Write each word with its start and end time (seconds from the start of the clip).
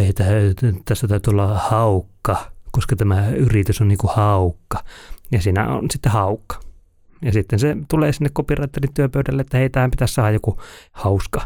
hei, 0.00 0.54
tässä 0.84 1.08
täytyy 1.08 1.30
olla 1.30 1.58
haukka, 1.58 2.52
koska 2.72 2.96
tämä 2.96 3.28
yritys 3.28 3.80
on 3.80 3.88
niin 3.88 3.98
kuin 3.98 4.12
haukka. 4.14 4.84
Ja 5.32 5.42
siinä 5.42 5.68
on 5.68 5.90
sitten 5.90 6.12
haukka. 6.12 6.60
Ja 7.22 7.32
sitten 7.32 7.58
se 7.58 7.76
tulee 7.88 8.12
sinne 8.12 8.30
copywriterin 8.30 8.94
työpöydälle, 8.94 9.42
että 9.42 9.58
hei, 9.58 9.70
tähän 9.70 9.90
pitäisi 9.90 10.14
saada 10.14 10.30
joku 10.30 10.60
hauska 10.92 11.40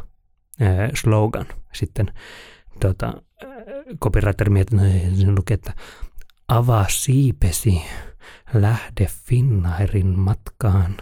ää, 0.61 0.90
slogan. 0.95 1.46
Sitten 1.72 2.12
tota, 2.80 3.12
copywriter 4.01 4.51
mietin, 4.51 4.81
että 4.81 5.17
siinä 5.17 5.35
lukee, 5.37 5.55
että 5.55 5.73
avaa 6.49 6.87
siipesi, 6.89 7.83
lähde 8.55 9.07
Finnairin 9.25 10.19
matkaan. 10.19 10.97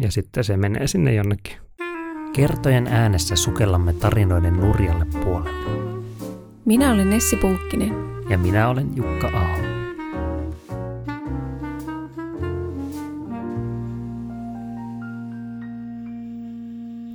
Ja 0.00 0.12
sitten 0.12 0.44
se 0.44 0.56
menee 0.56 0.86
sinne 0.86 1.14
jonnekin. 1.14 1.56
Kertojen 2.32 2.86
äänessä 2.86 3.36
sukellamme 3.36 3.92
tarinoiden 3.92 4.56
nurjalle 4.56 5.04
puolelle. 5.04 5.87
Minä 6.64 6.92
olen 6.92 7.10
Nessi 7.10 7.36
Pulkkinen. 7.36 7.94
Ja 8.30 8.38
minä 8.38 8.68
olen 8.68 8.96
Jukka 8.96 9.26
Aho. 9.28 9.58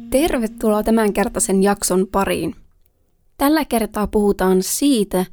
Tervetuloa 0.09 0.83
tämänkertaisen 0.83 1.63
jakson 1.63 2.07
pariin. 2.11 2.55
Tällä 3.37 3.65
kertaa 3.65 4.07
puhutaan 4.07 4.63
siitä, 4.63 5.25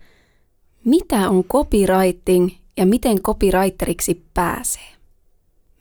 mitä 0.84 1.30
on 1.30 1.44
copywriting 1.44 2.50
ja 2.76 2.86
miten 2.86 3.18
copywriteriksi 3.22 4.24
pääsee. 4.34 4.88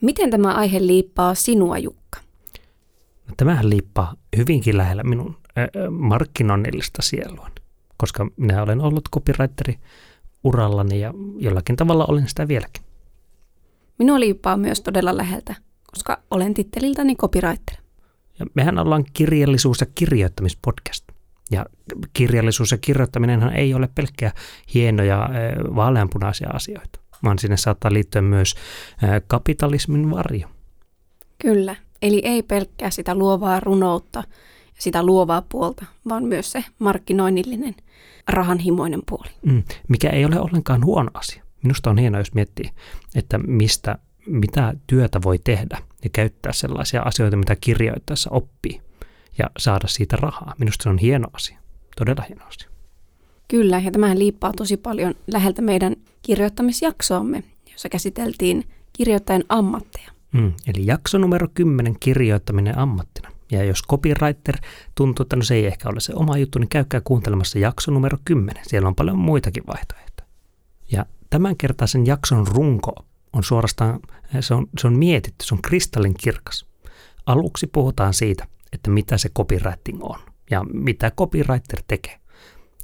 Miten 0.02 0.30
tämä 0.30 0.54
aihe 0.54 0.88
liippaa 0.88 1.36
sinua, 1.36 1.78
Jukka? 1.78 2.20
No, 3.28 3.34
tämähän 3.38 3.70
liippaa 3.70 4.14
hyvinkin 4.38 4.78
lähellä 4.78 5.04
minun 5.04 5.38
äh, 5.58 5.68
markkinoinnillista 5.90 7.02
sielua, 7.02 7.50
koska 8.00 8.28
minä 8.38 8.64
olen 8.64 8.82
ollut 8.82 9.10
copywriteri 9.14 9.80
urallani 10.44 11.00
ja 11.00 11.14
jollakin 11.38 11.76
tavalla 11.76 12.06
olen 12.06 12.28
sitä 12.28 12.48
vieläkin. 12.48 12.84
Minua 14.00 14.20
liippaa 14.20 14.58
myös 14.58 14.82
todella 14.82 15.18
läheltä, 15.18 15.56
koska 15.92 16.20
olen 16.32 16.54
titteliltäni 16.54 17.16
copywriter. 17.16 17.78
Ja 18.40 18.46
mehän 18.54 18.80
ollaan 18.80 19.06
kirjallisuus- 19.14 19.82
ja 19.82 19.88
kirjoittamispodcast. 19.96 21.06
Ja 21.52 21.66
kirjallisuus 22.14 22.72
ja 22.72 22.78
kirjoittaminen 22.78 23.44
ei 23.50 23.74
ole 23.74 23.90
pelkkää 23.96 24.32
hienoja 24.74 25.30
vaaleanpunaisia 25.76 26.50
asioita, 26.54 27.00
vaan 27.24 27.40
sinne 27.40 27.58
saattaa 27.58 27.94
liittyä 27.94 28.22
myös 28.22 28.56
kapitalismin 29.28 30.12
varjo. 30.12 30.48
Kyllä, 31.42 31.76
eli 32.02 32.22
ei 32.26 32.44
pelkkää 32.44 32.90
sitä 32.90 33.16
luovaa 33.16 33.60
runoutta 33.60 34.24
sitä 34.80 35.04
luovaa 35.04 35.42
puolta, 35.50 35.86
vaan 36.10 36.24
myös 36.24 36.52
se 36.52 36.64
markkinoinnillinen, 36.80 37.76
rahanhimoinen 38.28 39.02
puoli. 39.10 39.30
Mm, 39.46 39.64
mikä 39.88 40.10
ei 40.10 40.26
ole 40.26 40.40
ollenkaan 40.40 40.86
huono 40.86 41.10
asia. 41.14 41.44
Minusta 41.64 41.90
on 41.90 41.98
hienoa, 41.98 42.22
jos 42.22 42.34
miettii, 42.34 42.70
että 43.16 43.38
mistä, 43.38 43.98
mitä 44.28 44.74
työtä 44.88 45.20
voi 45.24 45.40
tehdä 45.40 45.78
ja 46.04 46.10
käyttää 46.14 46.54
sellaisia 46.54 47.02
asioita, 47.02 47.38
mitä 47.38 47.56
kirjoittaessa 47.56 48.30
oppii 48.34 48.82
ja 49.38 49.50
saada 49.58 49.88
siitä 49.88 50.16
rahaa. 50.16 50.56
Minusta 50.60 50.84
se 50.84 50.90
on 50.90 50.98
hieno 50.98 51.28
asia, 51.34 51.58
todella 51.98 52.24
hieno 52.28 52.46
asia. 52.46 52.70
Kyllä, 53.48 53.80
ja 53.80 53.92
tämähän 53.92 54.20
liippaa 54.20 54.54
tosi 54.58 54.78
paljon 54.78 55.16
läheltä 55.28 55.62
meidän 55.62 55.96
kirjoittamisjaksoamme, 56.22 57.44
jossa 57.72 57.90
käsiteltiin 57.90 58.64
kirjoittajan 58.94 59.44
ammatteja. 59.50 60.12
Mm, 60.32 60.54
eli 60.68 60.86
jakso 60.86 61.18
numero 61.18 61.48
10, 61.54 61.96
kirjoittaminen 62.00 62.78
ammattina. 62.78 63.39
Ja 63.52 63.64
jos 63.64 63.84
copywriter 63.90 64.56
tuntuu, 64.96 65.24
että 65.24 65.36
no 65.36 65.44
se 65.44 65.56
ei 65.56 65.66
ehkä 65.66 65.90
ole 65.90 66.00
se 66.00 66.14
oma 66.16 66.38
juttu, 66.38 66.60
niin 66.60 66.70
käykää 66.70 67.02
kuuntelemassa 67.02 67.60
jakso 67.60 67.92
numero 67.92 68.18
10. 68.26 68.64
Siellä 68.68 68.88
on 68.88 68.96
paljon 68.96 69.18
muitakin 69.20 69.64
vaihtoehtoja. 69.68 70.28
Ja 70.92 71.06
tämänkertaisen 71.30 72.06
jakson 72.06 72.48
runko 72.48 72.94
on 73.34 73.44
suorastaan, 73.44 74.00
se 74.40 74.54
on, 74.54 74.68
se 74.80 74.88
on 74.88 74.98
mietitty, 74.98 75.46
se 75.46 75.56
on 75.56 75.62
kristallin 75.62 76.14
kirkas. 76.14 76.66
Aluksi 77.26 77.68
puhutaan 77.68 78.14
siitä, 78.14 78.48
että 78.74 78.90
mitä 78.90 79.18
se 79.18 79.30
copywriting 79.30 80.04
on 80.04 80.20
ja 80.52 80.64
mitä 80.74 81.12
copywriter 81.12 81.84
tekee. 81.88 82.20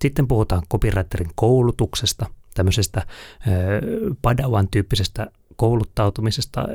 Sitten 0.02 0.28
puhutaan 0.28 0.64
copywriterin 0.72 1.32
koulutuksesta, 1.36 2.26
tämmöisestä 2.54 3.00
äh, 3.00 3.08
padawan 4.22 4.68
tyyppisestä 4.68 5.28
kouluttautumisesta 5.56 6.62
äh, 6.62 6.68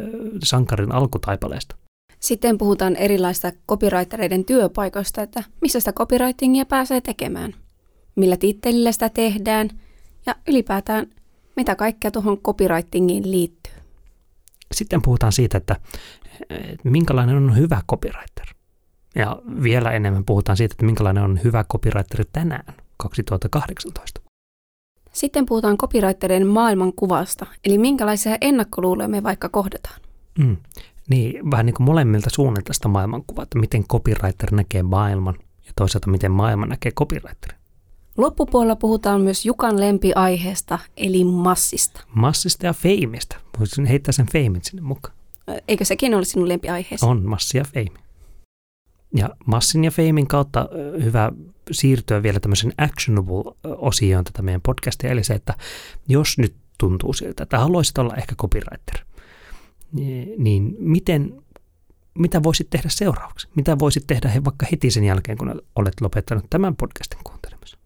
sankarin 0.44 0.92
alkutaipaleesta. 0.92 1.76
Sitten 2.20 2.58
puhutaan 2.58 2.96
erilaista 2.96 3.52
copywritereiden 3.68 4.44
työpaikoista, 4.44 5.22
että 5.22 5.44
missä 5.60 5.80
sitä 5.80 5.92
copywritingia 5.92 6.64
pääsee 6.66 7.00
tekemään, 7.00 7.54
millä 8.16 8.36
tittelillä 8.36 8.92
sitä 8.92 9.08
tehdään 9.08 9.70
ja 10.26 10.34
ylipäätään 10.48 11.06
mitä 11.56 11.76
kaikkea 11.76 12.10
tuohon 12.10 12.38
copywritingiin 12.38 13.30
liittyy. 13.30 13.72
Sitten 14.72 15.02
puhutaan 15.02 15.32
siitä, 15.32 15.58
että 15.58 15.76
minkälainen 16.84 17.36
on 17.36 17.56
hyvä 17.56 17.82
copywriter. 17.90 18.46
Ja 19.14 19.42
vielä 19.62 19.90
enemmän 19.90 20.24
puhutaan 20.24 20.56
siitä, 20.56 20.72
että 20.72 20.86
minkälainen 20.86 21.24
on 21.24 21.40
hyvä 21.44 21.64
copywriter 21.64 22.24
tänään, 22.32 22.74
2018. 22.96 24.20
Sitten 25.12 25.46
puhutaan 25.46 25.76
copywriterien 25.76 26.46
maailmankuvasta, 26.46 27.46
eli 27.64 27.78
minkälaisia 27.78 28.38
ennakkoluuloja 28.40 29.08
me 29.08 29.22
vaikka 29.22 29.48
kohdataan. 29.48 30.00
Mm. 30.38 30.56
Niin, 31.10 31.50
vähän 31.50 31.66
niin 31.66 31.74
kuin 31.74 31.84
molemmilta 31.84 32.30
suunnilta 32.30 32.72
sitä 32.72 32.88
maailmankuvaa, 32.88 33.42
että 33.42 33.58
miten 33.58 33.84
copywriter 33.86 34.54
näkee 34.54 34.82
maailman 34.82 35.34
ja 35.66 35.72
toisaalta 35.76 36.10
miten 36.10 36.32
maailma 36.32 36.66
näkee 36.66 36.92
copywriterin. 36.92 37.60
Loppupuolella 38.16 38.76
puhutaan 38.76 39.20
myös 39.20 39.46
Jukan 39.46 39.80
lempiaiheesta, 39.80 40.78
eli 40.96 41.24
massista. 41.24 42.04
Massista 42.14 42.66
ja 42.66 42.72
feimistä. 42.72 43.36
Voisin 43.58 43.86
heittää 43.86 44.12
sen 44.12 44.26
feimin 44.32 44.60
sinne 44.64 44.82
mukaan. 44.82 45.14
Eikö 45.68 45.84
sekin 45.84 46.14
ole 46.14 46.24
sinun 46.24 46.48
lempiaiheesi? 46.48 47.06
On, 47.06 47.26
massi 47.26 47.58
ja 47.58 47.64
feimi. 47.64 47.98
Ja 49.16 49.30
massin 49.46 49.84
ja 49.84 49.90
feimin 49.90 50.26
kautta 50.26 50.68
hyvä 51.04 51.32
siirtyä 51.70 52.22
vielä 52.22 52.40
tämmöisen 52.40 52.72
actionable-osioon 52.78 54.24
tätä 54.24 54.42
meidän 54.42 54.60
podcastia, 54.60 55.10
eli 55.10 55.24
se, 55.24 55.34
että 55.34 55.54
jos 56.08 56.38
nyt 56.38 56.54
tuntuu 56.78 57.12
siltä, 57.12 57.42
että 57.42 57.58
haluaisit 57.58 57.98
olla 57.98 58.14
ehkä 58.14 58.34
copywriter, 58.34 59.04
niin 60.38 60.76
miten, 60.78 61.42
mitä 62.18 62.42
voisit 62.42 62.70
tehdä 62.70 62.88
seuraavaksi? 62.88 63.48
Mitä 63.54 63.78
voisit 63.78 64.06
tehdä 64.06 64.28
he 64.28 64.44
vaikka 64.44 64.66
heti 64.72 64.90
sen 64.90 65.04
jälkeen, 65.04 65.38
kun 65.38 65.62
olet 65.76 66.00
lopettanut 66.00 66.44
tämän 66.50 66.76
podcastin 66.76 67.18
kuuntelemisen? 67.24 67.78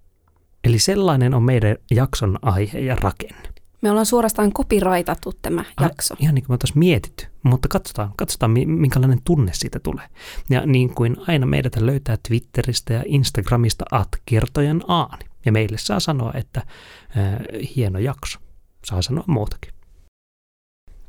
Eli 0.64 0.78
sellainen 0.78 1.34
on 1.34 1.42
meidän 1.42 1.76
jakson 1.90 2.38
aihe 2.42 2.78
ja 2.78 2.96
rakenne. 2.96 3.54
Me 3.82 3.90
ollaan 3.90 4.06
suorastaan 4.06 4.52
kopiraitattu 4.52 5.32
tämä 5.42 5.64
jakso. 5.80 6.14
Ihan 6.18 6.34
niin 6.34 6.42
kuin 6.42 6.50
me 6.50 6.54
oltaisiin 6.54 6.78
mietitty, 6.78 7.26
mutta 7.42 7.68
katsotaan, 7.68 8.12
katsotaan 8.16 8.50
minkälainen 8.50 9.20
tunne 9.24 9.52
siitä 9.54 9.80
tulee. 9.80 10.06
Ja 10.50 10.66
niin 10.66 10.94
kuin 10.94 11.16
aina 11.28 11.46
meidät 11.46 11.76
löytää 11.76 12.16
Twitteristä 12.28 12.92
ja 12.92 13.02
Instagramista 13.06 13.84
at 13.90 14.08
kertojen 14.26 14.80
aani. 14.88 15.24
Ja 15.46 15.52
meille 15.52 15.78
saa 15.78 16.00
sanoa, 16.00 16.32
että 16.34 16.60
äh, 16.60 16.66
hieno 17.76 17.98
jakso. 17.98 18.38
Saa 18.84 19.02
sanoa 19.02 19.24
muutakin. 19.26 19.74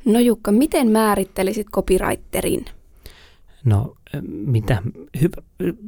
No 0.06 0.20
Jukka, 0.20 0.52
miten 0.52 0.92
määrittelisit 0.92 1.68
copywriterin? 1.70 2.66
No 3.66 3.96
mitä, 4.22 4.82
hyvä, 5.22 5.42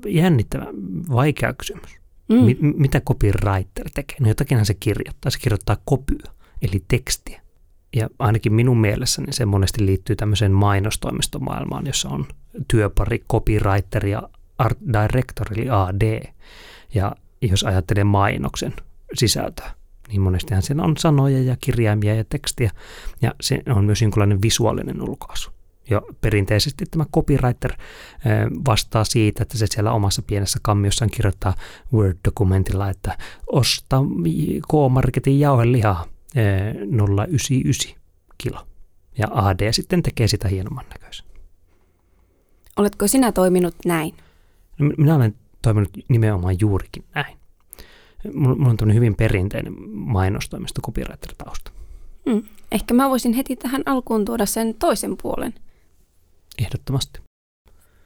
jännittävä, 0.06 0.66
vaikea 1.12 1.54
kysymys. 1.54 1.98
Mm. 2.30 2.36
Mi, 2.36 2.58
mitä 2.60 3.02
copywriter 3.02 3.90
tekee? 3.94 4.18
No 4.20 4.28
jotakinhan 4.28 4.66
se 4.66 4.74
kirjoittaa. 4.74 5.32
Se 5.32 5.40
kirjoittaa 5.40 5.78
kopyä 5.86 6.32
eli 6.62 6.84
tekstiä. 6.88 7.42
Ja 7.96 8.10
ainakin 8.20 8.54
minun 8.54 8.78
mielessäni 8.78 9.34
se 9.34 9.46
monesti 9.46 9.86
liittyy 9.86 10.16
tämmöiseen 10.16 10.52
mainostoimistomaailmaan, 10.52 11.88
jossa 11.88 12.10
on 12.10 12.26
työpari 12.68 13.24
copywriter 13.32 14.06
ja 14.06 14.30
art 14.58 14.78
director 14.80 15.48
eli 15.56 15.70
AD. 15.70 16.34
Ja 16.94 17.16
jos 17.42 17.64
ajattelee 17.64 18.04
mainoksen 18.04 18.74
sisältöä, 19.14 19.72
niin 20.08 20.22
monestihan 20.22 20.64
siellä 20.64 20.84
on 20.84 20.98
sanoja 20.98 21.44
ja 21.44 21.58
kirjaimia 21.62 22.16
ja 22.16 22.24
tekstiä, 22.24 22.72
ja 23.22 23.36
se 23.42 23.64
on 23.76 23.86
myös 23.86 24.02
jonkinlainen 24.02 24.42
visuaalinen 24.42 25.02
ulkoasu. 25.02 25.52
Ja 25.90 26.02
perinteisesti 26.22 26.86
tämä 26.92 27.06
copywriter 27.14 27.74
vastaa 28.68 29.04
siitä, 29.04 29.44
että 29.44 29.58
se 29.58 29.66
siellä 29.70 29.92
omassa 29.92 30.22
pienessä 30.22 30.60
kammiossaan 30.62 31.12
kirjoittaa 31.12 31.54
Word-dokumentilla, 31.94 32.90
että 32.90 33.18
osta 33.48 34.02
K-Marketin 34.68 35.40
jauhelihaa 35.40 36.06
099 36.36 38.02
kilo. 38.38 38.68
Ja 39.18 39.28
AD 39.32 39.72
sitten 39.72 40.04
tekee 40.04 40.28
sitä 40.28 40.48
hienomman 40.48 40.86
näköisen. 40.90 41.26
Oletko 42.78 43.08
sinä 43.08 43.32
toiminut 43.32 43.76
näin? 43.86 44.14
No, 44.80 44.92
minä 44.98 45.16
olen 45.16 45.36
toiminut 45.62 45.92
nimenomaan 46.08 46.56
juurikin 46.60 47.04
näin. 47.16 47.37
Mulla 48.34 48.76
on 48.82 48.94
hyvin 48.94 49.16
perinteinen 49.16 49.74
mainostoimisto 49.90 50.82
copywriter-tausta. 50.82 51.72
Mm. 52.26 52.44
Ehkä 52.72 52.94
mä 52.94 53.10
voisin 53.10 53.34
heti 53.34 53.56
tähän 53.56 53.84
alkuun 53.86 54.26
tuoda 54.26 54.46
sen 54.46 54.74
toisen 54.80 55.18
puolen. 55.22 55.54
Ehdottomasti. 56.60 57.20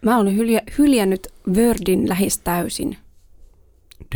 Mä 0.02 0.18
olen 0.18 0.36
hyljä, 0.36 0.62
hyljännyt 0.78 1.28
Wordin 1.48 2.10
lähes 2.10 2.38
täysin. 2.38 2.98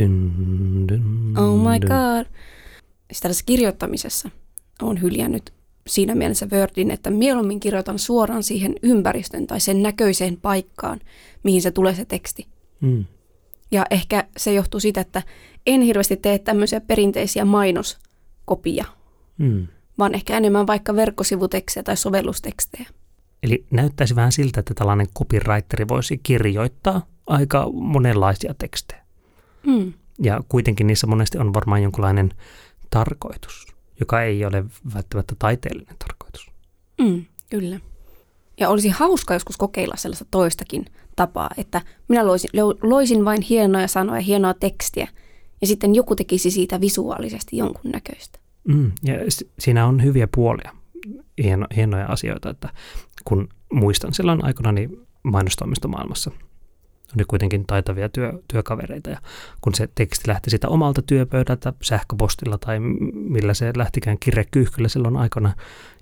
Dun, 0.00 0.88
dun, 0.88 1.34
Oh 1.38 1.58
my 1.58 1.80
dun. 1.80 1.90
god. 1.90 2.26
Siis 3.06 3.20
tällaisessa 3.20 3.46
kirjoittamisessa 3.46 4.30
on 4.82 5.02
hyljännyt 5.02 5.52
siinä 5.86 6.14
mielessä 6.14 6.46
Wordin, 6.52 6.90
että 6.90 7.10
mieluummin 7.10 7.60
kirjoitan 7.60 7.98
suoraan 7.98 8.42
siihen 8.42 8.74
ympäristön 8.82 9.46
tai 9.46 9.60
sen 9.60 9.82
näköiseen 9.82 10.36
paikkaan, 10.36 11.00
mihin 11.42 11.62
se 11.62 11.70
tulee 11.70 11.94
se 11.94 12.04
teksti. 12.04 12.46
Mm. 12.80 13.04
Ja 13.70 13.86
ehkä 13.90 14.26
se 14.36 14.52
johtuu 14.52 14.80
siitä, 14.80 15.00
että 15.00 15.22
en 15.66 15.82
hirveästi 15.82 16.16
tee 16.16 16.38
tämmöisiä 16.38 16.80
perinteisiä 16.80 17.44
mainoskopia, 17.44 18.84
Mm. 19.38 19.66
vaan 19.98 20.14
ehkä 20.14 20.36
enemmän 20.36 20.66
vaikka 20.66 20.96
verkkosivutekstejä 20.96 21.82
tai 21.84 21.96
sovellustekstejä. 21.96 22.88
Eli 23.42 23.66
näyttäisi 23.70 24.16
vähän 24.16 24.32
siltä, 24.32 24.60
että 24.60 24.74
tällainen 24.74 25.06
copywriteri 25.18 25.88
voisi 25.88 26.20
kirjoittaa 26.22 27.06
aika 27.26 27.68
monenlaisia 27.72 28.54
tekstejä. 28.58 29.00
Mm. 29.66 29.92
Ja 30.22 30.40
kuitenkin 30.48 30.86
niissä 30.86 31.06
monesti 31.06 31.38
on 31.38 31.54
varmaan 31.54 31.82
jonkinlainen 31.82 32.30
tarkoitus, 32.90 33.66
joka 34.00 34.22
ei 34.22 34.44
ole 34.44 34.64
välttämättä 34.94 35.34
taiteellinen 35.38 35.96
tarkoitus. 35.98 36.50
Mm, 37.00 37.24
kyllä. 37.50 37.80
Ja 38.60 38.68
olisi 38.68 38.88
hauska 38.88 39.34
joskus 39.34 39.56
kokeilla 39.56 39.96
sellaista 39.96 40.26
toistakin 40.30 40.84
tapaa, 41.16 41.50
että 41.56 41.80
minä 42.08 42.26
loisin, 42.26 42.50
lo- 42.52 42.78
loisin 42.82 43.24
vain 43.24 43.42
hienoja 43.42 43.88
sanoja, 43.88 44.20
hienoa 44.20 44.54
tekstiä, 44.54 45.08
ja 45.60 45.66
sitten 45.66 45.94
joku 45.94 46.16
tekisi 46.16 46.50
siitä 46.50 46.80
visuaalisesti 46.80 47.56
jonkun 47.56 47.90
näköistä. 47.90 48.38
Mm. 48.68 48.92
Ja 49.02 49.14
siinä 49.58 49.86
on 49.86 50.04
hyviä 50.04 50.28
puolia, 50.34 50.72
hieno, 51.42 51.66
hienoja 51.76 52.06
asioita, 52.06 52.50
että 52.50 52.68
kun 53.24 53.48
muistan 53.72 54.14
silloin 54.14 54.44
aikana 54.44 54.72
niin 54.72 55.06
mainostoimistomaailmassa 55.22 56.30
oli 57.16 57.24
kuitenkin 57.24 57.66
taitavia 57.66 58.08
työ, 58.08 58.32
työkavereita 58.48 59.10
ja 59.10 59.18
kun 59.60 59.74
se 59.74 59.88
teksti 59.94 60.28
lähti 60.28 60.50
sitä 60.50 60.68
omalta 60.68 61.02
työpöydältä 61.02 61.72
sähköpostilla 61.82 62.58
tai 62.58 62.80
millä 63.12 63.54
se 63.54 63.72
lähtikään 63.76 64.18
kirjekyyhkyllä 64.18 64.88
silloin 64.88 65.16
aikana 65.16 65.52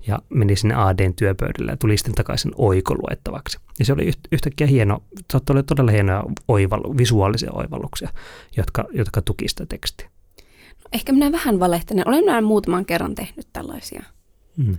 ja 0.07 0.19
meni 0.29 0.55
sinne 0.55 0.75
ADn 0.75 1.13
työpöydälle 1.13 1.71
ja 1.71 1.77
tuli 1.77 1.97
sitten 1.97 2.15
takaisin 2.15 2.51
oikoluettavaksi. 2.55 3.57
Ja 3.79 3.85
se 3.85 3.93
oli 3.93 4.05
yht, 4.05 4.19
yhtäkkiä 4.31 4.67
hieno, 4.67 5.03
saattoi 5.31 5.53
olla 5.53 5.63
todella 5.63 5.91
hienoja 5.91 6.23
oivallu, 6.47 6.97
visuaalisia 6.97 7.51
oivalluksia, 7.51 8.09
jotka, 8.57 8.85
jotka 8.93 9.21
tuki 9.21 9.47
sitä 9.47 9.65
tekstiä. 9.65 10.09
Ehkä 10.93 11.13
minä 11.13 11.31
vähän 11.31 11.59
valehtelen. 11.59 12.07
Olen 12.07 12.23
minä 12.23 12.41
muutaman 12.41 12.85
kerran 12.85 13.15
tehnyt 13.15 13.47
tällaisia. 13.53 14.03
Mm. 14.57 14.77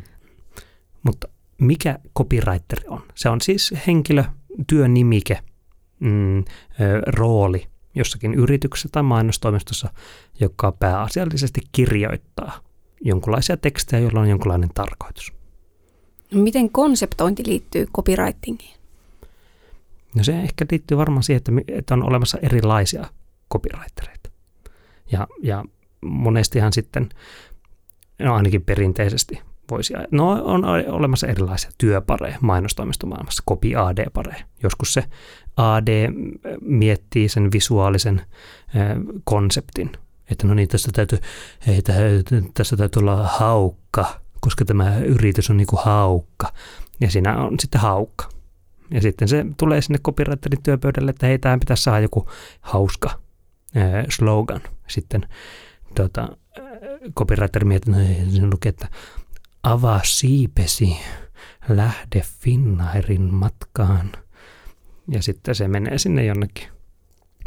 Mutta 1.02 1.28
mikä 1.58 1.98
copywriter 2.18 2.78
on? 2.88 3.02
Se 3.14 3.28
on 3.28 3.40
siis 3.40 3.74
henkilö, 3.86 4.24
työnimike, 4.66 5.38
mm, 6.00 6.44
rooli 7.06 7.66
jossakin 7.94 8.34
yrityksessä 8.34 8.88
tai 8.92 9.02
mainostoimistossa, 9.02 9.90
joka 10.40 10.72
pääasiallisesti 10.72 11.60
kirjoittaa 11.72 12.60
jonkinlaisia 13.00 13.56
tekstejä, 13.56 14.00
joilla 14.00 14.20
on 14.20 14.28
jonkinlainen 14.28 14.70
tarkoitus. 14.74 15.32
No, 16.34 16.42
miten 16.42 16.70
konseptointi 16.70 17.42
liittyy 17.46 17.86
copywritingiin? 17.86 18.76
No 20.14 20.24
se 20.24 20.40
ehkä 20.40 20.66
liittyy 20.70 20.96
varmaan 20.96 21.22
siihen, 21.22 21.42
että 21.68 21.94
on 21.94 22.02
olemassa 22.02 22.38
erilaisia 22.42 23.06
copywritereita. 23.52 24.30
Ja, 25.12 25.26
ja 25.42 25.64
monestihan 26.00 26.72
sitten, 26.72 27.08
no 28.18 28.34
ainakin 28.34 28.64
perinteisesti 28.64 29.40
voisi, 29.70 29.94
no 30.10 30.30
on 30.30 30.64
olemassa 30.88 31.26
erilaisia 31.26 31.70
työpareja 31.78 32.38
mainostoimistomaailmassa, 32.40 33.42
copy 33.48 33.74
AD-pareja. 33.76 34.44
Joskus 34.62 34.94
se 34.94 35.04
AD 35.56 36.08
miettii 36.60 37.28
sen 37.28 37.52
visuaalisen 37.52 38.22
konseptin, 39.24 39.92
että 40.30 40.46
no 40.46 40.54
niin, 40.54 40.68
tässä 40.68 40.92
täytyy, 40.92 41.18
hei, 41.66 41.82
tä- 41.82 41.92
tässä 42.54 42.76
täytyy 42.76 43.00
olla 43.00 43.26
haukka, 43.26 44.20
koska 44.40 44.64
tämä 44.64 44.98
yritys 44.98 45.50
on 45.50 45.56
niin 45.56 45.66
kuin 45.66 45.80
haukka. 45.84 46.52
Ja 47.00 47.10
siinä 47.10 47.36
on 47.36 47.54
sitten 47.60 47.80
haukka. 47.80 48.28
Ja 48.90 49.00
sitten 49.00 49.28
se 49.28 49.46
tulee 49.56 49.80
sinne 49.80 49.98
copywriterin 49.98 50.62
työpöydälle, 50.62 51.10
että 51.10 51.26
hei, 51.26 51.38
tähän 51.38 51.60
pitäisi 51.60 51.82
saada 51.82 52.00
joku 52.00 52.28
hauska 52.60 53.10
slogan. 54.08 54.60
Sitten 54.86 55.28
tota, 55.94 56.28
copywriter 57.18 57.64
miettii, 57.64 57.94
no 58.40 58.50
lukee, 58.52 58.70
että 58.70 58.88
avaa 59.62 60.00
siipesi, 60.04 60.96
lähde 61.68 62.22
Finnairin 62.40 63.34
matkaan. 63.34 64.12
Ja 65.08 65.22
sitten 65.22 65.54
se 65.54 65.68
menee 65.68 65.98
sinne 65.98 66.24
jonnekin. 66.24 66.68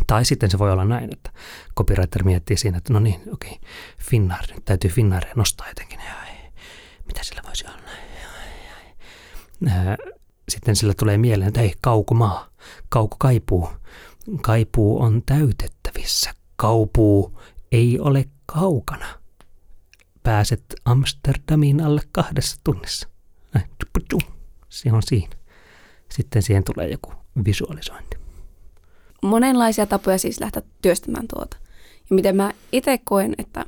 Tai 0.08 0.26
sitten 0.26 0.52
se 0.52 0.60
voi 0.60 0.72
olla 0.72 0.86
näin, 0.86 1.14
että 1.14 1.32
copywriter 1.78 2.24
miettii 2.24 2.58
siinä, 2.58 2.78
että 2.78 2.94
no 2.94 3.00
niin, 3.00 3.22
okei, 3.34 3.60
Finnair, 4.00 4.44
nyt 4.56 4.66
täytyy 4.66 4.90
Finnairia 4.90 5.34
nostaa 5.36 5.68
jotenkin. 5.68 6.00
Ai, 6.00 6.52
mitä 7.06 7.24
sillä 7.24 7.42
voisi 7.48 7.66
olla? 7.68 7.78
Ai, 7.78 9.78
ai. 9.78 9.98
Sitten 10.50 10.76
sillä 10.76 10.94
tulee 11.00 11.18
mieleen, 11.18 11.48
että 11.48 11.62
ei, 11.62 11.74
kaukomaa, 11.82 12.50
kauko 12.90 13.16
kaipuu. 13.20 13.70
Kaipuu 14.42 15.02
on 15.02 15.24
täytettävissä. 15.26 16.34
Kaupuu 16.56 17.42
ei 17.72 18.00
ole 18.00 18.26
kaukana. 18.46 19.06
Pääset 20.24 20.64
Amsterdamiin 20.86 21.82
alle 21.82 22.02
kahdessa 22.12 22.62
tunnissa. 22.64 23.10
Näin. 23.54 23.70
Se 24.70 24.92
on 24.92 25.04
siinä. 25.04 25.36
Sitten 26.12 26.44
siihen 26.44 26.64
tulee 26.64 26.90
joku 26.90 27.14
visualisointi. 27.46 28.18
Monenlaisia 29.22 29.86
tapoja 29.86 30.18
siis 30.18 30.40
lähteä 30.40 30.62
työstämään 30.82 31.28
tuota. 31.28 31.58
Ja 32.10 32.16
miten 32.16 32.36
mä 32.36 32.54
itse 32.72 33.00
koen, 33.04 33.36
että 33.38 33.66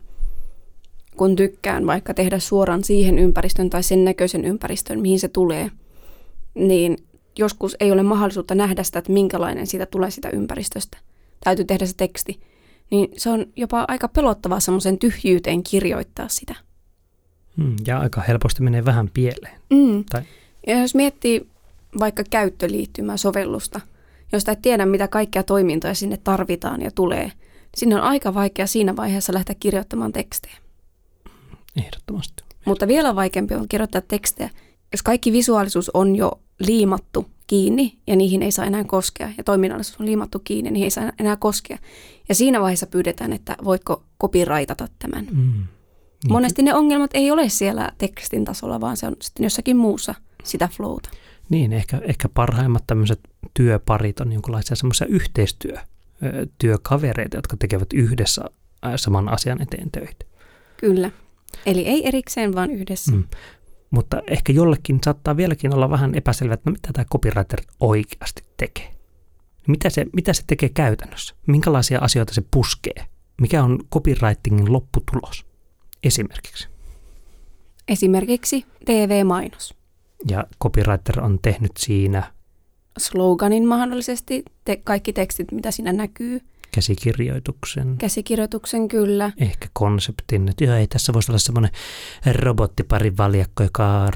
kun 1.18 1.36
tykkään 1.36 1.88
vaikka 1.88 2.14
tehdä 2.14 2.40
suoraan 2.40 2.84
siihen 2.84 3.20
ympäristön 3.20 3.70
tai 3.70 3.84
sen 3.84 4.06
näköisen 4.06 4.46
ympäristön, 4.46 5.00
mihin 5.00 5.20
se 5.20 5.28
tulee, 5.28 5.72
niin 6.54 6.98
joskus 7.38 7.76
ei 7.80 7.92
ole 7.92 8.04
mahdollisuutta 8.04 8.56
nähdä 8.56 8.84
sitä, 8.84 9.00
että 9.00 9.12
minkälainen 9.12 9.68
siitä 9.68 9.86
tulee 9.86 10.12
sitä 10.12 10.30
ympäristöstä. 10.30 10.98
Täytyy 11.44 11.66
tehdä 11.66 11.86
se 11.86 11.94
teksti. 11.98 12.40
Niin 12.92 13.10
se 13.18 13.30
on 13.30 13.46
jopa 13.56 13.86
aika 13.88 14.08
pelottavaa 14.08 14.60
semmoisen 14.60 14.98
tyhjyyteen 14.98 15.64
kirjoittaa 15.64 16.28
sitä. 16.28 16.56
Hmm, 17.58 17.76
ja 17.88 18.00
aika 18.00 18.22
helposti 18.22 18.62
menee 18.64 18.86
vähän 18.86 19.10
pieleen. 19.14 19.62
Mm. 19.70 20.04
Tai- 20.10 20.24
Ja 20.68 20.80
jos 20.80 20.96
miettii 20.96 21.48
vaikka 22.00 22.24
käyttöliittymää 22.30 23.18
sovellusta, 23.18 23.82
josta 24.32 24.52
et 24.52 24.62
tiedä, 24.62 24.86
mitä 24.86 25.08
kaikkia 25.08 25.44
toimintoja 25.44 25.94
sinne 25.94 26.18
tarvitaan 26.18 26.82
ja 26.82 26.92
tulee, 26.92 27.32
sinne 27.76 27.96
on 27.96 28.02
aika 28.02 28.34
vaikea 28.34 28.68
siinä 28.68 28.96
vaiheessa 28.96 29.34
lähteä 29.34 29.56
kirjoittamaan 29.60 30.14
tekstejä. 30.14 30.56
Ehdottomasti. 31.78 32.44
Mutta 32.66 32.88
vielä 32.88 33.16
vaikeampi 33.16 33.56
on 33.56 33.68
kirjoittaa 33.68 34.02
tekstejä, 34.02 34.50
jos 34.92 35.04
kaikki 35.04 35.32
visuaalisuus 35.32 35.90
on 35.90 36.16
jo 36.16 36.32
liimattu 36.60 37.26
kiinni 37.48 37.98
ja 38.08 38.16
niihin 38.16 38.44
ei 38.44 38.52
saa 38.52 38.66
enää 38.66 38.84
koskea, 38.84 39.32
ja 39.38 39.44
toiminnallisuus 39.44 40.00
on 40.00 40.06
liimattu 40.06 40.40
kiinni 40.40 40.68
ja 40.68 40.72
niihin 40.72 40.86
ei 40.86 40.92
saa 40.92 41.12
enää 41.20 41.36
koskea. 41.36 41.78
Ja 42.30 42.36
siinä 42.36 42.62
vaiheessa 42.62 42.88
pyydetään, 42.88 43.34
että 43.34 43.56
voitko 43.64 44.04
copyrightata 44.22 44.88
tämän. 45.00 45.28
Mm. 45.32 45.54
Niin, 46.24 46.34
Monesti 46.34 46.64
ne 46.64 46.74
ongelmat 46.74 47.12
ei 47.14 47.32
ole 47.32 47.50
siellä 47.50 47.92
tekstin 47.98 48.46
tasolla, 48.46 48.82
vaan 48.82 48.98
se 48.98 49.08
on 49.08 49.16
sitten 49.22 49.44
jossakin 49.44 49.78
muussa 49.78 50.16
sitä 50.44 50.70
flowta. 50.78 51.10
Niin, 51.52 51.74
ehkä, 51.74 52.02
ehkä 52.04 52.30
parhaimmat 52.30 52.84
tämmöiset 52.88 53.20
työparit 53.54 54.20
on 54.20 54.32
jonkinlaisia 54.32 54.76
semmoisia 54.76 55.08
yhteistyö, 55.08 55.78
ö, 56.24 56.48
työkavereita, 56.58 57.38
jotka 57.38 57.58
tekevät 57.58 57.94
yhdessä 57.94 58.46
saman 58.96 59.30
asian 59.30 59.62
eteen 59.62 59.92
töitä. 59.92 60.26
Kyllä. 60.78 61.12
Eli 61.66 61.88
ei 61.88 62.08
erikseen, 62.08 62.56
vaan 62.56 62.72
yhdessä. 62.72 63.12
Mm. 63.12 63.24
Mutta 63.92 64.22
ehkä 64.28 64.54
jollekin 64.54 65.00
saattaa 65.04 65.38
vieläkin 65.38 65.74
olla 65.76 65.90
vähän 65.90 66.16
epäselvä, 66.16 66.54
että 66.54 66.70
no 66.70 66.74
mitä 66.74 66.90
tämä 66.94 67.06
copywriter 67.06 67.62
oikeasti 67.80 68.44
tekee. 68.58 68.92
Mitä 69.68 69.90
se, 69.90 70.06
mitä 70.14 70.34
se 70.34 70.44
tekee 70.48 70.70
käytännössä? 70.70 71.36
Minkälaisia 71.48 72.00
asioita 72.00 72.34
se 72.34 72.44
puskee? 72.52 73.06
Mikä 73.42 73.64
on 73.64 73.80
copywritingin 73.94 74.74
lopputulos 74.74 75.46
esimerkiksi? 76.04 76.68
Esimerkiksi 77.88 78.66
TV-mainos. 78.86 79.81
Ja 80.30 80.44
copywriter 80.64 81.22
on 81.22 81.40
tehnyt 81.42 81.72
siinä 81.78 82.24
Sloganin 82.98 83.68
mahdollisesti, 83.68 84.46
te- 84.66 84.82
kaikki 84.84 85.14
tekstit, 85.14 85.52
mitä 85.52 85.72
siinä 85.72 85.94
näkyy. 85.94 86.42
käsikirjoituksen, 86.72 87.98
Käsikirjoituksen 87.98 88.88
kyllä. 88.88 89.32
ehkä 89.38 89.68
konseptin, 89.74 90.50
että 90.50 90.64
joo, 90.64 90.76
ei 90.76 90.88
tässä 90.88 91.14
voisi 91.14 91.32
olla 91.32 91.40
semmoinen 91.40 91.72
robottiparin 92.34 93.18
valjakko, 93.18 93.64
joka 93.64 94.10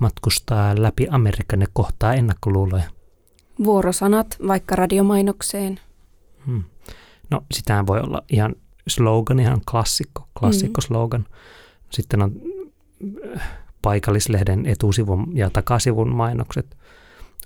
matkustaa 0.00 0.74
läpi 0.82 1.06
Amerikan 1.10 1.60
ja 1.60 1.66
kohtaa 1.72 2.14
ennakkoluuloja. 2.14 2.84
Vuorosanat 3.64 4.36
vaikka 4.48 4.76
radiomainokseen. 4.76 5.80
Hmm. 6.46 6.62
No, 7.30 7.44
sitähän 7.54 7.86
voi 7.86 8.00
olla 8.00 8.22
ihan 8.28 8.54
slogan, 8.88 9.40
ihan 9.40 9.60
klassikko, 9.70 10.28
klassikko 10.38 10.80
mm. 10.80 10.86
slogan. 10.86 11.26
Sitten 11.90 12.22
on 12.22 12.32
paikallislehden 13.82 14.66
etusivun 14.66 15.26
ja 15.34 15.50
takasivun 15.50 16.14
mainokset. 16.14 16.76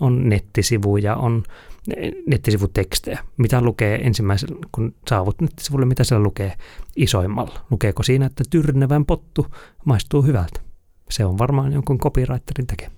on 0.00 0.28
nettisivuja, 0.28 1.16
on 1.16 1.42
nettisivutekstejä. 2.26 3.18
Mitä 3.36 3.60
lukee 3.60 4.06
ensimmäisen, 4.06 4.48
kun 4.72 4.94
saavut 5.08 5.40
nettisivulle, 5.40 5.86
mitä 5.86 6.04
siellä 6.04 6.22
lukee 6.22 6.52
isoimmalla? 6.96 7.60
Lukeeko 7.70 8.02
siinä, 8.02 8.26
että 8.26 8.44
tyrnevän 8.50 9.04
pottu 9.06 9.46
maistuu 9.84 10.22
hyvältä? 10.22 10.60
Se 11.10 11.24
on 11.24 11.38
varmaan 11.38 11.72
jonkun 11.72 11.98
copywriterin 11.98 12.66
tekemä. 12.66 12.90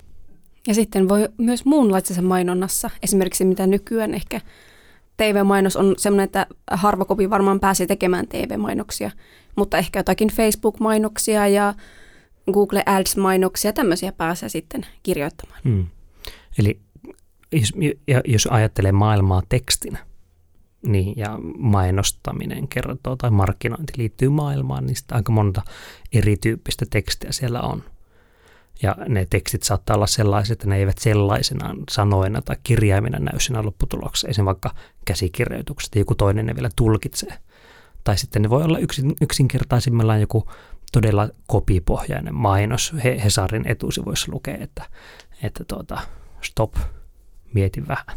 Ja 0.66 0.74
sitten 0.74 1.08
voi 1.08 1.28
myös 1.38 1.64
muunlaisessa 1.64 2.22
mainonnassa, 2.22 2.90
esimerkiksi 3.02 3.44
mitä 3.44 3.66
nykyään 3.66 4.14
ehkä 4.14 4.40
TV-mainos 5.16 5.76
on 5.76 5.94
sellainen, 5.98 6.24
että 6.24 6.46
harva 6.70 7.04
kopi 7.04 7.30
varmaan 7.30 7.60
pääsee 7.60 7.86
tekemään 7.86 8.28
TV-mainoksia, 8.28 9.10
mutta 9.56 9.78
ehkä 9.78 9.98
jotakin 9.98 10.28
Facebook-mainoksia 10.28 11.48
ja 11.48 11.74
Google 12.52 12.82
Ads-mainoksia, 12.86 13.72
tämmöisiä 13.72 14.12
pääsee 14.12 14.48
sitten 14.48 14.86
kirjoittamaan. 15.02 15.60
Hmm. 15.64 15.86
Eli 16.58 16.80
jos, 17.52 17.72
jos 18.24 18.48
ajattelee 18.50 18.92
maailmaa 18.92 19.42
tekstinä, 19.48 19.98
niin, 20.86 21.16
ja 21.16 21.38
mainostaminen 21.58 22.68
kertoo 22.68 23.16
tai 23.16 23.30
markkinointi 23.30 23.92
liittyy 23.96 24.28
maailmaan, 24.28 24.86
niin 24.86 24.96
sitä 24.96 25.14
aika 25.14 25.32
monta 25.32 25.62
erityyppistä 26.12 26.86
tekstiä 26.90 27.32
siellä 27.32 27.60
on. 27.60 27.82
Ja 28.82 28.96
ne 29.08 29.26
tekstit 29.30 29.62
saattaa 29.62 29.96
olla 29.96 30.06
sellaiset, 30.06 30.52
että 30.52 30.68
ne 30.68 30.76
eivät 30.76 30.98
sellaisenaan 30.98 31.76
sanoina 31.90 32.42
tai 32.42 32.56
kirjaimina 32.62 33.18
näy 33.18 33.40
siinä 33.40 33.62
lopputuloksessa. 33.62 34.28
Esimerkiksi 34.28 34.44
vaikka 34.44 34.74
käsikirjoitukset 35.04 35.94
joku 35.96 36.14
toinen 36.14 36.46
ne 36.46 36.54
vielä 36.54 36.70
tulkitsee. 36.76 37.38
Tai 38.08 38.18
sitten 38.18 38.42
ne 38.42 38.50
voi 38.50 38.64
olla 38.64 38.78
yksin, 38.78 39.14
yksinkertaisimmillaan 39.20 40.20
joku 40.20 40.50
todella 40.92 41.28
kopipohjainen 41.46 42.34
mainos. 42.34 42.94
He, 43.04 43.20
Hesarin 43.24 43.68
etusivuissa 43.68 44.32
lukee, 44.32 44.54
että, 44.54 44.84
että 45.42 45.64
tuota, 45.64 45.98
stop, 46.40 46.74
mieti 47.54 47.88
vähän. 47.88 48.16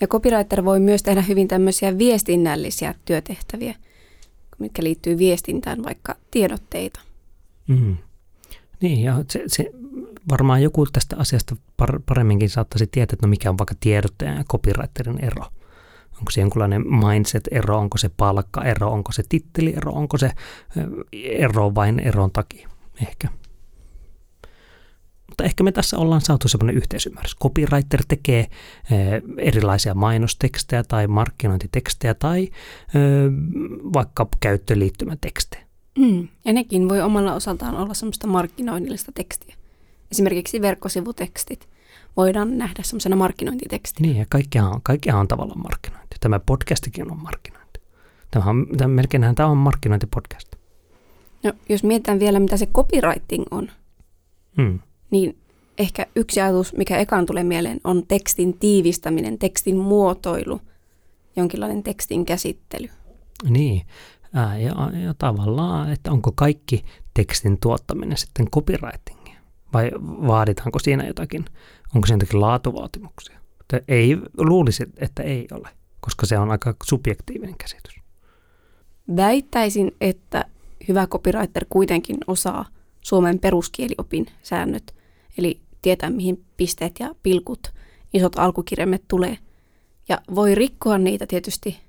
Ja 0.00 0.06
copywriter 0.06 0.64
voi 0.64 0.80
myös 0.80 1.02
tehdä 1.02 1.22
hyvin 1.22 1.48
tämmöisiä 1.48 1.98
viestinnällisiä 1.98 2.94
työtehtäviä, 3.04 3.74
mitkä 4.58 4.82
liittyy 4.82 5.18
viestintään, 5.18 5.84
vaikka 5.84 6.16
tiedotteita. 6.30 7.00
Mm. 7.66 7.96
Niin, 8.80 9.02
ja 9.02 9.24
se, 9.30 9.42
se, 9.46 9.70
varmaan 10.30 10.62
joku 10.62 10.86
tästä 10.86 11.16
asiasta 11.18 11.56
paremminkin 12.06 12.50
saattaisi 12.50 12.86
tietää, 12.86 13.14
että 13.14 13.26
no 13.26 13.30
mikä 13.30 13.50
on 13.50 13.58
vaikka 13.58 13.74
tiedottajan 13.80 14.36
ja 14.36 14.44
copywriterin 14.44 15.24
ero. 15.24 15.44
Onko 16.18 16.30
se 16.30 16.40
jonkunlainen 16.40 16.84
mindset-ero, 16.86 17.78
onko 17.78 17.98
se 17.98 18.10
palkka-ero, 18.16 18.92
onko 18.92 19.12
se 19.12 19.22
titteli-ero, 19.28 19.92
onko 19.92 20.18
se 20.18 20.30
ero 21.12 21.74
vain 21.74 22.00
eron 22.00 22.30
takia, 22.30 22.68
ehkä. 23.02 23.28
Mutta 25.28 25.44
ehkä 25.44 25.64
me 25.64 25.72
tässä 25.72 25.98
ollaan 25.98 26.20
saatu 26.20 26.48
sellainen 26.48 26.76
yhteisymmärrys. 26.76 27.36
Copywriter 27.36 28.02
tekee 28.08 28.46
erilaisia 29.38 29.94
mainostekstejä 29.94 30.84
tai 30.88 31.06
markkinointitekstejä 31.06 32.14
tai 32.14 32.48
vaikka 33.92 34.28
käyttöliittymätekstejä. 34.40 35.66
Mm. 35.98 36.28
Ja 36.44 36.52
nekin 36.52 36.88
voi 36.88 37.00
omalla 37.00 37.34
osaltaan 37.34 37.76
olla 37.76 37.94
semmoista 37.94 38.26
markkinoinnillista 38.26 39.12
tekstiä. 39.12 39.54
Esimerkiksi 40.10 40.60
verkkosivutekstit 40.62 41.68
voidaan 42.16 42.58
nähdä 42.58 42.82
semmoisena 42.82 43.16
markkinointitekstinä. 43.16 44.08
Niin, 44.08 44.18
ja 44.18 44.26
kaikkihan 44.28 44.72
on, 44.72 44.80
kaikkihan 44.82 45.20
on 45.20 45.28
tavallaan 45.28 45.62
markkinointi. 45.62 46.16
Tämä 46.20 46.38
podcastikin 46.38 47.12
on 47.12 47.22
markkinointi. 47.22 47.80
Tämä 48.30 48.44
on, 48.44 48.66
tämä, 48.76 48.88
melkeinhän 48.88 49.34
tämä 49.34 49.48
on 49.48 49.56
markkinointipodcast. 49.56 50.56
No, 51.42 51.52
jos 51.68 51.84
mietitään 51.84 52.20
vielä, 52.20 52.40
mitä 52.40 52.56
se 52.56 52.66
copywriting 52.66 53.44
on, 53.50 53.70
mm. 54.56 54.78
niin 55.10 55.38
ehkä 55.78 56.06
yksi 56.16 56.40
ajatus, 56.40 56.76
mikä 56.76 56.98
ekaan 56.98 57.26
tulee 57.26 57.44
mieleen, 57.44 57.80
on 57.84 58.06
tekstin 58.06 58.58
tiivistäminen, 58.58 59.38
tekstin 59.38 59.76
muotoilu, 59.76 60.60
jonkinlainen 61.36 61.82
tekstin 61.82 62.24
käsittely. 62.24 62.88
Niin, 63.48 63.82
Ää, 64.34 64.58
ja, 64.58 64.90
ja 65.04 65.14
tavallaan, 65.18 65.92
että 65.92 66.12
onko 66.12 66.32
kaikki 66.32 66.84
tekstin 67.14 67.58
tuottaminen 67.60 68.18
sitten 68.18 68.50
copywritingia 68.50 69.38
vai 69.72 69.90
vaaditaanko 70.00 70.78
siinä 70.78 71.06
jotakin, 71.06 71.44
onko 71.94 72.06
siinä 72.06 72.16
jotakin 72.16 72.40
laatuvaatimuksia? 72.40 73.40
Että 73.60 73.80
ei, 73.88 74.16
luulisi, 74.38 74.84
että 74.96 75.22
ei 75.22 75.46
ole, 75.52 75.68
koska 76.00 76.26
se 76.26 76.38
on 76.38 76.50
aika 76.50 76.74
subjektiivinen 76.84 77.56
käsitys. 77.58 77.94
Väittäisin, 79.16 79.92
että 80.00 80.44
hyvä 80.88 81.06
copywriter 81.06 81.66
kuitenkin 81.68 82.16
osaa 82.26 82.64
Suomen 83.00 83.38
peruskieliopin 83.38 84.26
säännöt, 84.42 84.94
eli 85.38 85.60
tietää 85.82 86.10
mihin 86.10 86.44
pisteet 86.56 87.00
ja 87.00 87.14
pilkut, 87.22 87.72
isot 88.14 88.38
alkukirjaimet 88.38 89.04
tulee, 89.08 89.38
ja 90.08 90.20
voi 90.34 90.54
rikkoa 90.54 90.98
niitä 90.98 91.26
tietysti 91.26 91.80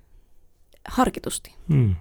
harkitusti. 0.88 1.56
Hmm. 1.74 1.96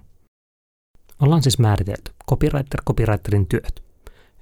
Ollaan 1.22 1.42
siis 1.42 1.58
määritelty 1.58 2.12
copywriter, 2.30 2.82
copywriterin 2.86 3.46
työt. 3.46 3.82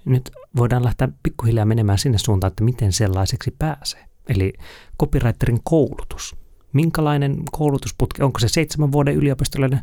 Nyt 0.05 0.31
voidaan 0.57 0.85
lähteä 0.85 1.09
pikkuhiljaa 1.23 1.65
menemään 1.65 1.99
sinne 1.99 2.19
suuntaan, 2.19 2.49
että 2.49 2.65
miten 2.65 2.93
sellaiseksi 2.93 3.55
pääsee. 3.59 4.05
Eli 4.29 4.53
copywriterin 5.01 5.61
koulutus. 5.65 6.37
Minkälainen 6.73 7.43
koulutusputki, 7.53 8.23
onko 8.23 8.39
se 8.39 8.49
seitsemän 8.49 8.93
vuoden 8.93 9.15
yliopistollinen 9.15 9.81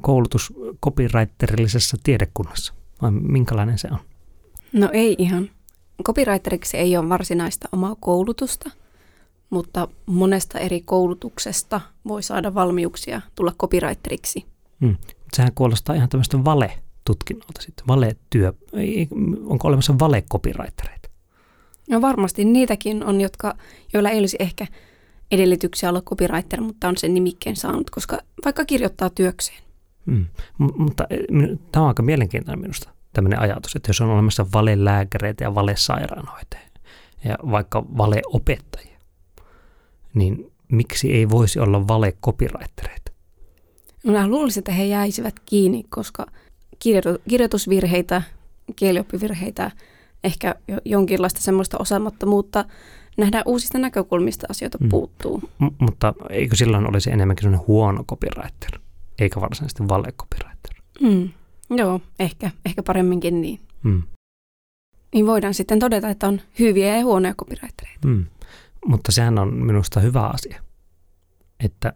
koulutus 0.00 0.52
copywriterillisessa 0.84 1.96
tiedekunnassa 2.02 2.74
vai 3.02 3.10
minkälainen 3.10 3.78
se 3.78 3.88
on? 3.92 3.98
No 4.72 4.90
ei 4.92 5.14
ihan. 5.18 5.50
Copywriteriksi 6.04 6.76
ei 6.76 6.96
ole 6.96 7.08
varsinaista 7.08 7.68
omaa 7.72 7.96
koulutusta, 8.00 8.70
mutta 9.50 9.88
monesta 10.06 10.58
eri 10.58 10.80
koulutuksesta 10.80 11.80
voi 12.08 12.22
saada 12.22 12.54
valmiuksia 12.54 13.20
tulla 13.34 13.52
copywriteriksi. 13.58 14.46
Hmm 14.80 14.96
sehän 15.36 15.52
kuulostaa 15.54 15.94
ihan 15.94 16.08
tämmöistä 16.08 16.44
vale-tutkinnolta 17.06 17.62
sitten, 17.62 17.86
vale-työ. 17.88 18.52
Onko 19.44 19.68
olemassa 19.68 19.98
vale-copywritereita? 19.98 21.08
No 21.90 22.00
varmasti 22.00 22.44
niitäkin 22.44 23.04
on, 23.04 23.20
jotka, 23.20 23.54
joilla 23.92 24.10
ei 24.10 24.18
olisi 24.18 24.36
ehkä 24.40 24.66
edellytyksiä 25.30 25.88
olla 25.88 26.02
copywriter, 26.02 26.60
mutta 26.60 26.88
on 26.88 26.96
sen 26.96 27.14
nimikkeen 27.14 27.56
saanut, 27.56 27.90
koska 27.90 28.18
vaikka 28.44 28.64
kirjoittaa 28.64 29.10
työkseen. 29.10 29.62
Mm. 30.06 30.26
M- 30.58 30.82
mutta 30.82 31.06
e, 31.10 31.16
tämä 31.72 31.82
on 31.82 31.88
aika 31.88 32.02
mielenkiintoinen 32.02 32.60
minusta 32.60 32.90
tämmöinen 33.12 33.40
ajatus, 33.40 33.76
että 33.76 33.88
jos 33.90 34.00
on 34.00 34.10
olemassa 34.10 34.46
valelääkäreitä 34.52 35.44
ja 35.44 35.54
valesairaanhoitajia 35.54 36.66
ja 37.24 37.38
vaikka 37.50 37.84
valeopettajia, 37.96 38.98
niin 40.14 40.52
miksi 40.72 41.12
ei 41.12 41.30
voisi 41.30 41.58
olla 41.58 41.88
vale-copywritereita? 41.88 43.12
Minä 44.04 44.28
luulisin, 44.28 44.60
että 44.60 44.72
he 44.72 44.84
jäisivät 44.84 45.40
kiinni, 45.46 45.84
koska 45.88 46.26
kirjoitusvirheitä, 47.28 48.22
kielioppivirheitä, 48.76 49.70
ehkä 50.24 50.54
jonkinlaista 50.84 51.40
semmoista 51.40 51.78
osaamattomuutta 51.78 52.64
nähdään 53.16 53.44
uusista 53.46 53.78
näkökulmista 53.78 54.46
asioita 54.50 54.78
mm. 54.80 54.88
puuttuu. 54.88 55.42
M- 55.58 55.66
mutta 55.78 56.14
eikö 56.30 56.56
silloin 56.56 56.88
olisi 56.88 57.10
enemmänkin 57.10 57.42
sellainen 57.42 57.66
huono 57.66 58.04
copywriter, 58.04 58.80
eikä 59.18 59.40
varsinaisesti 59.40 59.88
vale 59.88 60.12
copywriter? 60.12 60.74
Mm. 61.00 61.30
Joo, 61.76 62.00
ehkä, 62.18 62.50
ehkä 62.66 62.82
paremminkin 62.82 63.40
niin. 63.40 63.60
Mm. 63.82 64.02
Niin 65.14 65.26
voidaan 65.26 65.54
sitten 65.54 65.78
todeta, 65.78 66.08
että 66.08 66.28
on 66.28 66.40
hyviä 66.58 66.96
ja 66.96 67.04
huonoja 67.04 67.34
copywritereita. 67.34 68.06
Mm. 68.08 68.24
Mutta 68.86 69.12
sehän 69.12 69.38
on 69.38 69.54
minusta 69.54 70.00
hyvä 70.00 70.26
asia, 70.26 70.62
että 71.64 71.92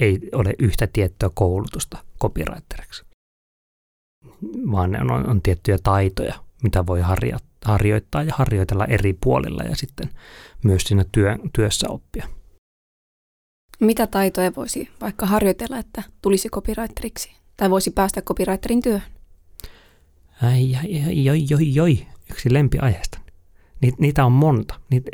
ei 0.00 0.18
ole 0.32 0.54
yhtä 0.58 0.88
tiettyä 0.92 1.30
koulutusta 1.34 1.98
copywriteriksi, 2.22 3.04
vaan 4.72 5.10
on, 5.10 5.28
on 5.30 5.42
tiettyjä 5.42 5.78
taitoja, 5.82 6.34
mitä 6.62 6.86
voi 6.86 7.00
harja, 7.00 7.38
harjoittaa 7.64 8.22
ja 8.22 8.34
harjoitella 8.36 8.84
eri 8.84 9.12
puolilla 9.12 9.62
ja 9.62 9.76
sitten 9.76 10.10
myös 10.62 10.82
siinä 10.82 11.04
työ, 11.12 11.36
työssä 11.52 11.88
oppia. 11.88 12.28
Mitä 13.80 14.06
taitoja 14.06 14.52
voisi 14.56 14.88
vaikka 15.00 15.26
harjoitella, 15.26 15.78
että 15.78 16.02
tulisi 16.22 16.48
copywriteriksi 16.48 17.30
tai 17.56 17.70
voisi 17.70 17.90
päästä 17.90 18.22
copywriterin 18.22 18.82
työhön? 18.82 19.10
Ai, 20.42 20.76
ai, 20.76 21.02
ai, 21.06 21.24
joi, 21.24 21.44
joi, 21.50 21.74
joi, 21.74 22.06
yksi 22.30 22.52
lempiaiheesta. 22.52 23.18
Ni, 23.80 23.92
niitä 23.98 24.24
on 24.24 24.32
monta. 24.32 24.74
Niitä, 24.90 25.10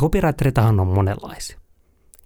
copywriteritahan 0.00 0.80
on 0.80 0.86
monenlaisia. 0.86 1.60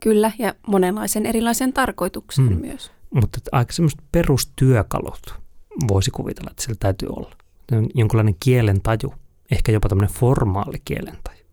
Kyllä, 0.00 0.32
ja 0.38 0.54
monenlaisen 0.66 1.26
erilaisen 1.26 1.72
tarkoituksen 1.72 2.44
mm. 2.44 2.60
myös. 2.60 2.92
Mutta 3.10 3.38
aika 3.52 3.72
semmoista 3.72 4.02
perustyökalut 4.12 5.43
voisi 5.88 6.10
kuvitella, 6.10 6.50
että 6.50 6.62
sillä 6.62 6.76
täytyy 6.80 7.08
olla. 7.08 7.36
Jonkinlainen 7.94 8.36
kielen 8.40 8.82
taju, 8.82 9.14
ehkä 9.50 9.72
jopa 9.72 9.88
tämmöinen 9.88 10.14
formaali 10.14 10.82
kielen 10.84 11.18
taju, 11.24 11.44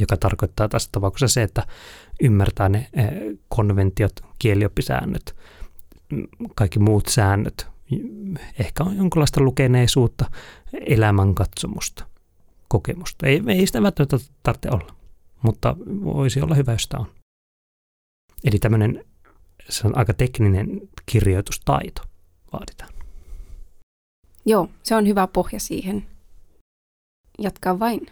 joka 0.00 0.16
tarkoittaa 0.16 0.68
tässä 0.68 0.88
tapauksessa 0.92 1.34
se, 1.34 1.42
että 1.42 1.66
ymmärtää 2.22 2.68
ne 2.68 2.88
eh, 2.92 3.08
konventiot, 3.48 4.12
kielioppisäännöt, 4.38 5.36
kaikki 6.54 6.78
muut 6.78 7.06
säännöt, 7.06 7.66
ehkä 8.58 8.84
on 8.84 8.96
jonkinlaista 8.96 9.40
lukeneisuutta, 9.40 10.30
elämänkatsomusta, 10.86 12.06
kokemusta. 12.68 13.26
Ei, 13.26 13.42
ei 13.48 13.66
sitä 13.66 13.82
välttämättä 13.82 14.16
tarvitse 14.42 14.70
olla. 14.70 14.94
mutta 15.42 15.76
voisi 16.04 16.40
olla 16.40 16.54
hyvä, 16.54 16.72
jos 16.72 16.82
sitä 16.82 16.98
on. 16.98 17.06
Eli 18.44 18.58
tämmöinen 18.58 19.04
se 19.68 19.86
on 19.86 19.98
aika 19.98 20.14
tekninen 20.14 20.80
kirjoitustaito 21.06 22.02
vaaditaan. 22.52 22.93
Joo, 24.46 24.68
se 24.82 24.94
on 24.96 25.06
hyvä 25.06 25.26
pohja 25.26 25.60
siihen. 25.60 26.06
Jatkaa 27.38 27.78
vain. 27.78 28.06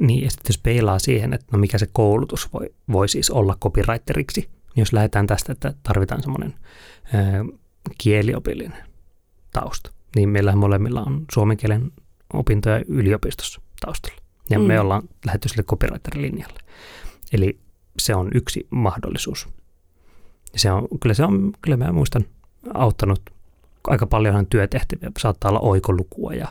Niin, 0.00 0.24
ja 0.24 0.30
sitten 0.30 0.50
jos 0.54 0.58
peilaa 0.58 0.98
siihen, 0.98 1.32
että 1.32 1.46
no 1.52 1.58
mikä 1.58 1.78
se 1.78 1.88
koulutus 1.92 2.52
voi, 2.52 2.74
voi 2.92 3.08
siis 3.08 3.30
olla 3.30 3.56
copywriteriksi, 3.62 4.40
niin 4.40 4.82
jos 4.82 4.92
lähdetään 4.92 5.26
tästä, 5.26 5.52
että 5.52 5.74
tarvitaan 5.82 6.22
semmoinen 6.22 6.54
kieliopillinen 7.98 8.84
tausta, 9.52 9.90
niin 10.16 10.28
meillä 10.28 10.56
molemmilla 10.56 11.02
on 11.02 11.24
suomen 11.32 11.56
kielen 11.56 11.92
opintoja 12.32 12.82
yliopistossa 12.88 13.60
taustalla. 13.80 14.22
Ja 14.50 14.58
mm. 14.58 14.64
me 14.64 14.80
ollaan 14.80 15.02
lähdetty 15.26 15.48
sille 15.48 15.62
copywriter-linjalle. 15.62 16.60
Eli 17.32 17.58
se 17.98 18.14
on 18.14 18.30
yksi 18.34 18.66
mahdollisuus. 18.70 19.48
Ja 20.52 20.58
se 20.58 20.72
on, 20.72 20.88
kyllä 21.00 21.14
se 21.14 21.24
on, 21.24 21.52
kyllä 21.60 21.76
mä 21.76 21.92
muistan, 21.92 22.24
auttanut 22.74 23.20
aika 23.88 24.06
paljonhan 24.06 24.46
työtehtäviä. 24.46 25.10
Saattaa 25.18 25.48
olla 25.48 25.60
oikolukua 25.60 26.34
ja, 26.34 26.48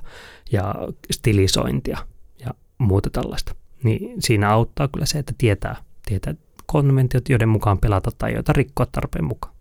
ja 0.51 0.75
stilisointia 1.11 1.97
ja 2.39 2.53
muuta 2.77 3.09
tällaista. 3.09 3.55
Niin 3.83 4.21
siinä 4.21 4.49
auttaa 4.49 4.87
kyllä 4.87 5.05
se, 5.05 5.19
että 5.19 5.33
tietää, 5.37 5.75
tietää 6.05 6.33
konventiot, 6.65 7.29
joiden 7.29 7.49
mukaan 7.49 7.77
pelata 7.77 8.11
tai 8.17 8.33
joita 8.33 8.53
rikkoa 8.53 8.85
tarpeen 8.91 9.25
mukaan. 9.25 9.53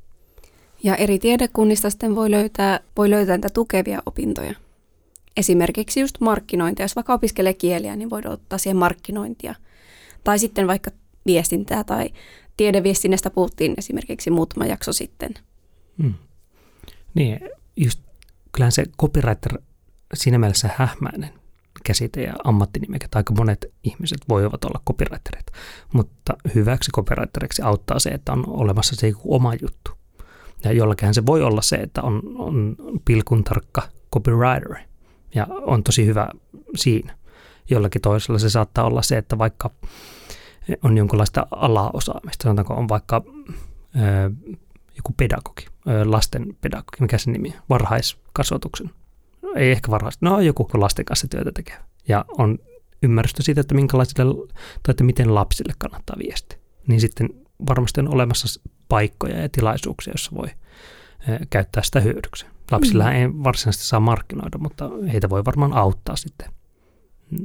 Ja 0.82 0.96
eri 0.96 1.18
tiedekunnista 1.18 1.90
sitten 1.90 2.14
voi 2.14 2.30
löytää, 2.30 2.80
voi 2.96 3.10
löytää 3.10 3.36
näitä 3.36 3.50
tukevia 3.50 4.02
opintoja. 4.06 4.54
Esimerkiksi 5.36 6.00
just 6.00 6.20
markkinointia. 6.20 6.84
Jos 6.84 6.96
vaikka 6.96 7.14
opiskelee 7.14 7.54
kieliä, 7.54 7.96
niin 7.96 8.10
voi 8.10 8.20
ottaa 8.24 8.58
siihen 8.58 8.76
markkinointia. 8.76 9.54
Tai 10.24 10.38
sitten 10.38 10.66
vaikka 10.66 10.90
viestintää 11.26 11.84
tai 11.84 12.10
tiedeviestinnästä 12.56 13.30
puhuttiin 13.30 13.74
esimerkiksi 13.78 14.30
muutama 14.30 14.66
jakso 14.66 14.92
sitten. 14.92 15.34
Hmm. 16.02 16.14
Niin, 17.14 17.40
just 17.76 18.00
kyllähän 18.52 18.72
se 18.72 18.84
copywriter 19.00 19.58
siinä 20.14 20.38
mielessä 20.38 20.70
hähmäinen 20.76 21.30
käsite 21.84 22.22
ja 22.22 22.34
ammattinimeke, 22.44 23.06
aika 23.14 23.34
monet 23.34 23.72
ihmiset 23.84 24.20
voivat 24.28 24.64
olla 24.64 24.82
copywriterit, 24.86 25.46
mutta 25.92 26.36
hyväksi 26.54 26.90
copywriteriksi 26.92 27.62
auttaa 27.62 27.98
se, 27.98 28.10
että 28.10 28.32
on 28.32 28.44
olemassa 28.48 28.96
se 28.96 29.12
oma 29.24 29.54
juttu. 29.62 29.90
Ja 30.64 30.72
jollakin 30.72 31.14
se 31.14 31.26
voi 31.26 31.42
olla 31.42 31.62
se, 31.62 31.76
että 31.76 32.02
on, 32.02 32.22
on 32.38 32.76
pilkun 33.04 33.44
tarkka 33.44 33.82
copywriter 34.14 34.76
ja 35.34 35.46
on 35.50 35.84
tosi 35.84 36.06
hyvä 36.06 36.28
siinä. 36.76 37.16
Jollakin 37.70 38.02
toisella 38.02 38.38
se 38.38 38.50
saattaa 38.50 38.84
olla 38.84 39.02
se, 39.02 39.18
että 39.18 39.38
vaikka 39.38 39.70
on 40.82 40.96
jonkinlaista 40.96 41.46
alaosaamista, 41.50 42.42
sanotaanko 42.42 42.74
on 42.74 42.88
vaikka 42.88 43.22
ö, 43.26 44.30
joku 45.00 45.14
pedagogi, 45.16 45.66
lasten 46.04 46.56
pedagogi, 46.60 46.96
mikä 47.00 47.18
se 47.18 47.30
nimi 47.30 47.54
varhaiskasvatuksen, 47.68 48.90
ei 49.56 49.70
ehkä 49.72 49.90
varhais, 49.90 50.18
no 50.20 50.40
joku 50.40 50.70
lasten 50.74 51.04
kanssa 51.04 51.28
työtä 51.28 51.52
tekee 51.54 51.76
ja 52.08 52.24
on 52.38 52.58
ymmärrystä 53.02 53.42
siitä, 53.42 53.60
että 53.60 53.74
minkälaisille 53.74 54.48
tai 54.82 54.90
että 54.92 55.04
miten 55.04 55.34
lapsille 55.34 55.72
kannattaa 55.78 56.16
viestiä. 56.24 56.58
Niin 56.86 57.00
sitten 57.00 57.28
varmasti 57.68 58.00
on 58.00 58.14
olemassa 58.14 58.60
paikkoja 58.88 59.42
ja 59.42 59.48
tilaisuuksia, 59.48 60.10
joissa 60.10 60.30
voi 60.34 60.48
käyttää 61.50 61.82
sitä 61.82 62.00
hyödyksi. 62.00 62.46
Lapsilla 62.70 63.04
mm. 63.04 63.10
ei 63.10 63.28
varsinaisesti 63.28 63.86
saa 63.86 64.00
markkinoida, 64.00 64.58
mutta 64.58 64.90
heitä 65.12 65.30
voi 65.30 65.44
varmaan 65.44 65.72
auttaa 65.72 66.16
sitten 66.16 66.48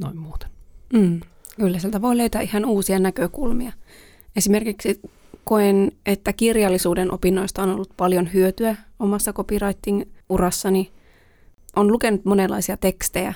noin 0.00 0.16
muuten. 0.16 0.50
Mm. 0.92 1.20
Kyllä, 1.56 1.78
sieltä 1.78 2.02
voi 2.02 2.16
löytää 2.16 2.40
ihan 2.40 2.64
uusia 2.64 2.98
näkökulmia. 2.98 3.72
Esimerkiksi 4.36 5.00
koen, 5.46 5.92
että 6.06 6.32
kirjallisuuden 6.32 7.12
opinnoista 7.12 7.62
on 7.62 7.70
ollut 7.70 7.92
paljon 7.96 8.32
hyötyä 8.32 8.76
omassa 8.98 9.32
copywriting-urassani. 9.32 10.90
On 11.76 11.92
lukenut 11.92 12.24
monenlaisia 12.24 12.76
tekstejä, 12.76 13.34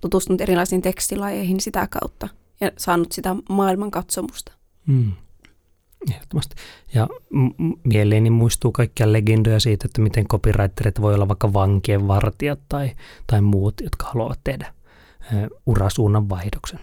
tutustunut 0.00 0.40
erilaisiin 0.40 0.82
tekstilajeihin 0.82 1.60
sitä 1.60 1.88
kautta 1.90 2.28
ja 2.60 2.70
saanut 2.76 3.12
sitä 3.12 3.36
maailmankatsomusta. 3.48 4.52
Mm. 4.86 5.12
Ehdottomasti. 6.10 6.56
Ja 6.94 7.08
mieleeni 7.84 8.30
muistuu 8.30 8.72
kaikkia 8.72 9.12
legendoja 9.12 9.60
siitä, 9.60 9.86
että 9.86 10.00
miten 10.00 10.28
copywriterit 10.28 11.00
voi 11.00 11.14
olla 11.14 11.28
vaikka 11.28 11.52
vankien 11.52 12.08
vartijat 12.08 12.60
tai, 12.68 12.90
tai 13.26 13.40
muut, 13.40 13.74
jotka 13.80 14.06
haluavat 14.06 14.40
tehdä 14.44 14.72
urasuunnan 15.66 16.28
vaihdoksen. 16.28 16.80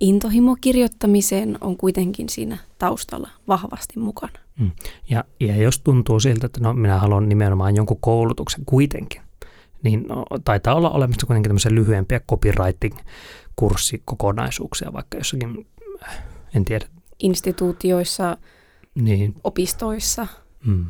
Intohimo 0.00 0.56
kirjoittamiseen 0.60 1.58
on 1.60 1.76
kuitenkin 1.76 2.28
siinä 2.28 2.58
taustalla 2.78 3.28
vahvasti 3.48 3.98
mukana. 3.98 4.38
Mm. 4.58 4.70
Ja, 5.10 5.24
ja 5.40 5.56
jos 5.56 5.80
tuntuu 5.80 6.20
siltä, 6.20 6.46
että 6.46 6.60
no, 6.60 6.74
minä 6.74 6.98
haluan 6.98 7.28
nimenomaan 7.28 7.76
jonkun 7.76 8.00
koulutuksen 8.00 8.64
kuitenkin, 8.66 9.22
niin 9.82 10.04
no, 10.08 10.24
taitaa 10.44 10.74
olla 10.74 10.90
olemassa 10.90 11.26
kuitenkin 11.26 11.48
tämmöisiä 11.48 11.74
lyhyempiä 11.74 12.20
copywriting-kurssikokonaisuuksia, 12.20 14.92
vaikka 14.92 15.18
jossakin, 15.18 15.66
en 16.54 16.64
tiedä. 16.64 16.86
Instituutioissa, 17.18 18.36
niin. 18.94 19.34
opistoissa, 19.44 20.26
mm. 20.66 20.86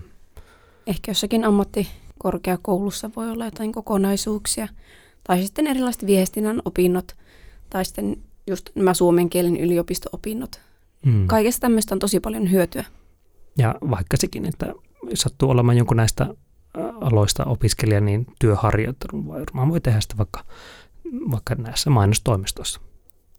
ehkä 0.86 1.10
jossakin 1.10 1.44
ammattikorkeakoulussa 1.44 3.10
voi 3.16 3.30
olla 3.30 3.44
jotain 3.44 3.72
kokonaisuuksia, 3.72 4.68
tai 5.24 5.42
sitten 5.42 5.66
erilaiset 5.66 6.06
viestinnän 6.06 6.62
opinnot, 6.64 7.16
tai 7.70 7.84
sitten 7.84 8.16
just 8.50 8.70
nämä 8.74 8.94
suomen 8.94 9.30
kielen 9.30 9.56
yliopisto-opinnot. 9.56 10.60
Mm. 11.06 11.26
Kaikesta 11.26 11.60
tämmöistä 11.60 11.94
on 11.94 11.98
tosi 11.98 12.20
paljon 12.20 12.50
hyötyä. 12.50 12.84
Ja 13.58 13.74
vaikka 13.90 14.16
sekin, 14.16 14.46
että 14.46 14.74
sattuu 15.14 15.50
olemaan 15.50 15.76
jonkun 15.76 15.96
näistä 15.96 16.34
aloista 17.00 17.44
opiskelija, 17.44 18.00
niin 18.00 18.26
työharjoittelu 18.40 19.28
varmaan 19.28 19.68
voi 19.68 19.80
tehdä 19.80 20.00
sitä 20.00 20.14
vaikka, 20.18 20.44
vaikka 21.30 21.54
näissä 21.54 21.90
mainostoimistossa. 21.90 22.80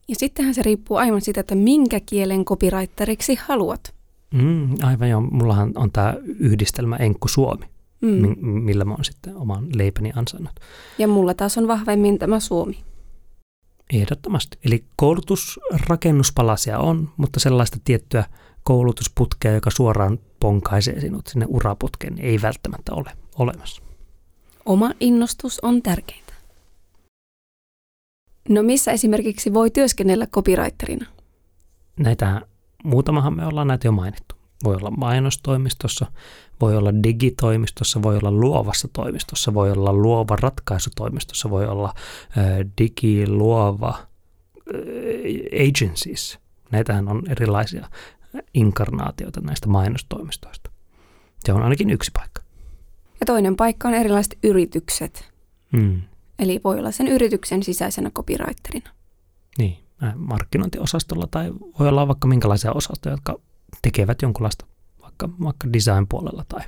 Ja 0.08 0.16
sittenhän 0.18 0.54
se 0.54 0.62
riippuu 0.62 0.98
aivan 0.98 1.22
siitä, 1.22 1.40
että 1.40 1.56
minkä 1.56 2.00
kielen 2.00 2.46
copywriteriksi 2.46 3.40
haluat. 3.46 3.94
Mm, 4.34 4.76
aivan 4.84 5.10
joo. 5.10 5.22
Mullahan 5.22 5.72
on 5.76 5.92
tämä 5.92 6.14
yhdistelmä 6.40 6.96
Enkku 6.96 7.28
Suomi, 7.28 7.66
mm. 8.02 8.36
millä 8.46 8.86
mä 8.86 8.94
oon 8.94 9.06
sitten 9.06 9.36
oman 9.36 9.68
leipäni 9.76 10.12
ansainnut. 10.16 10.54
Ja 10.98 11.08
mulla 11.08 11.34
taas 11.34 11.58
on 11.58 11.68
vahvemmin 11.68 12.20
tämä 12.20 12.40
Suomi. 12.40 12.78
Ehdottomasti. 13.94 14.58
Eli 14.66 14.84
koulutusrakennuspalasia 14.96 16.80
on, 16.80 17.10
mutta 17.18 17.40
sellaista 17.40 17.78
tiettyä 17.84 18.24
koulutusputkea, 18.64 19.52
joka 19.52 19.70
suoraan 19.70 20.20
ponkaisee 20.40 21.00
sinut 21.00 21.28
sinne 21.28 21.46
uraputkeen, 21.50 22.14
niin 22.16 22.26
ei 22.26 22.42
välttämättä 22.42 22.94
ole 22.94 23.12
olemassa. 23.36 23.82
Oma 24.66 24.92
innostus 25.00 25.60
on 25.60 25.82
tärkeintä. 25.82 26.34
No 28.50 28.64
missä 28.64 28.92
esimerkiksi 28.92 29.54
voi 29.54 29.72
työskennellä 29.72 30.28
copywriterina? 30.28 31.06
Näitä, 32.00 32.42
muutamahan 32.84 33.36
me 33.36 33.46
ollaan 33.46 33.68
näitä 33.68 33.88
jo 33.88 33.92
mainittu. 33.92 34.36
Voi 34.64 34.76
olla 34.76 34.92
mainostoimistossa, 34.92 36.06
voi 36.62 36.78
olla 36.78 36.92
digitoimistossa, 37.04 38.02
voi 38.02 38.18
olla 38.18 38.32
luovassa 38.32 38.88
toimistossa, 38.94 39.54
voi 39.54 39.72
olla 39.72 39.94
luova 39.94 40.36
ratkaisutoimistossa, 40.36 41.50
voi 41.50 41.66
olla 41.66 41.94
digiluova 42.82 43.98
agencies. 45.70 46.40
Näitähän 46.72 47.08
on 47.08 47.24
erilaisia 47.30 47.90
inkarnaatioita 48.54 49.42
näistä 49.42 49.68
mainostoimistoista. 49.68 50.72
Se 51.44 51.54
on 51.54 51.64
ainakin 51.64 51.90
yksi 51.90 52.12
paikka. 52.14 52.42
Ja 53.20 53.26
toinen 53.26 53.56
paikka 53.56 53.88
on 53.88 53.94
erilaiset 53.94 54.38
yritykset. 54.44 55.32
Hmm. 55.78 56.02
Eli 56.40 56.62
voi 56.64 56.80
olla 56.80 56.92
sen 56.92 57.08
yrityksen 57.08 57.64
sisäisenä 57.64 58.10
copywriterina. 58.10 58.90
Niin, 59.58 59.78
markkinointiosastolla 60.16 61.28
tai 61.32 61.54
voi 61.80 61.88
olla 61.88 62.08
vaikka 62.08 62.28
minkälaisia 62.28 62.72
osastoja, 62.72 63.14
jotka 63.14 63.40
tekevät 63.82 64.22
jonkunlaista 64.22 64.66
vaikka, 65.02 65.30
vaikka 65.44 65.74
design-puolella 65.74 66.46
tai, 66.50 66.62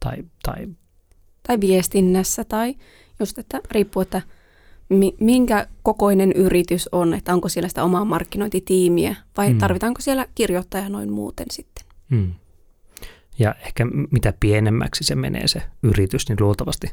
tai, 0.00 0.16
tai, 0.42 0.68
tai 1.46 1.60
viestinnässä 1.60 2.44
tai 2.44 2.74
just, 3.20 3.38
että 3.38 3.60
riippuu, 3.70 4.02
että 4.02 4.22
minkä 5.20 5.66
kokoinen 5.82 6.32
yritys 6.32 6.88
on, 6.92 7.14
että 7.14 7.34
onko 7.34 7.48
siellä 7.48 7.68
sitä 7.68 7.84
omaa 7.84 8.04
markkinointitiimiä 8.04 9.16
vai 9.36 9.52
mm. 9.52 9.58
tarvitaanko 9.58 10.00
siellä 10.00 10.26
kirjoittaja 10.34 10.88
noin 10.88 11.12
muuten 11.12 11.46
sitten. 11.50 11.84
Mm. 12.10 12.34
Ja 13.38 13.54
ehkä 13.66 13.86
mitä 14.10 14.34
pienemmäksi 14.40 15.04
se 15.04 15.14
menee 15.14 15.48
se 15.48 15.62
yritys, 15.82 16.28
niin 16.28 16.36
luultavasti 16.40 16.92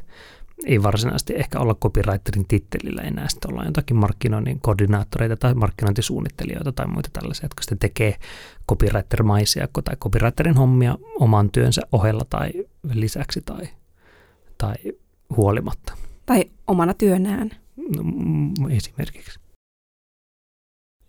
ei 0.66 0.82
varsinaisesti 0.82 1.34
ehkä 1.36 1.60
olla 1.60 1.74
copywriterin 1.74 2.48
tittelillä 2.48 3.02
enää, 3.02 3.28
sitten 3.28 3.50
ollaan 3.50 3.66
jotakin 3.66 3.96
markkinoinnin 3.96 4.60
koordinaattoreita 4.60 5.36
tai 5.36 5.54
markkinointisuunnittelijoita 5.54 6.72
tai 6.72 6.86
muita 6.86 7.08
tällaisia, 7.12 7.44
jotka 7.44 7.62
sitten 7.62 7.78
tekee 7.78 8.16
copywriter-maisia 8.70 9.68
tai 9.84 9.96
copywriterin 9.96 10.56
hommia 10.56 10.98
oman 11.20 11.50
työnsä 11.50 11.82
ohella 11.92 12.24
tai 12.30 12.50
lisäksi 12.92 13.40
tai, 13.40 13.68
tai 14.58 14.74
huolimatta. 15.36 15.92
Tai 16.26 16.50
omana 16.66 16.94
työnään. 16.94 17.50
No, 18.58 18.68
esimerkiksi. 18.68 19.40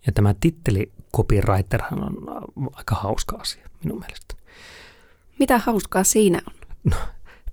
Ja 0.06 0.12
tämä 0.12 0.34
titteli 0.40 0.92
copywriterhan 1.16 2.04
on 2.04 2.70
aika 2.72 2.94
hauska 2.94 3.36
asia 3.36 3.68
minun 3.84 3.98
mielestä. 3.98 4.34
Mitä 5.38 5.58
hauskaa 5.58 6.04
siinä 6.04 6.42
on? 6.46 6.54
No, 6.84 6.96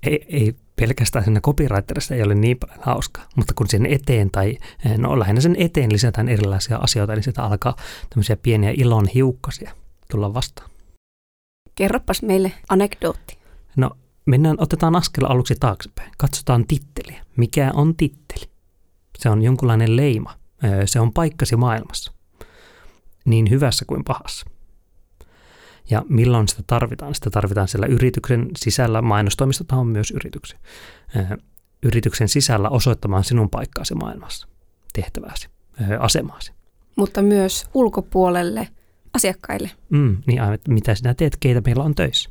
ei, 0.03 0.25
ei 0.29 0.55
pelkästään 0.75 1.25
siinä 1.25 1.41
copywriterissa 1.41 2.15
ei 2.15 2.23
ole 2.23 2.35
niin 2.35 2.57
paljon 2.57 2.79
hauskaa, 2.81 3.27
mutta 3.35 3.53
kun 3.53 3.69
sen 3.69 3.85
eteen 3.85 4.31
tai 4.31 4.57
no 4.97 5.19
lähinnä 5.19 5.41
sen 5.41 5.55
eteen 5.59 5.93
lisätään 5.93 6.29
erilaisia 6.29 6.77
asioita, 6.77 7.13
niin 7.13 7.23
sitä 7.23 7.43
alkaa 7.43 7.75
tämmöisiä 8.09 8.37
pieniä 8.37 8.73
ilon 8.77 9.07
hiukkasia 9.07 9.71
tulla 10.11 10.33
vastaan. 10.33 10.69
Kerropas 11.75 12.21
meille 12.21 12.51
anekdootti. 12.69 13.37
No 13.75 13.91
mennään, 14.25 14.55
otetaan 14.59 14.95
askel 14.95 15.25
aluksi 15.25 15.55
taaksepäin. 15.59 16.11
Katsotaan 16.17 16.67
titteliä. 16.67 17.23
Mikä 17.35 17.71
on 17.73 17.95
titteli? 17.95 18.49
Se 19.17 19.29
on 19.29 19.41
jonkunlainen 19.41 19.95
leima. 19.95 20.33
Se 20.85 20.99
on 20.99 21.13
paikkasi 21.13 21.55
maailmassa. 21.55 22.11
Niin 23.25 23.49
hyvässä 23.49 23.85
kuin 23.85 24.03
pahassa. 24.03 24.45
Ja 25.89 26.05
milloin 26.09 26.47
sitä 26.47 26.63
tarvitaan? 26.67 27.15
Sitä 27.15 27.29
tarvitaan 27.29 27.67
siellä 27.67 27.87
yrityksen 27.87 28.47
sisällä. 28.57 29.01
Mainostoimistot 29.01 29.71
on 29.71 29.87
myös 29.87 30.11
yrityksen. 30.11 30.59
Yrityksen 31.83 32.29
sisällä 32.29 32.69
osoittamaan 32.69 33.23
sinun 33.23 33.49
paikkaasi 33.49 33.95
maailmassa, 33.95 34.47
tehtävääsi, 34.93 35.49
asemaasi. 35.99 36.53
Mutta 36.95 37.21
myös 37.21 37.65
ulkopuolelle 37.73 38.67
asiakkaille. 39.13 39.71
Mm, 39.89 40.17
niin 40.27 40.41
mitä 40.67 40.95
sinä 40.95 41.13
teet, 41.13 41.37
keitä 41.39 41.61
meillä 41.65 41.83
on 41.83 41.95
töissä. 41.95 42.29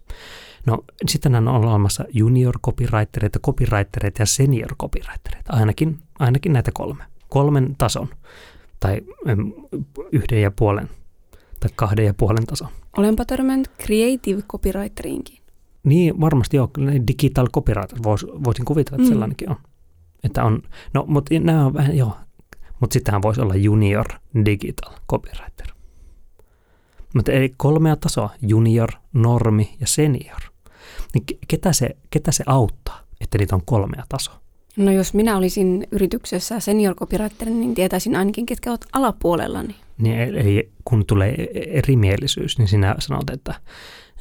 No 0.66 0.84
sitten 1.06 1.34
on 1.34 1.48
olemassa 1.48 2.04
junior 2.12 2.58
copywritereita, 2.58 3.38
copywritereita 3.38 4.22
ja 4.22 4.26
senior 4.26 4.76
copywritereita, 4.82 5.52
ainakin, 5.52 5.98
ainakin 6.18 6.52
näitä 6.52 6.70
kolme. 6.74 7.04
Kolmen 7.28 7.74
tason 7.78 8.08
tai 8.80 9.00
yhden 10.12 10.42
ja 10.42 10.50
puolen 10.50 10.90
tai 11.66 11.74
kahden 11.76 12.04
ja 12.04 12.14
puolen 12.14 12.46
tason. 12.46 12.68
Olenpa 12.96 13.24
törmännyt 13.24 13.70
creative 13.82 14.42
copywriteriinkin. 14.42 15.38
Niin, 15.84 16.20
varmasti 16.20 16.56
joo. 16.56 16.70
Digital 17.08 17.48
copywriter, 17.48 17.98
vois, 18.02 18.26
voisin 18.44 18.64
kuvitella, 18.64 18.96
että 18.96 19.08
mm. 19.08 19.08
sellainenkin 19.08 19.50
on. 19.50 19.56
Että 20.24 20.44
on, 20.44 20.62
no, 20.94 21.04
mutta 21.08 21.34
nämä 21.40 21.66
on 21.66 21.74
vähän, 21.74 21.96
joo. 21.96 22.16
Mutta 22.80 22.94
sittenhän 22.94 23.22
voisi 23.22 23.40
olla 23.40 23.54
junior 23.54 24.06
digital 24.44 24.92
copywriter. 25.10 25.66
Mutta 27.14 27.32
eli 27.32 27.54
kolmea 27.56 27.96
tasoa, 27.96 28.30
junior, 28.42 28.90
normi 29.12 29.76
ja 29.80 29.86
senior. 29.86 30.40
Niin 31.14 31.24
ketä 31.48 31.72
se, 31.72 31.96
ketä 32.10 32.32
se 32.32 32.44
auttaa, 32.46 33.00
että 33.20 33.38
niitä 33.38 33.56
on 33.56 33.62
kolmea 33.64 34.04
tasoa? 34.08 34.40
No 34.76 34.90
jos 34.92 35.14
minä 35.14 35.36
olisin 35.36 35.86
yrityksessä 35.90 36.60
senior 36.60 36.94
copywriter, 36.94 37.50
niin 37.50 37.74
tietäisin 37.74 38.16
ainakin, 38.16 38.46
ketkä 38.46 38.70
ovat 38.70 38.84
alapuolellani. 38.92 39.74
Niin, 39.98 40.18
eli 40.18 40.72
kun 40.84 41.06
tulee 41.06 41.48
erimielisyys, 41.54 42.58
niin 42.58 42.68
sinä 42.68 42.94
sanot, 42.98 43.30
että 43.30 43.54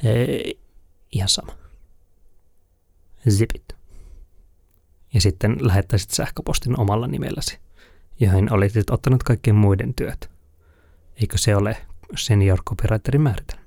e, 0.04 0.26
ihan 1.12 1.28
sama. 1.28 1.52
Zipit. 3.30 3.76
Ja 5.14 5.20
sitten 5.20 5.56
lähettäisit 5.60 6.10
sähköpostin 6.10 6.80
omalla 6.80 7.06
nimelläsi, 7.06 7.58
johon 8.20 8.52
olisit 8.52 8.90
ottanut 8.90 9.22
kaikkien 9.22 9.56
muiden 9.56 9.94
työt. 9.94 10.30
Eikö 11.20 11.38
se 11.38 11.56
ole 11.56 11.76
senior 12.16 12.62
copywriterin 12.62 13.20
määritelmä? 13.20 13.62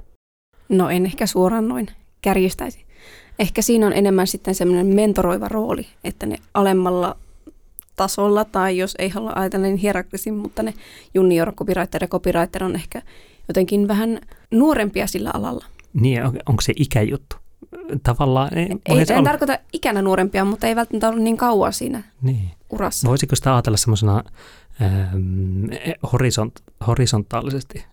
No 0.70 0.90
en 0.90 1.06
ehkä 1.06 1.26
suoraan 1.26 1.68
noin 1.68 1.88
kärjistäisi. 2.22 2.86
Ehkä 3.40 3.62
siinä 3.62 3.88
on 3.88 3.94
enemmän 3.94 4.28
sitten 4.28 4.56
semmoinen 4.56 4.88
mentoroiva 4.88 5.48
rooli, 5.48 5.88
että 6.04 6.26
ne 6.26 6.38
alemmalla 6.54 7.18
tasolla, 8.00 8.46
tai 8.46 8.78
jos 8.78 8.96
ei 9.00 9.10
halua 9.10 9.32
ajatella 9.36 9.66
niin 9.66 9.78
hierarkisin, 9.78 10.34
mutta 10.34 10.64
ne 10.64 10.74
junior 11.14 11.54
copywriter 11.54 12.04
ja 12.04 12.08
copywriter 12.08 12.64
on 12.64 12.76
ehkä 12.76 13.02
jotenkin 13.48 13.88
vähän 13.88 14.20
nuorempia 14.52 15.08
sillä 15.08 15.32
alalla. 15.34 15.66
Niin, 15.94 16.24
onko 16.26 16.62
se 16.62 16.74
ikäjuttu? 16.76 17.36
Tavallaan... 18.04 18.58
Ei, 18.58 18.68
ei 18.86 19.06
en 19.18 19.24
tarkoita 19.24 19.58
ikänä 19.74 20.02
nuorempia, 20.02 20.46
mutta 20.46 20.68
ei 20.68 20.76
välttämättä 20.76 21.10
ollut 21.10 21.24
niin 21.24 21.38
kauan 21.38 21.74
siinä 21.74 22.04
niin. 22.22 22.52
urassa. 22.70 23.08
Voisiko 23.08 23.36
sitä 23.36 23.54
ajatella 23.54 23.78
semmoisena 23.78 24.24
ähm, 24.82 25.66
horisont, 26.14 26.60
horisontaalisesti 26.88 27.86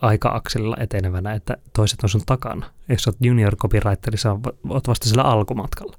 aika-akselilla 0.00 0.76
etenevänä, 0.80 1.32
että 1.32 1.56
toiset 1.72 2.02
on 2.02 2.08
sun 2.08 2.22
takana. 2.26 2.66
Jos 2.88 3.06
olet 3.06 3.16
junior 3.20 3.56
copywriter, 3.56 4.16
sä 4.16 4.36
oot 4.68 4.88
vasta 4.88 5.08
sillä 5.08 5.22
alkumatkalla. 5.22 5.96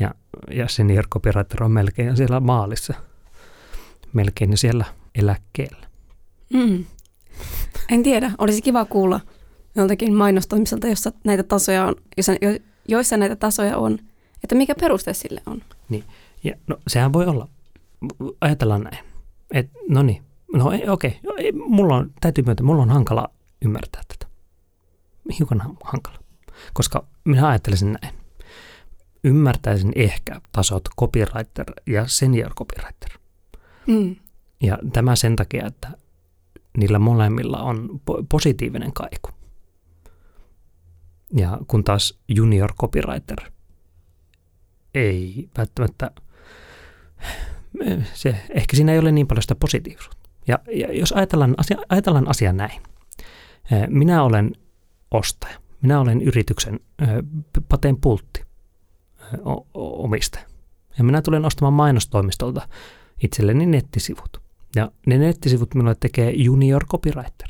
Ja, 0.00 0.14
ja 0.50 0.68
senior 0.68 1.08
copywriter 1.08 1.62
on 1.62 1.70
melkein 1.70 2.16
siellä 2.16 2.40
maalissa. 2.40 2.94
Melkein 4.12 4.56
siellä 4.56 4.84
eläkkeellä. 5.14 5.86
Mm. 6.52 6.84
En 7.88 8.02
tiedä, 8.02 8.32
olisi 8.38 8.62
kiva 8.62 8.84
kuulla 8.84 9.20
joltakin 9.74 10.14
mainostamiselta, 10.14 10.88
jossa 10.88 11.12
näitä 11.24 11.42
tasoja 11.42 11.86
on, 11.86 11.94
jossa, 12.16 12.32
joissa 12.88 13.16
näitä 13.16 13.36
tasoja 13.36 13.76
on, 13.76 13.98
että 14.44 14.54
mikä 14.54 14.74
peruste 14.80 15.14
sille 15.14 15.42
on. 15.46 15.62
Niin, 15.88 16.04
ja 16.44 16.54
no 16.66 16.78
sehän 16.88 17.12
voi 17.12 17.26
olla. 17.26 17.48
Ajatellaan 18.40 18.82
näin. 18.82 18.98
Et, 19.50 19.70
no 19.88 20.02
niin, 20.02 20.26
No 20.52 20.66
okei, 20.66 21.20
okay. 21.22 21.52
mulla 21.52 21.96
on, 21.96 22.10
täytyy 22.20 22.44
myöntää, 22.44 22.66
mulla 22.66 22.82
on 22.82 22.90
hankala 22.90 23.28
ymmärtää 23.64 24.02
tätä. 24.08 24.32
Hiukan 25.38 25.62
hankala. 25.84 26.18
Koska 26.72 27.06
minä 27.24 27.48
ajattelisin 27.48 27.98
näin. 28.02 28.15
Ymmärtäisin 29.26 29.92
ehkä 29.96 30.40
tasot 30.52 30.82
copywriter 31.00 31.66
ja 31.86 32.06
senior 32.06 32.54
copywriter. 32.54 33.18
Mm. 33.86 34.16
Ja 34.60 34.78
tämä 34.92 35.16
sen 35.16 35.36
takia, 35.36 35.66
että 35.66 35.88
niillä 36.76 36.98
molemmilla 36.98 37.62
on 37.62 38.00
positiivinen 38.28 38.92
kaiku. 38.92 39.30
Ja 41.32 41.58
kun 41.66 41.84
taas 41.84 42.18
junior 42.28 42.74
copywriter 42.74 43.38
ei 44.94 45.48
välttämättä, 45.58 46.10
se, 48.14 48.36
ehkä 48.50 48.76
siinä 48.76 48.92
ei 48.92 48.98
ole 48.98 49.12
niin 49.12 49.26
paljon 49.26 49.42
sitä 49.42 49.54
positiivisuutta. 49.54 50.30
Ja, 50.48 50.58
ja 50.72 50.92
jos 50.92 51.12
ajatellaan 51.12 51.54
asia, 51.58 51.76
ajatellaan 51.88 52.28
asia 52.28 52.52
näin. 52.52 52.82
Minä 53.88 54.22
olen 54.22 54.52
ostaja. 55.10 55.58
Minä 55.82 56.00
olen 56.00 56.22
yrityksen 56.22 56.80
pateen 57.68 57.96
pultti 58.00 58.45
omistaja. 59.74 60.44
Ja 60.98 61.04
minä 61.04 61.22
tulen 61.22 61.44
ostamaan 61.44 61.72
mainostoimistolta 61.72 62.68
itselleni 63.22 63.66
nettisivut. 63.66 64.40
Ja 64.76 64.90
ne 65.06 65.18
nettisivut 65.18 65.74
minulle 65.74 65.96
tekee 66.00 66.30
junior 66.30 66.86
copywriter. 66.86 67.48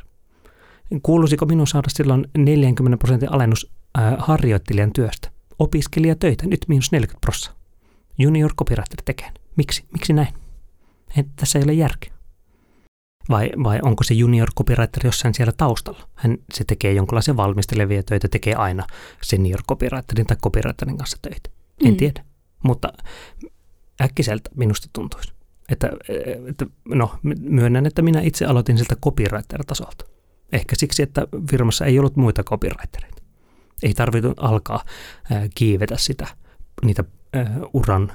Kuuluisiko 1.03 1.47
minun 1.47 1.67
saada 1.67 1.89
silloin 1.91 2.27
40 2.39 2.97
prosentin 2.99 3.33
alennus 3.33 3.71
harjoittelijan 4.19 4.93
työstä? 4.93 5.31
Opiskelijatöitä, 5.59 6.47
nyt 6.47 6.65
miinus 6.69 6.93
40 6.93 7.21
prosenttia. 7.21 7.67
Junior 8.19 8.55
copywriter 8.55 9.03
tekee. 9.05 9.31
Miksi? 9.57 9.85
Miksi 9.93 10.13
näin? 10.13 10.35
Tässä 11.37 11.59
ei 11.59 11.65
ole 11.65 11.73
järkeä. 11.73 12.13
Vai, 13.29 13.51
vai 13.65 13.79
onko 13.83 14.05
se 14.05 14.15
junior 14.15 14.49
copywriter 14.59 15.07
jossain 15.07 15.35
siellä 15.35 15.53
taustalla? 15.57 16.09
Hän, 16.15 16.39
se 16.55 16.65
tekee 16.65 16.93
jonkinlaisia 16.93 17.37
valmistelevia 17.37 18.03
töitä, 18.03 18.29
tekee 18.29 18.55
aina 18.55 18.87
senior 19.23 19.63
copywriterin 19.69 20.27
tai 20.27 20.37
copywriterin 20.37 20.99
kanssa 20.99 21.19
töitä. 21.23 21.51
En 21.85 21.91
mm. 21.91 21.97
tiedä, 21.97 22.25
mutta 22.65 22.93
äkkiseltä 24.01 24.51
minusta 24.55 24.89
tuntuisi. 24.93 25.33
Että, 25.69 25.91
että, 26.49 26.67
no, 26.89 27.11
myönnän, 27.41 27.87
että 27.87 28.03
minä 28.03 28.21
itse 28.21 28.45
aloitin 28.45 28.79
siltä 28.79 28.97
copywriter-tasolta. 29.05 30.05
Ehkä 30.53 30.77
siksi, 30.77 31.03
että 31.03 31.27
firmassa 31.51 31.85
ei 31.85 31.99
ollut 31.99 32.17
muita 32.17 32.45
copywritereita. 32.45 33.23
Ei 33.83 33.95
tarvittu 33.95 34.33
alkaa 34.37 34.85
äh, 35.33 35.49
kiivetä 35.55 35.97
sitä, 35.97 36.27
niitä 36.85 37.05
äh, 37.37 37.51
uran 37.73 38.13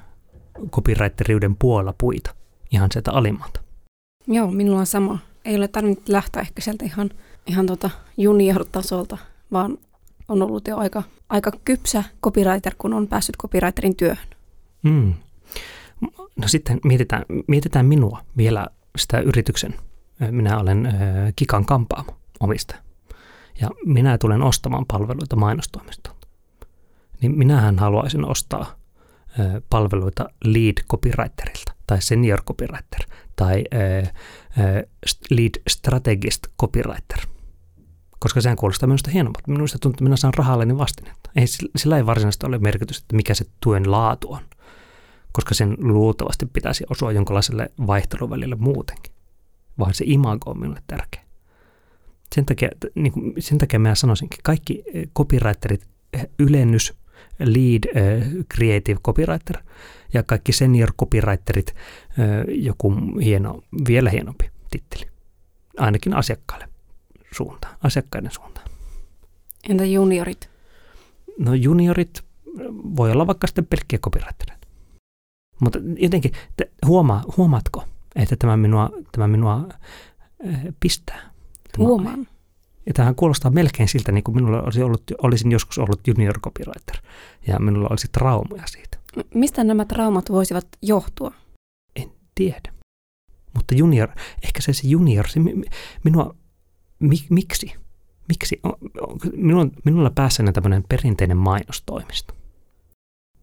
copywriteriuden 0.69 1.55
puolella 1.55 1.93
puita 1.97 2.35
ihan 2.71 2.89
sieltä 2.91 3.11
alimmalta. 3.11 3.61
Joo, 4.27 4.51
minulla 4.51 4.79
on 4.79 4.85
sama. 4.85 5.19
Ei 5.45 5.55
ole 5.55 5.67
tarvinnut 5.67 6.09
lähteä 6.09 6.41
ehkä 6.41 6.61
sieltä 6.61 6.85
ihan, 6.85 7.09
ihan 7.47 7.65
tota 7.65 7.89
junior-tasolta, 8.17 9.17
vaan 9.51 9.77
on 10.31 10.41
ollut 10.41 10.67
jo 10.67 10.77
aika, 10.77 11.03
aika 11.29 11.51
kypsä 11.65 12.03
copywriter, 12.23 12.75
kun 12.77 12.93
on 12.93 13.07
päässyt 13.07 13.37
copywriterin 13.37 13.95
työhön. 13.95 14.27
Mm. 14.83 15.13
No 16.35 16.47
sitten 16.47 16.79
mietitään, 16.83 17.25
mietitään 17.47 17.85
minua 17.85 18.21
vielä 18.37 18.67
sitä 18.97 19.19
yrityksen. 19.19 19.75
Minä 20.31 20.59
olen 20.59 20.85
äh, 20.85 20.93
Kikan 21.35 21.65
kampaamo 21.65 22.11
omistaja. 22.39 22.81
Ja 23.61 23.69
minä 23.85 24.17
tulen 24.17 24.41
ostamaan 24.41 24.85
palveluita 24.85 25.35
mainostoimistolta. 25.35 26.27
Niin 27.21 27.37
minähän 27.37 27.79
haluaisin 27.79 28.25
ostaa 28.25 28.61
äh, 28.61 29.61
palveluita 29.69 30.29
lead 30.43 30.83
copywriterilta 30.91 31.73
tai 31.87 32.01
senior 32.01 32.41
copywriter 32.43 32.99
tai 33.35 33.63
äh, 33.73 34.13
lead 35.29 35.61
strategist 35.69 36.47
copywriter. 36.61 37.19
Koska 38.23 38.41
sehän 38.41 38.57
kuulostaa 38.57 38.87
minusta 38.87 39.11
hienommalta. 39.11 39.51
Minusta 39.51 39.79
tuntuu, 39.79 39.95
että 39.95 40.03
minä 40.03 40.15
saan 40.15 40.33
rahalleni 40.33 40.77
vastinetta. 40.77 41.31
Ei, 41.35 41.47
sillä 41.75 41.97
ei 41.97 42.05
varsinaisesti 42.05 42.45
ole 42.45 42.57
merkitystä, 42.57 43.03
että 43.03 43.15
mikä 43.15 43.33
se 43.33 43.45
tuen 43.63 43.91
laatu 43.91 44.33
on. 44.33 44.41
Koska 45.31 45.53
sen 45.53 45.75
luultavasti 45.79 46.45
pitäisi 46.45 46.83
osua 46.89 47.11
jonkinlaiselle 47.11 47.71
vaihteluvälille 47.87 48.55
muutenkin. 48.55 49.13
vaan 49.79 49.93
se 49.93 50.03
imago 50.07 50.51
on 50.51 50.59
minulle 50.59 50.81
tärkeä. 50.87 51.21
Sen 52.35 52.45
takia, 52.45 52.69
niin 52.95 53.11
kuin, 53.11 53.33
sen 53.39 53.57
takia 53.57 53.79
mä 53.79 53.95
sanoisinkin, 53.95 54.39
kaikki 54.43 54.83
eh, 54.93 55.07
copywriterit, 55.17 55.87
eh, 56.13 56.27
ylennys, 56.39 56.93
lead 57.39 57.83
uh, 57.85 58.45
creative 58.55 58.99
copywriter 59.05 59.57
ja 60.13 60.23
kaikki 60.23 60.51
senior 60.51 60.93
copywriterit, 60.93 61.75
joku 62.47 62.93
hieno, 63.21 63.61
vielä 63.87 64.09
hienompi 64.09 64.49
titteli. 64.71 65.05
Ainakin 65.77 66.13
asiakkaille 66.13 66.70
suuntaan, 67.33 67.77
asiakkaiden 67.83 68.31
suuntaan. 68.31 68.67
Entä 69.69 69.85
juniorit? 69.85 70.49
No 71.39 71.53
juniorit 71.53 72.23
voi 72.97 73.11
olla 73.11 73.27
vaikka 73.27 73.47
sitten 73.47 73.65
pelkkiä 73.65 73.99
copywritereita. 73.99 74.67
Mutta 75.59 75.79
jotenkin, 75.97 76.31
te, 76.57 76.71
huomaa, 76.85 77.23
huomaatko, 77.37 77.83
että 78.15 78.35
tämä 78.35 78.57
minua, 78.57 78.89
tämä 79.11 79.27
minua 79.27 79.67
äh, 80.47 80.61
pistää? 80.79 81.31
Huomaan. 81.77 82.27
Ja 82.85 82.93
tämähän 82.93 83.15
kuulostaa 83.15 83.51
melkein 83.51 83.89
siltä, 83.89 84.11
niin 84.11 84.23
kuin 84.23 84.35
minulla 84.35 84.61
olisi 84.61 84.83
ollut, 84.83 85.03
olisin 85.21 85.51
joskus 85.51 85.77
ollut 85.77 86.07
junior 86.07 86.39
copywriter, 86.39 86.97
ja 87.47 87.59
minulla 87.59 87.87
olisi 87.89 88.07
traumoja 88.11 88.67
siitä. 88.67 88.97
Mistä 89.33 89.63
nämä 89.63 89.85
traumat 89.85 90.31
voisivat 90.31 90.67
johtua? 90.81 91.33
En 91.95 92.11
tiedä. 92.35 92.73
Mutta 93.53 93.75
junior, 93.75 94.09
ehkä 94.43 94.61
se, 94.61 94.73
se 94.73 94.87
junior, 94.87 95.27
se 95.27 95.39
minua, 96.03 96.35
mi, 97.01 97.15
miksi? 97.29 97.73
Miksi? 98.27 98.59
Minulla, 99.35 99.67
minulla 99.85 100.09
päässä 100.09 100.43
tämmöinen 100.53 100.83
perinteinen 100.89 101.37
mainostoimisto. 101.37 102.33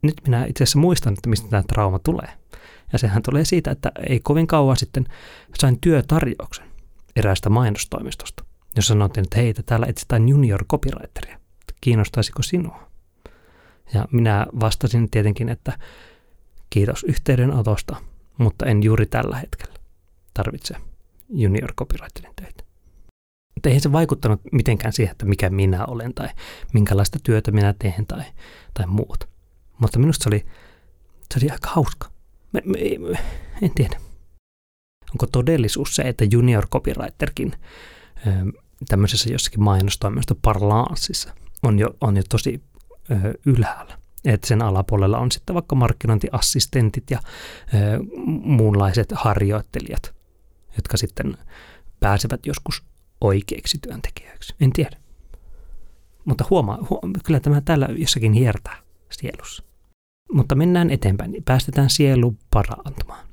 Nyt 0.01 0.15
minä 0.25 0.45
itse 0.45 0.63
asiassa 0.63 0.79
muistan, 0.79 1.13
että 1.13 1.29
mistä 1.29 1.49
tämä 1.49 1.63
trauma 1.63 1.99
tulee. 1.99 2.29
Ja 2.93 2.99
sehän 2.99 3.23
tulee 3.23 3.45
siitä, 3.45 3.71
että 3.71 3.91
ei 4.09 4.19
kovin 4.19 4.47
kauan 4.47 4.77
sitten 4.77 5.05
sain 5.59 5.81
työtarjouksen 5.81 6.65
eräästä 7.15 7.49
mainostoimistosta, 7.49 8.43
jossa 8.75 8.87
sanottiin, 8.93 9.23
että 9.23 9.37
hei, 9.37 9.53
täällä 9.53 9.85
etsitään 9.85 10.29
junior 10.29 10.65
copywriteria. 10.65 11.39
Kiinnostaisiko 11.81 12.41
sinua? 12.41 12.89
Ja 13.93 14.05
minä 14.11 14.47
vastasin 14.59 15.09
tietenkin, 15.09 15.49
että 15.49 15.79
kiitos 16.69 17.03
yhteydenotosta, 17.03 17.95
mutta 18.37 18.65
en 18.65 18.83
juuri 18.83 19.05
tällä 19.05 19.37
hetkellä 19.37 19.75
tarvitse 20.33 20.75
junior 21.29 21.73
copywriterin 21.73 22.33
töitä. 22.35 22.68
Mutta 23.59 23.69
eihän 23.69 23.81
se 23.81 23.91
vaikuttanut 23.91 24.41
mitenkään 24.51 24.93
siihen, 24.93 25.11
että 25.11 25.25
mikä 25.25 25.49
minä 25.49 25.85
olen 25.85 26.13
tai 26.13 26.29
minkälaista 26.73 27.19
työtä 27.23 27.51
minä 27.51 27.73
teen 27.79 28.05
tai, 28.07 28.23
tai 28.73 28.87
muuta. 28.87 29.27
Mutta 29.79 29.99
minusta 29.99 30.23
se 30.23 30.29
oli, 30.29 30.45
se 31.33 31.39
oli 31.39 31.49
aika 31.51 31.69
hauska. 31.69 32.09
Me, 32.51 32.61
me, 32.65 32.77
en 33.61 33.71
tiedä. 33.75 33.97
Onko 35.11 35.27
todellisuus 35.31 35.95
se, 35.95 36.01
että 36.01 36.25
junior 36.31 36.67
copywriterkin 36.67 37.53
ö, 38.27 38.29
tämmöisessä 38.87 39.29
jossakin 39.29 39.63
mainostoimistossa 39.63 40.39
parlanssissa 40.41 41.33
on 41.63 41.79
jo, 41.79 41.89
on 42.01 42.17
jo 42.17 42.23
tosi 42.29 42.61
ö, 43.11 43.15
ylhäällä. 43.45 43.97
Että 44.25 44.47
sen 44.47 44.61
alapuolella 44.61 45.19
on 45.19 45.31
sitten 45.31 45.53
vaikka 45.53 45.75
markkinointiassistentit 45.75 47.11
ja 47.11 47.19
ö, 47.73 47.77
muunlaiset 48.27 49.11
harjoittelijat, 49.15 50.13
jotka 50.75 50.97
sitten 50.97 51.37
pääsevät 51.99 52.45
joskus 52.45 52.89
oikeiksi 53.21 53.77
työntekijöiksi. 53.81 54.55
En 54.61 54.73
tiedä. 54.73 54.97
Mutta 56.25 56.45
huomaa, 56.49 56.77
huoma, 56.89 57.13
kyllä 57.25 57.39
tämä 57.39 57.61
täällä 57.61 57.87
jossakin 57.97 58.33
hiertää 58.33 58.77
sielussa. 59.11 59.63
Mutta 60.33 60.55
mennään 60.55 60.89
eteenpäin, 60.89 61.31
niin 61.31 61.43
päästetään 61.43 61.89
sielu 61.89 62.35
parantumaan. 62.53 63.27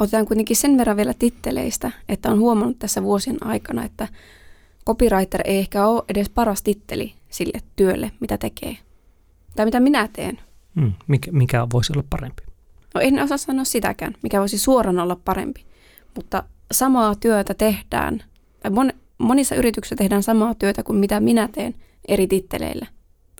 Otetaan 0.00 0.26
kuitenkin 0.26 0.56
sen 0.56 0.78
verran 0.78 0.96
vielä 0.96 1.14
titteleistä, 1.18 1.92
että 2.08 2.30
on 2.30 2.38
huomannut 2.38 2.78
tässä 2.78 3.02
vuosien 3.02 3.46
aikana, 3.46 3.84
että 3.84 4.08
copywriter 4.86 5.40
ei 5.44 5.58
ehkä 5.58 5.86
ole 5.86 6.04
edes 6.08 6.28
paras 6.28 6.62
titteli 6.62 7.14
sille 7.30 7.60
työlle, 7.76 8.12
mitä 8.20 8.38
tekee. 8.38 8.76
Tai 9.56 9.64
mitä 9.64 9.80
minä 9.80 10.08
teen. 10.12 10.40
Hmm, 10.80 10.92
mikä, 11.06 11.32
mikä 11.32 11.66
voisi 11.72 11.92
olla 11.92 12.04
parempi? 12.10 12.42
No 12.94 13.00
en 13.00 13.22
osaa 13.22 13.38
sanoa 13.38 13.64
sitäkään, 13.64 14.14
mikä 14.22 14.40
voisi 14.40 14.58
suoraan 14.58 14.98
olla 14.98 15.16
parempi. 15.24 15.66
Mutta 16.14 16.44
samaa 16.72 17.14
työtä 17.14 17.54
tehdään, 17.54 18.22
tai 18.60 18.70
mon, 18.70 18.92
monissa 19.18 19.54
yrityksissä 19.54 19.96
tehdään 19.96 20.22
samaa 20.22 20.54
työtä 20.54 20.82
kuin 20.82 20.98
mitä 20.98 21.20
minä 21.20 21.48
teen 21.52 21.74
eri 22.08 22.26
titteleillä. 22.26 22.86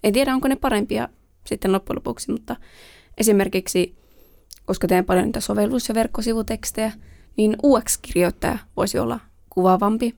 En 0.02 0.12
tiedä, 0.12 0.34
onko 0.34 0.48
ne 0.48 0.56
parempia 0.56 1.08
sitten 1.44 1.72
loppujen 1.72 1.96
lopuksi, 1.96 2.32
mutta 2.32 2.56
esimerkiksi, 3.18 3.94
koska 4.64 4.86
teen 4.88 5.04
paljon 5.04 5.24
niitä 5.24 5.40
sovellus- 5.40 5.88
ja 5.88 5.94
verkkosivutekstejä, 5.94 6.92
niin 7.36 7.56
UX-kirjoittaja 7.64 8.58
voisi 8.76 8.98
olla 8.98 9.20
kuvaavampi. 9.50 10.14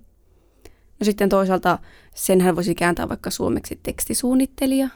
No 1.00 1.04
sitten 1.04 1.28
toisaalta 1.28 1.78
senhän 2.14 2.56
voisi 2.56 2.74
kääntää 2.74 3.08
vaikka 3.08 3.30
suomeksi 3.30 3.80
tekstisuunnittelija. 3.82 4.88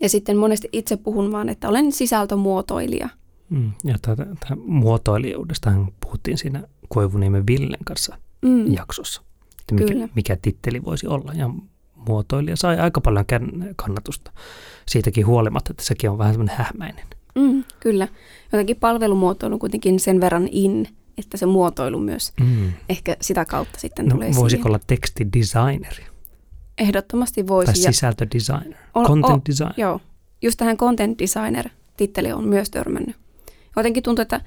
Ja 0.00 0.08
sitten 0.08 0.36
monesti 0.36 0.68
itse 0.72 0.96
puhun 0.96 1.32
vaan, 1.32 1.48
että 1.48 1.68
olen 1.68 1.92
sisältömuotoilija. 1.92 3.08
Mm, 3.50 3.72
ja 3.84 3.96
tätä, 4.02 4.24
tätä 4.24 4.56
muotoilijuudesta 4.56 5.72
puhuttiin 6.00 6.38
siinä 6.38 6.62
Koivuniemen 6.88 7.46
Villen 7.46 7.84
kanssa 7.84 8.16
mm. 8.42 8.72
jaksossa. 8.72 9.22
Että 9.72 9.84
mikä, 9.84 10.08
mikä 10.14 10.36
titteli 10.42 10.84
voisi 10.84 11.06
olla. 11.06 11.32
Ja 11.32 11.50
muotoilija 12.08 12.56
sai 12.56 12.78
aika 12.78 13.00
paljon 13.00 13.24
kannatusta 13.76 14.32
siitäkin 14.88 15.26
huolimatta, 15.26 15.70
että 15.70 15.84
sekin 15.84 16.10
on 16.10 16.18
vähän 16.18 16.34
semmoinen 16.34 16.56
hähmäinen. 16.56 17.04
Mm, 17.34 17.64
kyllä. 17.80 18.08
Jotenkin 18.52 18.76
palvelumuotoilu 18.76 19.54
on 19.54 19.58
kuitenkin 19.58 20.00
sen 20.00 20.20
verran 20.20 20.48
in, 20.50 20.88
että 21.18 21.36
se 21.36 21.46
muotoilu 21.46 21.98
myös 21.98 22.32
mm. 22.40 22.72
ehkä 22.88 23.16
sitä 23.20 23.44
kautta 23.44 23.78
sitten 23.80 24.04
no, 24.06 24.14
tulee 24.14 24.28
Voisiko 24.28 24.48
siihen. 24.48 24.66
olla 24.66 24.80
tekstidesigneri? 24.86 26.04
Ehdottomasti 26.78 27.46
voisi. 27.46 27.72
Tai 27.72 27.92
sisältödesigner, 27.92 28.74
content 29.06 29.48
designer. 29.48 29.74
Joo, 29.76 30.00
just 30.42 30.58
tähän 30.58 30.76
content 30.76 31.18
designer 31.18 31.68
titteli 31.96 32.32
on 32.32 32.48
myös 32.48 32.70
törmännyt. 32.70 33.16
Jotenkin 33.76 34.02
tuntuu, 34.02 34.22
että 34.22 34.40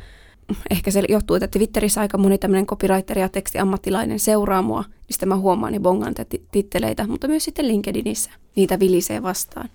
ehkä 0.69 0.91
se 0.91 1.03
johtuu, 1.09 1.35
että 1.35 1.47
Twitterissä 1.47 2.01
aika 2.01 2.17
moni 2.17 2.37
tämmöinen 2.37 2.65
copywriter 2.65 3.19
ja 3.19 3.29
tekstiammattilainen 3.29 4.19
seuraa 4.19 4.61
mua, 4.61 4.83
niin 5.09 5.29
mä 5.29 5.37
huomaan 5.37 5.73
ja 5.73 5.79
bongaan 5.79 6.13
titteleitä, 6.51 7.07
mutta 7.07 7.27
myös 7.27 7.43
sitten 7.43 7.67
LinkedInissä 7.67 8.31
niitä 8.55 8.79
vilisee 8.79 9.23
vastaan. 9.23 9.69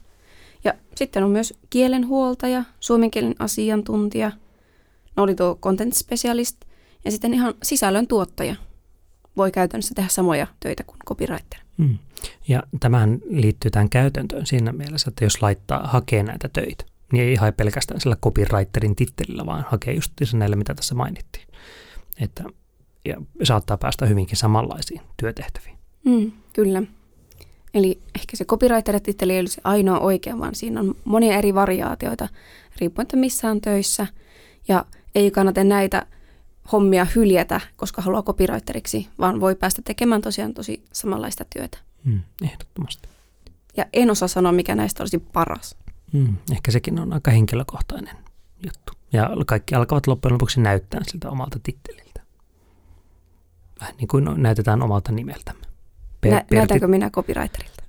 Ja 0.64 0.74
sitten 0.94 1.24
on 1.24 1.30
myös 1.30 1.54
kielenhuoltaja, 1.70 2.64
suomen 2.80 3.10
kielen 3.10 3.34
asiantuntija, 3.38 4.32
no 5.16 5.22
oli 5.22 5.34
tuo 5.34 5.58
content 5.62 5.92
specialist 5.92 6.56
ja 7.04 7.10
sitten 7.10 7.34
ihan 7.34 7.54
sisällön 7.62 8.06
tuottaja. 8.06 8.56
Voi 9.36 9.50
käytännössä 9.50 9.94
tehdä 9.94 10.08
samoja 10.08 10.46
töitä 10.60 10.84
kuin 10.84 10.98
copywriter. 11.08 11.60
Hmm. 11.78 11.98
Ja 12.48 12.62
tämähän 12.80 13.18
liittyy 13.30 13.70
tähän 13.70 13.90
käytäntöön 13.90 14.46
siinä 14.46 14.72
mielessä, 14.72 15.08
että 15.08 15.24
jos 15.24 15.42
laittaa, 15.42 15.86
hakee 15.86 16.22
näitä 16.22 16.48
töitä, 16.48 16.84
niin 17.12 17.24
ei 17.24 17.34
hae 17.34 17.52
pelkästään 17.52 18.00
sillä 18.00 18.16
copywriterin 18.16 18.96
tittelillä, 18.96 19.46
vaan 19.46 19.64
hakee 19.68 19.94
just 19.94 20.12
näillä, 20.32 20.56
mitä 20.56 20.74
tässä 20.74 20.94
mainittiin. 20.94 21.46
Että, 22.20 22.44
ja 23.04 23.16
saattaa 23.42 23.76
päästä 23.76 24.06
hyvinkin 24.06 24.36
samanlaisiin 24.36 25.00
työtehtäviin. 25.16 25.78
Mm, 26.04 26.32
kyllä. 26.52 26.82
Eli 27.74 28.00
ehkä 28.14 28.36
se 28.36 28.44
copywriter-titteli 28.44 29.32
ei 29.32 29.40
ole 29.40 29.48
se 29.48 29.60
ainoa 29.64 29.98
oikea, 29.98 30.38
vaan 30.38 30.54
siinä 30.54 30.80
on 30.80 30.94
monia 31.04 31.38
eri 31.38 31.54
variaatioita, 31.54 32.28
riippuen, 32.80 33.02
että 33.04 33.16
missä 33.16 33.50
on 33.50 33.60
töissä. 33.60 34.06
Ja 34.68 34.84
ei 35.14 35.30
kannata 35.30 35.64
näitä 35.64 36.06
hommia 36.72 37.06
hyljätä, 37.14 37.60
koska 37.76 38.02
haluaa 38.02 38.22
copywriteriksi, 38.22 39.08
vaan 39.18 39.40
voi 39.40 39.54
päästä 39.54 39.82
tekemään 39.82 40.22
tosiaan 40.22 40.54
tosi 40.54 40.84
samanlaista 40.92 41.44
työtä. 41.54 41.78
Mm, 42.04 42.20
ehdottomasti. 42.42 43.08
Ja 43.76 43.86
en 43.92 44.10
osaa 44.10 44.28
sanoa, 44.28 44.52
mikä 44.52 44.74
näistä 44.74 45.02
olisi 45.02 45.18
paras. 45.18 45.76
Mm, 46.14 46.36
ehkä 46.52 46.70
sekin 46.70 46.98
on 46.98 47.12
aika 47.12 47.30
henkilökohtainen 47.30 48.16
juttu. 48.64 48.92
Ja 49.12 49.30
kaikki 49.46 49.74
alkavat 49.74 50.06
loppujen 50.06 50.32
lopuksi 50.32 50.60
näyttää 50.60 51.00
siltä 51.06 51.30
omalta 51.30 51.58
titteliltä. 51.62 52.22
Vähän 53.80 53.94
niin 53.96 54.08
kuin 54.08 54.24
näytetään 54.36 54.82
omalta 54.82 55.12
nimeltämme. 55.12 55.66
Per, 56.20 56.32
Nä, 56.32 56.44
näytänkö 56.50 56.88
minä 56.88 57.10
copywriterilta? 57.10 57.84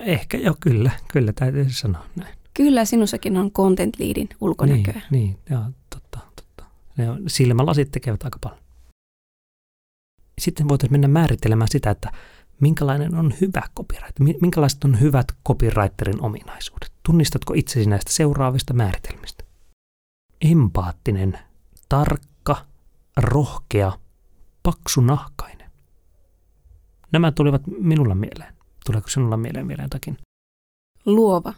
Ehkä 0.00 0.38
jo, 0.38 0.54
kyllä. 0.60 0.90
Kyllä 1.12 1.32
täytyy 1.32 1.66
sanoa 1.70 2.04
näin. 2.16 2.34
Kyllä, 2.54 2.84
sinussakin 2.84 3.36
on 3.36 3.50
content 3.50 3.98
leadin 3.98 4.28
ulkonäköä. 4.40 5.00
Niin, 5.10 5.10
niin 5.10 5.38
joo, 5.50 5.62
totta, 5.90 6.18
totta. 6.36 6.64
Ne 6.96 7.10
on, 7.10 7.22
silmälasit 7.26 7.90
tekevät 7.92 8.22
aika 8.22 8.38
paljon. 8.42 8.62
Sitten 10.38 10.68
voitaisiin 10.68 10.92
mennä 10.92 11.08
määrittelemään 11.08 11.68
sitä, 11.70 11.90
että 11.90 12.12
minkälainen 12.62 13.14
on 13.14 13.34
hyvä 13.40 13.62
copywriter, 13.76 14.38
minkälaiset 14.40 14.84
on 14.84 15.00
hyvät 15.00 15.26
copywriterin 15.48 16.22
ominaisuudet. 16.22 16.92
Tunnistatko 17.02 17.54
itsesi 17.56 17.88
näistä 17.88 18.12
seuraavista 18.12 18.74
määritelmistä? 18.74 19.44
Empaattinen, 20.40 21.38
tarkka, 21.88 22.56
rohkea, 23.16 23.92
paksunahkainen. 24.62 25.70
Nämä 27.12 27.32
tulivat 27.32 27.62
minulla 27.78 28.14
mieleen. 28.14 28.54
Tuleeko 28.86 29.08
sinulla 29.08 29.36
mieleen 29.36 29.68
vielä 29.68 29.82
jotakin? 29.82 30.18
Luova. 31.06 31.54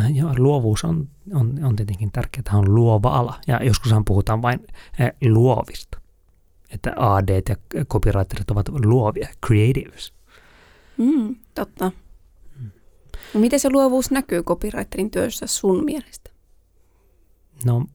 Äh, 0.00 0.16
joo, 0.16 0.34
luovuus 0.38 0.84
on, 0.84 1.08
on, 1.34 1.64
on 1.64 1.76
tietenkin 1.76 2.12
tärkeää. 2.12 2.42
Tämä 2.42 2.58
on 2.58 2.74
luova 2.74 3.08
ala. 3.18 3.40
Ja 3.46 3.64
joskushan 3.64 4.04
puhutaan 4.04 4.42
vain 4.42 4.66
äh, 5.00 5.10
luovista. 5.28 6.00
että 6.70 6.92
AD 6.96 7.42
ja 7.48 7.84
copywriterit 7.84 8.50
ovat 8.50 8.68
luovia, 8.68 9.28
creatives. 9.46 10.19
Mm, 11.00 11.36
totta. 11.54 11.92
No, 13.34 13.40
miten 13.40 13.60
se 13.60 13.70
luovuus 13.70 14.10
näkyy 14.10 14.42
copywriterin 14.42 15.10
työssä 15.10 15.46
sun 15.46 15.84
mielestä? 15.84 16.30
No, 17.64 17.86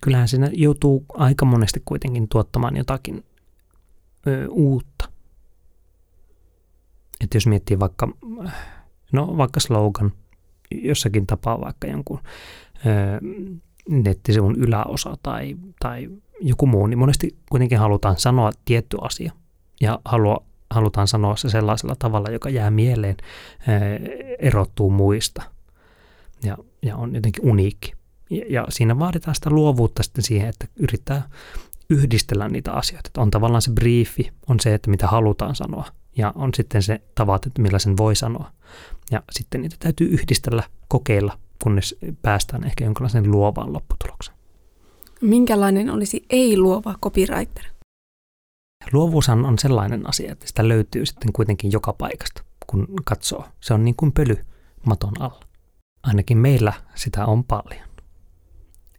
kyllähän 0.00 0.28
siinä 0.28 0.50
joutuu 0.52 1.04
aika 1.08 1.44
monesti 1.44 1.82
kuitenkin 1.84 2.28
tuottamaan 2.28 2.76
jotakin 2.76 3.24
ö, 4.26 4.48
uutta. 4.50 5.08
Että 7.20 7.36
jos 7.36 7.46
miettii 7.46 7.80
vaikka, 7.80 8.08
no 9.12 9.36
vaikka 9.36 9.60
slogan, 9.60 10.12
jossakin 10.70 11.26
tapaa 11.26 11.60
vaikka 11.60 11.86
jonkun 11.86 12.20
ö, 12.86 13.20
nettisivun 13.88 14.56
yläosa 14.56 15.16
tai, 15.22 15.56
tai 15.80 16.08
joku 16.40 16.66
muu, 16.66 16.86
niin 16.86 16.98
monesti 16.98 17.36
kuitenkin 17.50 17.78
halutaan 17.78 18.16
sanoa 18.16 18.50
tietty 18.64 18.96
asia 19.00 19.32
ja 19.80 20.00
halua, 20.04 20.44
halutaan 20.74 21.08
sanoa 21.08 21.36
se 21.36 21.48
sellaisella 21.48 21.96
tavalla, 21.98 22.30
joka 22.30 22.50
jää 22.50 22.70
mieleen, 22.70 23.16
erottuu 24.38 24.90
muista 24.90 25.42
ja, 26.42 26.56
ja 26.82 26.96
on 26.96 27.14
jotenkin 27.14 27.46
uniikki. 27.46 27.92
Ja, 28.30 28.44
ja 28.48 28.66
siinä 28.68 28.98
vaaditaan 28.98 29.34
sitä 29.34 29.50
luovuutta 29.50 30.02
sitten 30.02 30.24
siihen, 30.24 30.48
että 30.48 30.66
yrittää 30.76 31.28
yhdistellä 31.90 32.48
niitä 32.48 32.72
asioita. 32.72 33.08
Että 33.08 33.20
on 33.20 33.30
tavallaan 33.30 33.62
se 33.62 33.70
briefi, 33.70 34.30
on 34.48 34.60
se, 34.60 34.74
että 34.74 34.90
mitä 34.90 35.06
halutaan 35.06 35.54
sanoa, 35.54 35.84
ja 36.16 36.32
on 36.34 36.54
sitten 36.54 36.82
se 36.82 37.00
tavat, 37.14 37.46
että 37.46 37.62
millä 37.62 37.78
sen 37.78 37.96
voi 37.96 38.16
sanoa. 38.16 38.50
Ja 39.10 39.22
sitten 39.32 39.62
niitä 39.62 39.76
täytyy 39.78 40.08
yhdistellä, 40.08 40.62
kokeilla, 40.88 41.38
kunnes 41.62 41.96
päästään 42.22 42.64
ehkä 42.64 42.84
jonkinlaisen 42.84 43.30
luovaan 43.30 43.72
lopputulokseen. 43.72 44.38
Minkälainen 45.20 45.90
olisi 45.90 46.24
ei-luova 46.30 46.94
copywriter? 47.02 47.64
Luovuushan 48.92 49.44
on 49.44 49.58
sellainen 49.58 50.08
asia, 50.08 50.32
että 50.32 50.46
sitä 50.46 50.68
löytyy 50.68 51.06
sitten 51.06 51.32
kuitenkin 51.32 51.72
joka 51.72 51.92
paikasta, 51.92 52.42
kun 52.66 52.88
katsoo. 53.04 53.44
Se 53.60 53.74
on 53.74 53.84
niin 53.84 53.96
kuin 53.96 54.12
pöly 54.12 54.38
maton 54.86 55.12
alla. 55.20 55.40
Ainakin 56.02 56.38
meillä 56.38 56.72
sitä 56.94 57.26
on 57.26 57.44
paljon. 57.44 57.88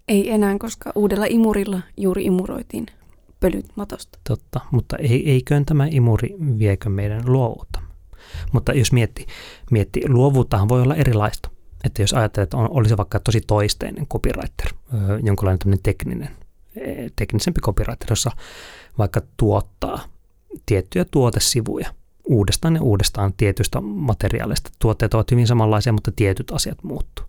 Ei 0.08 0.32
enää, 0.32 0.58
koska 0.60 0.91
uudella 0.95 1.26
imurilla 1.30 1.80
juuri 1.98 2.26
imuroitiin 2.26 2.86
pölyt 3.39 3.65
matosta. 3.76 4.19
Totta, 4.28 4.60
mutta 4.71 4.98
ei, 4.98 5.30
eiköön 5.32 5.65
tämä 5.65 5.88
imuri 5.91 6.36
viekö 6.60 6.89
meidän 6.89 7.21
luovuutta. 7.26 7.82
Mutta 8.52 8.74
jos 8.74 8.91
mietti, 8.91 9.26
mietti, 9.71 10.10
luovuuttahan 10.10 10.69
voi 10.69 10.82
olla 10.82 10.95
erilaista. 10.95 11.50
Että 11.84 12.02
jos 12.02 12.13
ajattelee, 12.13 12.43
että 12.43 12.58
on, 12.58 12.69
olisi 12.71 12.98
vaikka 12.98 13.19
tosi 13.19 13.41
toisteinen 13.41 14.08
copywriter, 14.08 14.74
jonkinlainen 15.24 15.80
tekninen, 15.84 16.30
e, 16.76 17.10
teknisempi 17.15 17.62
copywriter, 17.62 18.08
jossa 18.10 18.32
vaikka 18.97 19.21
tuottaa 19.38 19.99
tiettyjä 20.65 21.05
tuotesivuja 21.12 21.89
uudestaan 22.25 22.75
ja 22.75 22.81
uudestaan 22.81 23.34
tietystä 23.38 23.81
materiaalista. 23.81 24.69
Tuotteet 24.79 25.13
ovat 25.13 25.31
hyvin 25.31 25.47
samanlaisia, 25.47 25.93
mutta 25.93 26.12
tietyt 26.15 26.51
asiat 26.51 26.84
muuttuu. 26.84 27.25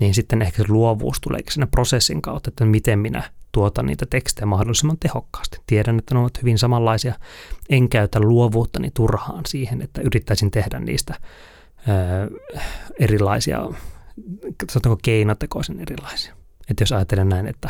Niin 0.00 0.14
sitten 0.14 0.42
ehkä 0.42 0.62
se 0.62 0.68
luovuus 0.68 1.20
tuleekin 1.20 1.52
siinä 1.52 1.66
prosessin 1.66 2.22
kautta, 2.22 2.48
että 2.48 2.64
miten 2.64 2.98
minä 2.98 3.30
tuotan 3.52 3.86
niitä 3.86 4.06
tekstejä 4.10 4.46
mahdollisimman 4.46 4.98
tehokkaasti. 4.98 5.58
Tiedän, 5.66 5.98
että 5.98 6.14
ne 6.14 6.20
ovat 6.20 6.40
hyvin 6.42 6.58
samanlaisia. 6.58 7.14
En 7.70 7.88
käytä 7.88 8.20
luovuuttani 8.20 8.90
turhaan 8.94 9.46
siihen, 9.46 9.82
että 9.82 10.00
yrittäisin 10.00 10.50
tehdä 10.50 10.80
niistä 10.80 11.14
erilaisia, 13.00 13.58
sanotaanko 14.70 15.00
keinotekoisen 15.02 15.80
erilaisia. 15.80 16.34
Että 16.70 16.82
jos 16.82 16.92
ajattelen 16.92 17.28
näin, 17.28 17.46
että 17.46 17.68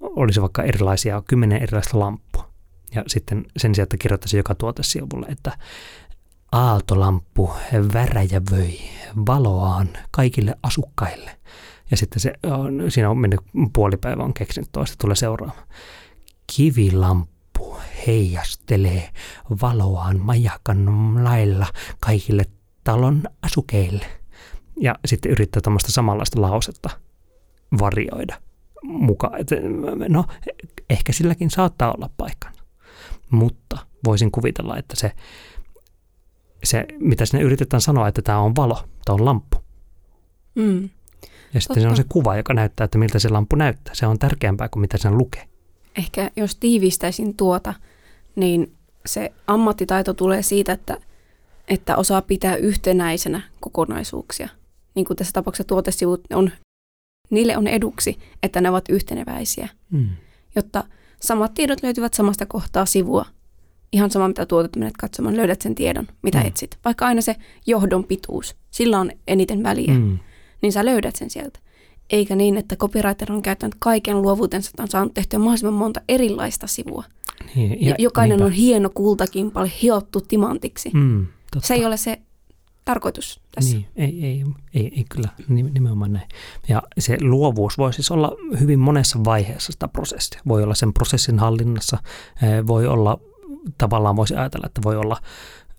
olisi 0.00 0.40
vaikka 0.40 0.62
erilaisia, 0.62 1.22
kymmenen 1.28 1.62
erilaista 1.62 1.98
lamppua, 1.98 2.47
ja 2.94 3.04
sitten 3.06 3.44
sen 3.56 3.74
sijaan, 3.74 3.84
että 3.84 3.96
kirjoittaisi 3.96 4.36
joka 4.36 4.54
tuotesivulle, 4.54 5.26
että 5.26 5.58
aaltolamppu 6.52 7.50
väräjävöi 7.94 8.78
valoaan 9.26 9.88
kaikille 10.10 10.54
asukkaille. 10.62 11.30
Ja 11.90 11.96
sitten 11.96 12.20
se, 12.20 12.32
siinä 12.88 13.10
on 13.10 13.18
mennyt 13.18 13.40
puoli 13.72 13.96
päivää, 13.96 14.24
on 14.24 14.34
keksinyt 14.34 14.68
toista, 14.72 14.96
tulee 15.00 15.16
seuraava. 15.16 15.62
Kivilamppu 16.56 17.76
heijastelee 18.06 19.10
valoaan 19.62 20.20
majakan 20.20 21.24
lailla 21.24 21.66
kaikille 22.00 22.44
talon 22.84 23.22
asukeille. 23.42 24.06
Ja 24.80 24.94
sitten 25.04 25.32
yrittää 25.32 25.62
tämmöistä 25.62 25.92
samanlaista 25.92 26.40
lausetta 26.40 26.90
varioida 27.80 28.40
mukaan. 28.82 29.32
No, 30.08 30.24
ehkä 30.90 31.12
silläkin 31.12 31.50
saattaa 31.50 31.92
olla 31.92 32.10
paikkansa. 32.16 32.57
Mutta 33.30 33.78
voisin 34.04 34.30
kuvitella, 34.30 34.76
että 34.76 34.96
se, 34.96 35.12
se 36.64 36.86
mitä 36.98 37.26
sinne 37.26 37.44
yritetään 37.44 37.80
sanoa, 37.80 38.08
että 38.08 38.22
tämä 38.22 38.38
on 38.38 38.56
valo, 38.56 38.84
tämä 39.04 39.14
on 39.14 39.24
lamppu. 39.24 39.56
Mm. 40.54 40.82
Ja 41.54 41.60
sitten 41.60 41.74
Totta. 41.74 41.80
se 41.80 41.88
on 41.88 41.96
se 41.96 42.04
kuva, 42.08 42.36
joka 42.36 42.54
näyttää, 42.54 42.84
että 42.84 42.98
miltä 42.98 43.18
se 43.18 43.28
lamppu 43.28 43.56
näyttää. 43.56 43.94
Se 43.94 44.06
on 44.06 44.18
tärkeämpää 44.18 44.68
kuin 44.68 44.80
mitä 44.80 44.98
sen 44.98 45.18
lukee. 45.18 45.48
Ehkä 45.96 46.30
jos 46.36 46.56
tiivistäisin 46.56 47.36
tuota, 47.36 47.74
niin 48.36 48.72
se 49.06 49.32
ammattitaito 49.46 50.14
tulee 50.14 50.42
siitä, 50.42 50.72
että 50.72 50.96
että 51.68 51.96
osaa 51.96 52.22
pitää 52.22 52.56
yhtenäisenä 52.56 53.42
kokonaisuuksia. 53.60 54.48
Niin 54.94 55.04
kuin 55.04 55.16
tässä 55.16 55.32
tapauksessa 55.32 55.68
tuotesivut 55.68 56.20
on, 56.34 56.50
niille 57.30 57.56
on 57.56 57.66
eduksi, 57.66 58.18
että 58.42 58.60
ne 58.60 58.70
ovat 58.70 58.88
yhteneväisiä, 58.88 59.68
mm. 59.90 60.08
jotta 60.56 60.84
samat 61.22 61.54
tiedot 61.54 61.82
löytyvät 61.82 62.14
samasta 62.14 62.46
kohtaa 62.46 62.86
sivua. 62.86 63.26
Ihan 63.92 64.10
sama, 64.10 64.28
mitä 64.28 64.46
tuotet 64.46 64.76
menet 64.76 64.96
katsomaan, 64.96 65.36
löydät 65.36 65.62
sen 65.62 65.74
tiedon, 65.74 66.08
mitä 66.22 66.38
mm. 66.38 66.46
etsit. 66.46 66.78
Vaikka 66.84 67.06
aina 67.06 67.20
se 67.20 67.36
johdon 67.66 68.04
pituus, 68.04 68.56
sillä 68.70 69.00
on 69.00 69.10
eniten 69.28 69.62
väliä, 69.62 69.94
mm. 69.94 70.18
niin 70.62 70.72
sä 70.72 70.84
löydät 70.84 71.16
sen 71.16 71.30
sieltä. 71.30 71.58
Eikä 72.10 72.36
niin, 72.36 72.56
että 72.56 72.76
copywriter 72.76 73.32
on 73.32 73.42
käyttänyt 73.42 73.76
kaiken 73.78 74.22
luovuutensa, 74.22 74.70
että 74.70 74.82
on 74.82 74.88
saanut 74.88 75.14
tehtyä 75.14 75.38
mahdollisimman 75.38 75.74
monta 75.74 76.00
erilaista 76.08 76.66
sivua. 76.66 77.04
Niin, 77.54 77.86
ja, 77.86 77.94
Jokainen 77.98 78.36
niinpä. 78.36 78.46
on 78.46 78.52
hieno 78.52 78.90
kultakimpale, 78.94 79.72
hiottu 79.82 80.20
timantiksi. 80.20 80.90
Mm. 80.94 81.26
Totta. 81.52 81.66
Se 81.68 81.74
ei 81.74 81.86
ole 81.86 81.96
se 81.96 82.18
tarkoitus 82.88 83.40
tässä. 83.54 83.76
Niin, 83.76 83.86
ei, 83.96 84.26
ei, 84.26 84.44
ei, 84.74 84.92
ei 84.96 85.04
kyllä 85.08 85.28
nimenomaan 85.48 86.12
näin. 86.12 86.28
Ja 86.68 86.82
se 86.98 87.18
luovuus 87.20 87.78
voi 87.78 87.92
siis 87.92 88.10
olla 88.10 88.36
hyvin 88.60 88.78
monessa 88.78 89.24
vaiheessa 89.24 89.72
sitä 89.72 89.88
prosessia. 89.88 90.40
Voi 90.48 90.62
olla 90.62 90.74
sen 90.74 90.92
prosessin 90.92 91.38
hallinnassa, 91.38 91.98
eh, 92.42 92.66
voi 92.66 92.86
olla, 92.86 93.20
tavallaan 93.78 94.16
voisi 94.16 94.34
ajatella, 94.34 94.66
että 94.66 94.80
voi 94.84 94.96
olla 94.96 95.20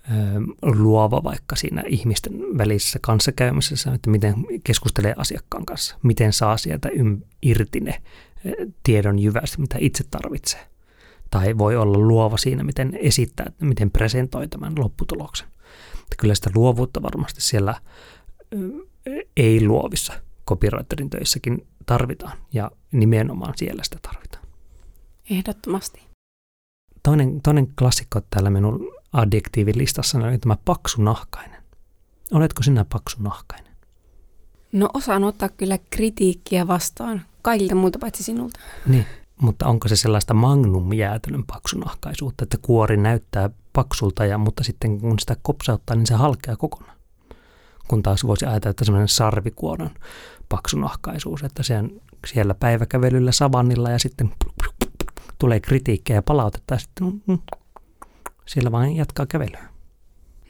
eh, 0.04 0.41
luova 0.62 1.24
vaikka 1.24 1.56
siinä 1.56 1.84
ihmisten 1.88 2.34
välisessä 2.58 3.00
kanssakäymisessä, 3.02 3.93
että 3.93 4.10
miten 4.10 4.36
keskustelee 4.63 5.13
asiakkaan 5.17 5.65
kanssa, 5.65 5.95
miten 6.04 6.34
saa 6.34 6.58
sieltä 6.58 6.89
irti 7.41 7.80
ne 7.80 8.02
eh, 8.45 8.54
tiedon 8.84 9.19
jyvästä, 9.19 9.62
mitä 9.62 9.78
itse 9.80 10.04
tarvitsee. 10.12 10.67
Tai 11.30 11.58
voi 11.58 11.76
olla 11.76 11.98
luova 11.98 12.38
siinä, 12.38 12.63
miten 12.63 12.98
esittää, 13.02 13.52
miten 13.60 13.91
presentoi 13.91 14.48
tämän 14.48 14.74
lopputuloksen. 14.78 15.48
Että 16.12 16.15
kyllä 16.17 16.36
sitä 16.36 16.50
luovuutta 16.56 17.02
varmasti 17.02 17.41
siellä 17.41 17.76
ei-luovissa 19.38 20.13
copywriterin 20.48 21.10
töissäkin 21.10 21.67
tarvitaan 21.86 22.38
ja 22.54 22.72
nimenomaan 22.91 23.54
siellä 23.58 23.84
sitä 23.84 23.98
tarvitaan. 24.02 24.45
Ehdottomasti. 25.30 26.02
Toinen, 27.04 27.41
toinen 27.41 27.67
klassikko 27.80 28.22
täällä 28.30 28.50
minun 28.50 28.91
adjektiivilistassa 29.13 30.17
on 30.17 30.39
tämä 30.39 30.58
paksunahkainen. 30.65 31.63
Oletko 32.32 32.63
sinä 32.63 32.86
paksunahkainen? 32.93 33.74
No 34.72 34.89
osaan 34.93 35.24
ottaa 35.24 35.50
kyllä 35.50 35.78
kritiikkiä 35.89 36.67
vastaan 36.67 37.22
kaikilta 37.41 37.76
muilta 37.76 38.00
paitsi 38.00 38.24
sinulta. 38.24 38.60
Niin, 38.88 39.06
mutta 39.41 39.67
onko 39.67 39.88
se 39.88 39.95
sellaista 39.95 40.34
magnum-jäätelön 40.34 41.43
paksunahkaisuutta, 41.48 42.43
että 42.43 42.58
kuori 42.62 42.98
näyttää 42.98 43.50
paksulta, 43.80 44.26
ja, 44.26 44.38
mutta 44.38 44.63
sitten 44.63 45.00
kun 45.02 45.20
sitä 45.20 45.36
kopsauttaa, 45.42 45.96
niin 45.96 46.08
se 46.08 46.13
halkeaa 46.13 46.58
kokonaan. 46.58 46.98
Kun 47.88 48.04
taas 48.04 48.27
voisi 48.27 48.46
ajatella, 48.46 48.71
että 48.71 48.86
semmoinen 48.86 49.08
sarvikuoron 49.08 49.90
paksunahkaisuus, 50.50 51.44
että 51.44 51.63
se 51.63 51.77
on 51.77 52.02
siellä 52.27 52.54
päiväkävelyllä 52.54 53.32
savannilla 53.32 53.90
ja 53.90 54.00
sitten 54.00 54.32
tulee 55.40 55.60
kritiikkiä 55.60 56.15
ja 56.15 56.21
palautetta 56.21 56.73
ja 56.73 56.80
sitten 56.80 57.08
mm, 57.08 57.21
mm, 57.27 57.40
siellä 58.46 58.71
vain 58.71 58.96
jatkaa 58.96 59.25
kävelyä. 59.25 59.65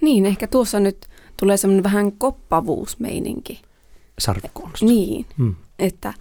Niin, 0.01 0.25
ehkä 0.25 0.47
tuossa 0.47 0.79
nyt 0.79 1.05
tulee 1.37 1.57
semmoinen 1.57 1.83
vähän 1.83 2.11
koppavuusmeininki. 2.11 3.61
Sarvikuonosta. 4.19 4.85
Niin, 4.85 5.25
hmm. 5.37 5.55
että, 5.79 6.13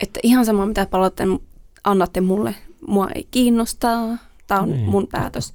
että 0.00 0.20
ihan 0.22 0.46
sama 0.46 0.66
mitä 0.66 0.86
palautteen 0.86 1.38
annatte 1.84 2.20
mulle, 2.20 2.54
mua 2.86 3.08
ei 3.14 3.28
kiinnostaa, 3.30 4.18
tämä 4.46 4.60
on 4.60 4.70
niin. 4.70 4.90
mun 4.90 5.06
päätös. 5.12 5.54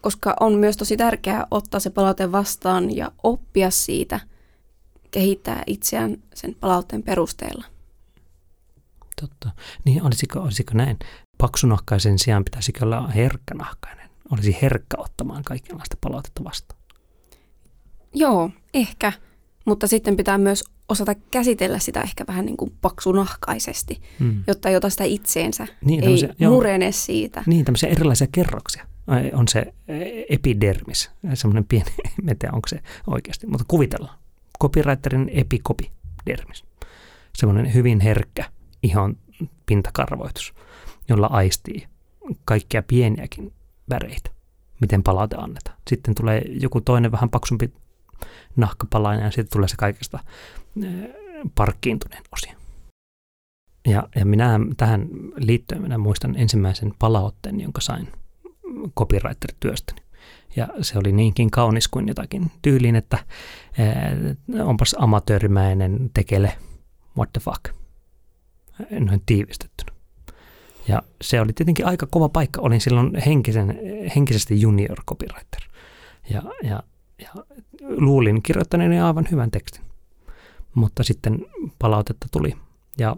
Koska 0.00 0.36
on 0.40 0.54
myös 0.54 0.76
tosi 0.76 0.96
tärkeää 0.96 1.46
ottaa 1.50 1.80
se 1.80 1.90
palaute 1.90 2.32
vastaan 2.32 2.96
ja 2.96 3.12
oppia 3.22 3.70
siitä, 3.70 4.20
kehittää 5.10 5.62
itseään 5.66 6.16
sen 6.34 6.56
palautteen 6.60 7.02
perusteella. 7.02 7.64
Totta. 9.20 9.50
Niin 9.84 10.02
olisiko, 10.02 10.40
olisiko 10.40 10.74
näin? 10.74 10.98
paksunahkaisen 11.40 12.18
sijaan 12.18 12.44
pitäisikö 12.44 12.84
olla 12.84 13.08
herkkänahkainen? 13.08 14.10
Olisi 14.30 14.56
herkkä 14.62 14.96
ottamaan 14.98 15.44
kaikenlaista 15.44 15.96
palautetta 16.00 16.44
vastaan. 16.44 16.80
Joo, 18.14 18.50
ehkä. 18.74 19.12
Mutta 19.64 19.86
sitten 19.86 20.16
pitää 20.16 20.38
myös 20.38 20.64
osata 20.88 21.14
käsitellä 21.14 21.78
sitä 21.78 22.00
ehkä 22.00 22.24
vähän 22.28 22.46
niin 22.46 22.56
kuin 22.56 22.72
paksunahkaisesti, 22.80 24.00
hmm. 24.18 24.44
jotta 24.46 24.68
ei 24.68 24.76
ota 24.76 24.90
sitä 24.90 25.04
itseensä, 25.04 25.66
niin, 25.84 26.04
ei 26.04 26.48
murene 26.48 26.92
siitä. 26.92 27.44
Niin, 27.46 27.64
tämmöisiä 27.64 27.88
erilaisia 27.88 28.26
kerroksia. 28.32 28.86
On 29.32 29.48
se 29.48 29.74
epidermis, 30.28 31.10
semmoinen 31.34 31.64
pieni, 31.64 31.90
en 32.28 32.38
tiedä 32.38 32.54
onko 32.54 32.68
se 32.68 32.80
oikeasti, 33.06 33.46
mutta 33.46 33.64
kuvitellaan. 33.68 34.18
Copywriterin 34.62 35.30
epikopidermis. 35.32 36.64
Semmoinen 37.34 37.74
hyvin 37.74 38.00
herkkä 38.00 38.44
ihon 38.82 39.16
pintakarvoitus, 39.66 40.54
jolla 41.08 41.26
aistii 41.26 41.86
kaikkia 42.44 42.82
pieniäkin 42.82 43.52
väreitä, 43.90 44.30
miten 44.80 45.02
palaute 45.02 45.36
annetaan. 45.38 45.76
Sitten 45.90 46.14
tulee 46.14 46.42
joku 46.46 46.80
toinen 46.80 47.12
vähän 47.12 47.30
paksumpi 47.30 47.72
nahkapalainen 48.56 49.24
ja 49.24 49.30
sitten 49.30 49.52
tulee 49.52 49.68
se 49.68 49.76
kaikesta 49.76 50.18
parkkiintuneen 51.54 52.22
osia. 52.32 52.56
Ja, 53.86 54.08
ja 54.16 54.24
minä 54.24 54.60
tähän 54.76 55.08
liittyen 55.36 55.82
minä 55.82 55.98
muistan 55.98 56.36
ensimmäisen 56.36 56.94
palautteen, 56.98 57.60
jonka 57.60 57.80
sain 57.80 58.08
copywriter-työstäni. 58.98 60.00
Ja 60.56 60.68
se 60.80 60.98
oli 60.98 61.12
niinkin 61.12 61.50
kaunis 61.50 61.88
kuin 61.88 62.08
jotakin 62.08 62.50
tyyliin, 62.62 62.96
että 62.96 63.16
äh, 63.16 64.66
onpas 64.66 64.96
amatöörimäinen 64.98 66.10
tekele, 66.14 66.52
what 67.16 67.32
the 67.32 67.40
fuck, 67.40 67.74
noin 69.00 69.22
tiivistettynä. 69.26 69.92
Ja 70.88 71.02
se 71.20 71.40
oli 71.40 71.52
tietenkin 71.52 71.86
aika 71.86 72.06
kova 72.06 72.28
paikka. 72.28 72.60
Olin 72.60 72.80
silloin 72.80 73.10
henkisen, 73.26 73.78
henkisesti 74.16 74.60
junior 74.60 75.04
copywriter. 75.04 75.60
Ja, 76.30 76.42
ja, 76.62 76.82
ja 77.18 77.44
luulin 77.82 78.42
kirjoittaneeni 78.42 79.00
aivan 79.00 79.28
hyvän 79.30 79.50
tekstin. 79.50 79.84
Mutta 80.74 81.02
sitten 81.02 81.46
palautetta 81.78 82.26
tuli. 82.32 82.56
Ja 82.98 83.16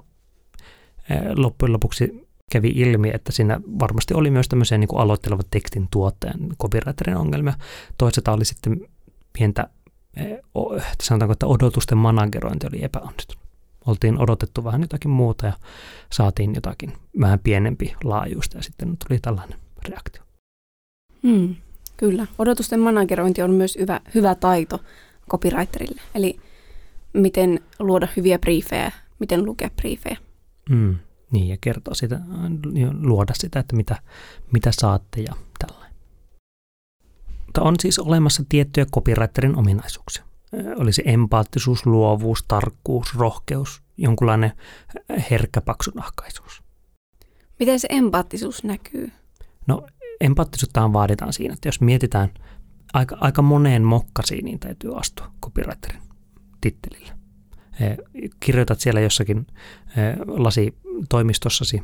loppujen 1.36 1.72
lopuksi 1.72 2.28
kävi 2.53 2.68
ilmi, 2.68 3.11
että 3.14 3.32
siinä 3.32 3.61
varmasti 3.78 4.14
oli 4.14 4.30
myös 4.30 4.48
tämmöisiä 4.48 4.78
niin 4.78 4.88
aloittelevan 4.94 5.44
tekstin 5.50 5.88
tuottajan 5.90 6.40
copywriterin 6.62 7.16
ongelmia. 7.16 7.55
Toisaalta 7.98 8.32
oli 8.32 8.44
sitten 8.44 8.80
pientä, 9.32 9.68
sanotaanko, 11.03 11.32
että 11.32 11.46
odotusten 11.46 11.98
managerointi 11.98 12.66
oli 12.66 12.84
epäonnistunut. 12.84 13.42
Oltiin 13.86 14.18
odotettu 14.18 14.64
vähän 14.64 14.80
jotakin 14.80 15.11
muuta 15.11 15.46
ja 15.46 15.53
saatiin 16.12 16.55
jotakin 16.55 16.92
vähän 17.20 17.38
pienempi 17.38 17.94
laajuista 18.05 18.57
ja 18.57 18.62
sitten 18.62 18.96
tuli 19.09 19.18
tällainen 19.18 19.59
reaktio. 19.88 20.22
Hmm, 21.22 21.55
kyllä. 21.96 22.26
Odotusten 22.38 22.80
managerointi 22.80 23.42
on 23.42 23.50
myös 23.50 23.76
hyvä, 23.80 24.00
hyvä 24.14 24.34
taito 24.34 24.80
copywriterille. 25.30 26.00
Eli 26.14 26.40
miten 27.12 27.61
luoda 27.78 28.09
hyviä 28.16 28.38
briefejä, 28.38 28.92
miten 29.18 29.44
lukea 29.44 29.70
briefejä. 29.76 30.16
Hmm. 30.70 30.96
Niin, 31.33 31.49
ja 31.49 31.57
kertoa 31.61 31.95
sitä, 31.95 32.20
luoda 33.01 33.33
sitä, 33.37 33.61
että 33.61 33.76
mitä, 33.76 34.03
mitä 34.53 34.70
saatte 34.72 35.20
ja 35.20 35.35
tällainen. 35.59 35.97
Mutta 37.47 37.62
on 37.62 37.74
siis 37.80 37.99
olemassa 37.99 38.43
tiettyjä 38.49 38.87
copywriterin 38.87 39.57
ominaisuuksia. 39.57 40.24
Olisi 40.76 41.03
empaattisuus, 41.05 41.87
luovuus, 41.87 42.45
tarkkuus, 42.49 43.14
rohkeus, 43.14 43.83
jonkunlainen 43.97 44.53
herkkä 45.30 45.61
paksunahkaisuus. 45.61 46.62
Miten 47.59 47.80
se 47.80 47.89
empaattisuus 47.91 48.64
näkyy? 48.64 49.12
No 49.66 49.87
empaattisuutta 50.20 50.93
vaaditaan 50.93 51.33
siinä, 51.33 51.55
että 51.55 51.68
jos 51.68 51.80
mietitään, 51.80 52.30
aika, 52.93 53.16
aika 53.20 53.43
moneen 53.43 53.83
mokkasiin 53.83 54.45
niin 54.45 54.59
täytyy 54.59 54.99
astua 54.99 55.33
copywriterin 55.45 56.03
tittelillä. 56.61 57.21
Kirjoitat 58.40 58.80
siellä 58.80 59.00
jossakin 59.00 59.46
lasitoimistossasi 60.26 61.82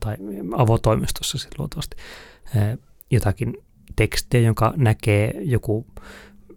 tai 0.00 0.16
avotoimistossasi 0.56 1.48
luultavasti 1.58 1.96
jotakin 3.10 3.54
tekstiä, 3.96 4.40
jonka 4.40 4.74
näkee 4.76 5.34
joku 5.44 5.86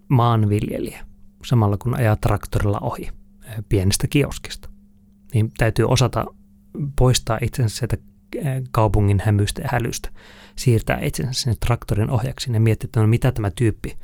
maanviljelijä 0.08 1.06
samalla 1.46 1.78
kun 1.78 1.98
ajaa 1.98 2.16
traktorilla 2.16 2.80
ohi 2.80 3.10
pienestä 3.70 4.08
kioskista. 4.08 4.70
Niin 5.34 5.52
täytyy 5.58 5.86
osata 5.86 6.26
poistaa 6.96 7.40
itsensä 7.42 7.76
sieltä 7.76 7.98
kaupungin 8.72 9.22
hämystä 9.26 9.62
ja 9.62 9.70
hälystä, 9.72 10.10
siirtää 10.56 11.00
itsensä 11.02 11.42
sinne 11.42 11.56
traktorin 11.66 12.10
ohjaksi 12.10 12.54
ja 12.54 12.60
miettiä, 12.60 12.86
että 12.86 13.02
no 13.02 13.08
mitä 13.08 13.32
tämä 13.32 13.52
tyyppi 13.52 13.98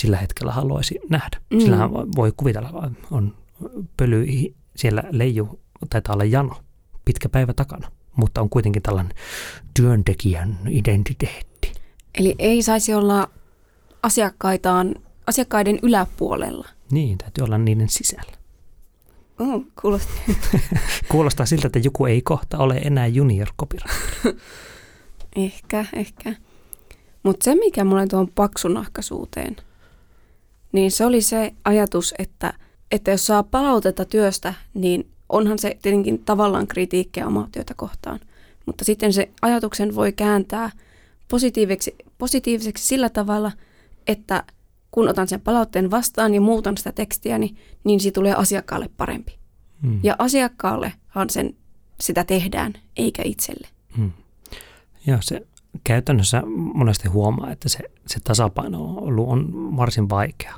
sillä 0.00 0.16
hetkellä 0.16 0.52
haluaisi 0.52 0.98
nähdä. 1.10 1.40
Mm. 1.50 1.60
Sillähän 1.60 1.92
voi 1.92 2.32
kuvitella, 2.36 2.92
on 3.10 3.34
pöly 3.96 4.26
siellä 4.76 5.02
leiju, 5.10 5.60
taitaa 5.90 6.14
olla 6.14 6.24
jano, 6.24 6.56
pitkä 7.04 7.28
päivä 7.28 7.52
takana, 7.52 7.90
mutta 8.16 8.40
on 8.40 8.50
kuitenkin 8.50 8.82
tällainen 8.82 9.14
työntekijän 9.74 10.58
identiteetti. 10.68 11.72
Eli 12.18 12.34
ei 12.38 12.62
saisi 12.62 12.94
olla 12.94 13.30
asiakkaitaan, 14.02 14.94
asiakkaiden 15.26 15.78
yläpuolella. 15.82 16.68
Niin, 16.90 17.18
täytyy 17.18 17.44
olla 17.44 17.58
niiden 17.58 17.88
sisällä. 17.88 18.32
Oh, 19.38 19.62
kuulostaa. 19.82 20.16
kuulostaa 21.12 21.46
siltä, 21.46 21.66
että 21.66 21.78
joku 21.78 22.06
ei 22.06 22.22
kohta 22.22 22.58
ole 22.58 22.74
enää 22.74 23.06
junior 23.06 23.48
ehkä, 25.36 25.84
ehkä. 25.92 26.34
Mutta 27.22 27.44
se, 27.44 27.54
mikä 27.54 27.84
mulle 27.84 28.06
tuon 28.06 28.28
paksunahkaisuuteen, 28.28 29.56
niin 30.72 30.90
se 30.90 31.04
oli 31.04 31.22
se 31.22 31.52
ajatus, 31.64 32.14
että, 32.18 32.54
että 32.90 33.10
jos 33.10 33.26
saa 33.26 33.42
palautetta 33.42 34.04
työstä, 34.04 34.54
niin 34.74 35.10
onhan 35.28 35.58
se 35.58 35.78
tietenkin 35.82 36.24
tavallaan 36.24 36.66
kritiikkiä 36.66 37.26
omaa 37.26 37.48
työtä 37.52 37.74
kohtaan. 37.74 38.20
Mutta 38.66 38.84
sitten 38.84 39.12
se 39.12 39.30
ajatuksen 39.42 39.94
voi 39.94 40.12
kääntää 40.12 40.70
positiiviseksi, 41.28 41.94
positiiviseksi 42.18 42.86
sillä 42.86 43.08
tavalla, 43.08 43.52
että 44.06 44.44
kun 44.90 45.08
otan 45.08 45.28
sen 45.28 45.40
palautteen 45.40 45.90
vastaan 45.90 46.34
ja 46.34 46.40
muutan 46.40 46.76
sitä 46.76 46.92
tekstiä, 46.92 47.38
niin, 47.38 47.56
niin 47.84 48.00
siitä 48.00 48.14
tulee 48.14 48.34
asiakkaalle 48.34 48.90
parempi. 48.96 49.38
Hmm. 49.82 50.00
Ja 50.02 50.16
asiakkaallehan 50.18 51.30
sen, 51.30 51.54
sitä 52.00 52.24
tehdään, 52.24 52.72
eikä 52.96 53.22
itselle. 53.24 53.68
Hmm. 53.96 54.12
Joo, 55.06 55.18
se 55.20 55.46
käytännössä 55.84 56.42
monesti 56.74 57.08
huomaa, 57.08 57.50
että 57.50 57.68
se, 57.68 57.78
se 58.06 58.20
tasapaino 58.24 58.84
on 58.84 58.98
ollut 58.98 59.28
on 59.28 59.76
varsin 59.76 60.08
vaikea. 60.08 60.54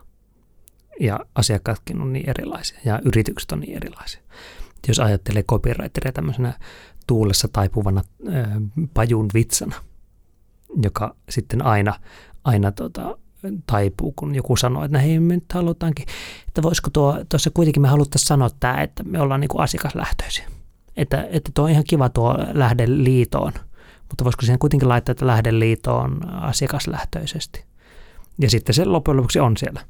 Ja 1.01 1.21
asiakkaatkin 1.35 2.01
on 2.01 2.13
niin 2.13 2.31
erilaisia 2.31 2.81
ja 2.85 3.01
yritykset 3.05 3.53
on 3.53 3.61
niin 3.61 3.77
erilaisia. 3.77 4.21
Jos 4.89 4.99
ajattelee 4.99 5.43
copywriteria 5.43 6.13
tämmöisenä 6.13 6.53
tuulessa 7.07 7.49
taipuvana 7.53 8.03
äh, 8.29 8.49
pajun 8.95 9.29
vitsana, 9.35 9.75
joka 10.83 11.17
sitten 11.29 11.63
aina, 11.63 11.95
aina 12.45 12.73
tota, 12.73 13.19
taipuu, 13.67 14.13
kun 14.17 14.35
joku 14.35 14.57
sanoo, 14.57 14.85
että 14.85 14.99
hei 14.99 15.21
me 15.21 15.35
nyt 15.35 15.53
halutaankin, 15.53 16.07
että 16.49 16.63
voisiko 16.63 16.91
tuo, 16.91 17.25
tuossa 17.29 17.51
kuitenkin 17.51 17.83
me 17.83 17.89
haluttaisiin 17.89 18.27
sanoa 18.27 18.51
tämä, 18.61 18.83
että 18.83 19.03
me 19.03 19.21
ollaan 19.21 19.41
niin 19.41 19.49
kuin 19.49 19.63
asiakaslähtöisiä. 19.63 20.49
Että, 20.97 21.29
että 21.31 21.51
tuo 21.55 21.65
on 21.65 21.71
ihan 21.71 21.85
kiva 21.89 22.09
tuo 22.09 22.37
lähde 22.53 22.85
liitoon, 22.87 23.53
mutta 24.09 24.25
voisiko 24.25 24.43
siihen 24.43 24.59
kuitenkin 24.59 24.89
laittaa, 24.89 25.13
että 25.13 25.27
lähde 25.27 25.59
liitoon 25.59 26.29
asiakaslähtöisesti. 26.29 27.65
Ja 28.39 28.51
sitten 28.51 28.75
se 28.75 28.85
loppujen 28.85 29.17
lopuksi 29.17 29.41
on 29.41 29.57
siellä. 29.57 29.81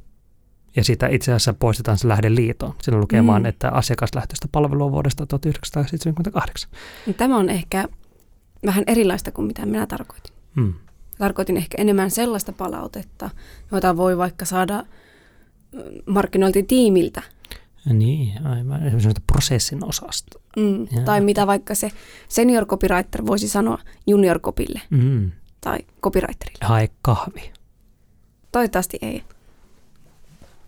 Ja 0.76 0.84
siitä 0.84 1.08
itse 1.08 1.32
asiassa 1.32 1.54
poistetaan 1.54 1.98
se 1.98 2.08
lähde 2.08 2.34
liitoon. 2.34 2.74
Siinä 2.82 3.00
lukee 3.00 3.22
mm. 3.22 3.26
vaan, 3.26 3.46
että 3.46 3.70
asiakaslähtöistä 3.70 4.48
palvelua 4.52 4.92
vuodesta 4.92 5.26
1978. 5.26 6.70
Tämä 7.16 7.36
on 7.36 7.48
ehkä 7.48 7.88
vähän 8.66 8.84
erilaista 8.86 9.32
kuin 9.32 9.46
mitä 9.46 9.66
minä 9.66 9.86
tarkoitin. 9.86 10.34
Mm. 10.56 10.74
Tarkoitin 11.18 11.56
ehkä 11.56 11.82
enemmän 11.82 12.10
sellaista 12.10 12.52
palautetta, 12.52 13.30
jota 13.72 13.96
voi 13.96 14.18
vaikka 14.18 14.44
saada 14.44 14.84
markkinointitiimiltä. 16.06 17.22
Niin, 17.92 18.46
aivan. 18.46 18.82
Esimerkiksi 18.82 19.24
prosessin 19.26 19.84
osasta. 19.84 20.40
Mm, 20.56 21.04
tai 21.04 21.20
mitä 21.20 21.46
vaikka 21.46 21.74
se 21.74 21.90
senior 22.28 22.66
copywriter 22.66 23.26
voisi 23.26 23.48
sanoa 23.48 23.78
junior 24.06 24.40
copille 24.40 24.80
mm. 24.90 25.30
tai 25.60 25.78
copywriterille. 26.02 26.58
Hae 26.64 26.88
kahvi. 27.02 27.52
Toivottavasti 28.52 28.98
ei. 29.02 29.22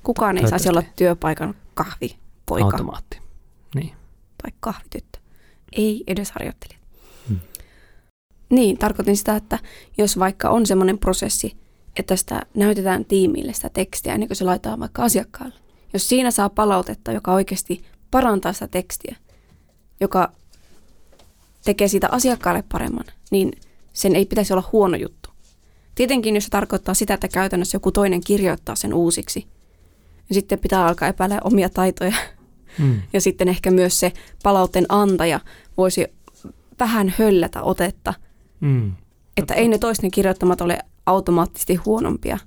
Kukaan 0.02 0.38
ei 0.38 0.48
saisi 0.48 0.68
olla 0.68 0.82
työpaikan 0.96 1.54
kahvi 1.74 2.16
poika. 2.46 2.64
Automaatti. 2.64 3.18
Niin. 3.74 3.92
Tai 4.42 4.52
kahvityttö. 4.60 5.18
Ei 5.72 6.04
edes 6.06 6.30
harjoittelijat. 6.30 6.82
Hmm. 7.28 7.40
Niin, 8.50 8.78
tarkoitin 8.78 9.16
sitä, 9.16 9.36
että 9.36 9.58
jos 9.98 10.18
vaikka 10.18 10.50
on 10.50 10.66
semmoinen 10.66 10.98
prosessi, 10.98 11.56
että 11.96 12.16
sitä 12.16 12.42
näytetään 12.54 13.04
tiimille 13.04 13.52
sitä 13.52 13.68
tekstiä 13.68 14.14
ennen 14.14 14.28
kuin 14.28 14.36
se 14.36 14.44
laitetaan 14.44 14.80
vaikka 14.80 15.04
asiakkaalle. 15.04 15.54
Jos 15.92 16.08
siinä 16.08 16.30
saa 16.30 16.48
palautetta, 16.48 17.12
joka 17.12 17.32
oikeasti 17.32 17.82
parantaa 18.10 18.52
sitä 18.52 18.68
tekstiä, 18.68 19.16
joka 20.00 20.32
tekee 21.64 21.88
siitä 21.88 22.08
asiakkaalle 22.10 22.64
paremman, 22.72 23.04
niin 23.30 23.52
sen 23.92 24.16
ei 24.16 24.26
pitäisi 24.26 24.52
olla 24.52 24.68
huono 24.72 24.96
juttu. 24.96 25.30
Tietenkin, 25.94 26.34
jos 26.34 26.44
se 26.44 26.50
tarkoittaa 26.50 26.94
sitä, 26.94 27.14
että 27.14 27.28
käytännössä 27.28 27.76
joku 27.76 27.92
toinen 27.92 28.20
kirjoittaa 28.20 28.74
sen 28.74 28.94
uusiksi, 28.94 29.46
niin 30.28 30.34
sitten 30.34 30.58
pitää 30.58 30.86
alkaa 30.86 31.08
epäillä 31.08 31.38
omia 31.44 31.68
taitoja. 31.68 32.14
Mm. 32.78 33.02
Ja 33.12 33.20
sitten 33.20 33.48
ehkä 33.48 33.70
myös 33.70 34.00
se 34.00 34.12
palautteen 34.42 34.86
antaja 34.88 35.40
voisi 35.76 36.06
vähän 36.80 37.14
höllätä 37.18 37.62
otetta. 37.62 38.14
Mm. 38.60 38.92
Että 39.36 39.54
ei 39.54 39.68
ne 39.68 39.78
toisten 39.78 40.10
kirjoittamat 40.10 40.60
ole 40.60 40.78
automaattisesti 41.06 41.74
huonompia, 41.74 42.38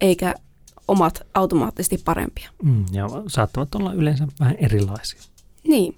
eikä 0.00 0.34
omat 0.88 1.26
automaattisesti 1.34 1.98
parempia. 2.04 2.50
Mm, 2.62 2.84
ja 2.92 3.08
saattavat 3.26 3.74
olla 3.74 3.92
yleensä 3.92 4.26
vähän 4.40 4.56
erilaisia. 4.58 5.20
Niin. 5.68 5.96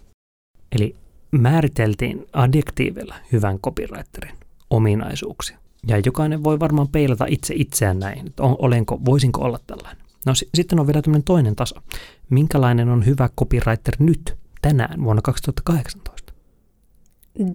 Eli 0.72 0.96
määriteltiin 1.30 2.26
adjektiivilla 2.32 3.14
hyvän 3.32 3.58
copywriterin 3.58 4.34
ominaisuuksia. 4.70 5.58
Ja 5.86 6.02
jokainen 6.06 6.44
voi 6.44 6.60
varmaan 6.60 6.88
peilata 6.88 7.26
itse 7.28 7.54
itseään 7.56 7.98
näin, 7.98 8.26
että 8.26 8.42
olenko, 8.42 9.00
voisinko 9.04 9.40
olla 9.40 9.60
tällainen. 9.66 10.03
No 10.26 10.34
s- 10.34 10.44
sitten 10.54 10.80
on 10.80 10.86
vielä 10.86 11.02
tämmöinen 11.02 11.24
toinen 11.24 11.56
taso. 11.56 11.74
Minkälainen 12.30 12.88
on 12.88 13.06
hyvä 13.06 13.28
copywriter 13.40 13.94
nyt, 13.98 14.36
tänään, 14.62 15.04
vuonna 15.04 15.22
2018? 15.22 16.32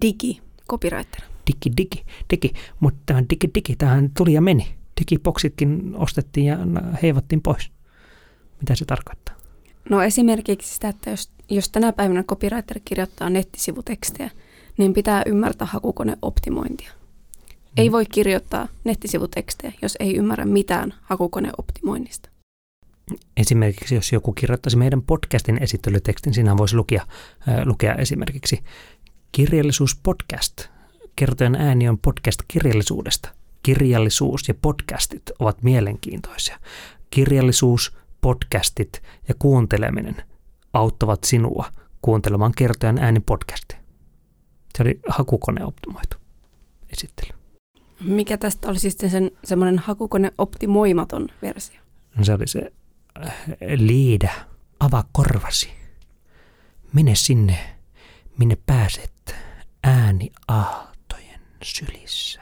Digi, 0.02 0.40
copywriter. 0.68 1.20
Digi, 1.46 1.76
digi, 1.76 2.04
digi. 2.30 2.52
Mutta 2.80 3.00
tämä 3.06 3.22
digi, 3.30 3.50
digi, 3.54 3.76
tähän 3.76 4.10
tuli 4.16 4.32
ja 4.32 4.40
meni. 4.40 4.74
Digiboksitkin 5.00 5.94
ostettiin 5.96 6.46
ja 6.46 6.58
heivattiin 7.02 7.42
pois. 7.42 7.70
Mitä 8.60 8.74
se 8.74 8.84
tarkoittaa? 8.84 9.34
No 9.90 10.02
esimerkiksi 10.02 10.74
sitä, 10.74 10.88
että 10.88 11.10
jos, 11.10 11.30
jos 11.50 11.70
tänä 11.70 11.92
päivänä 11.92 12.22
copywriter 12.22 12.80
kirjoittaa 12.84 13.30
nettisivutekstejä, 13.30 14.30
niin 14.78 14.92
pitää 14.94 15.22
ymmärtää 15.26 15.66
hakukoneoptimointia. 15.70 16.90
Mm. 16.92 17.72
Ei 17.76 17.92
voi 17.92 18.06
kirjoittaa 18.06 18.68
nettisivutekstejä, 18.84 19.72
jos 19.82 19.96
ei 20.00 20.16
ymmärrä 20.16 20.44
mitään 20.44 20.94
hakukoneoptimoinnista. 21.02 22.29
Esimerkiksi 23.36 23.94
jos 23.94 24.12
joku 24.12 24.32
kirjoittaisi 24.32 24.76
meidän 24.76 25.02
podcastin 25.02 25.62
esittelytekstin, 25.62 26.34
siinä 26.34 26.56
voisi 26.56 26.76
lukea, 26.76 27.06
äh, 27.48 27.66
lukea 27.66 27.94
esimerkiksi 27.94 28.64
kirjallisuuspodcast. 29.32 30.68
Kertojen 31.16 31.54
ääni 31.54 31.88
on 31.88 31.98
podcast 31.98 32.40
kirjallisuudesta. 32.48 33.28
Kirjallisuus 33.62 34.48
ja 34.48 34.54
podcastit 34.54 35.22
ovat 35.38 35.62
mielenkiintoisia. 35.62 36.58
Kirjallisuus, 37.10 37.96
podcastit 38.20 39.02
ja 39.28 39.34
kuunteleminen 39.38 40.16
auttavat 40.72 41.24
sinua 41.24 41.66
kuuntelemaan 42.02 42.52
kertojan 42.56 42.98
ääni 42.98 43.20
podcastia. 43.20 43.78
Se 44.76 44.82
oli 44.82 45.00
hakukoneoptimoitu 45.08 46.16
esittely. 46.92 47.40
Mikä 48.00 48.36
tästä 48.36 48.68
oli 48.68 48.78
sitten 48.78 49.10
sen 49.10 49.30
semmoinen 49.44 49.78
hakukone 49.78 50.32
optimoimaton 50.38 51.28
versio? 51.42 51.80
No 52.16 52.24
se 52.24 52.32
oli 52.34 52.46
se 52.46 52.72
liidä, 53.76 54.32
avaa 54.80 55.04
korvasi. 55.12 55.70
Mene 56.92 57.14
sinne, 57.14 57.58
minne 58.38 58.56
pääset 58.66 59.34
ääni 59.84 60.32
aaltojen 60.48 61.40
sylissä. 61.62 62.40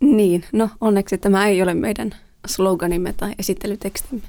Niin, 0.00 0.44
no 0.52 0.70
onneksi 0.80 1.18
tämä 1.18 1.46
ei 1.46 1.62
ole 1.62 1.74
meidän 1.74 2.14
sloganimme 2.46 3.12
tai 3.12 3.34
esittelytekstimme. 3.38 4.28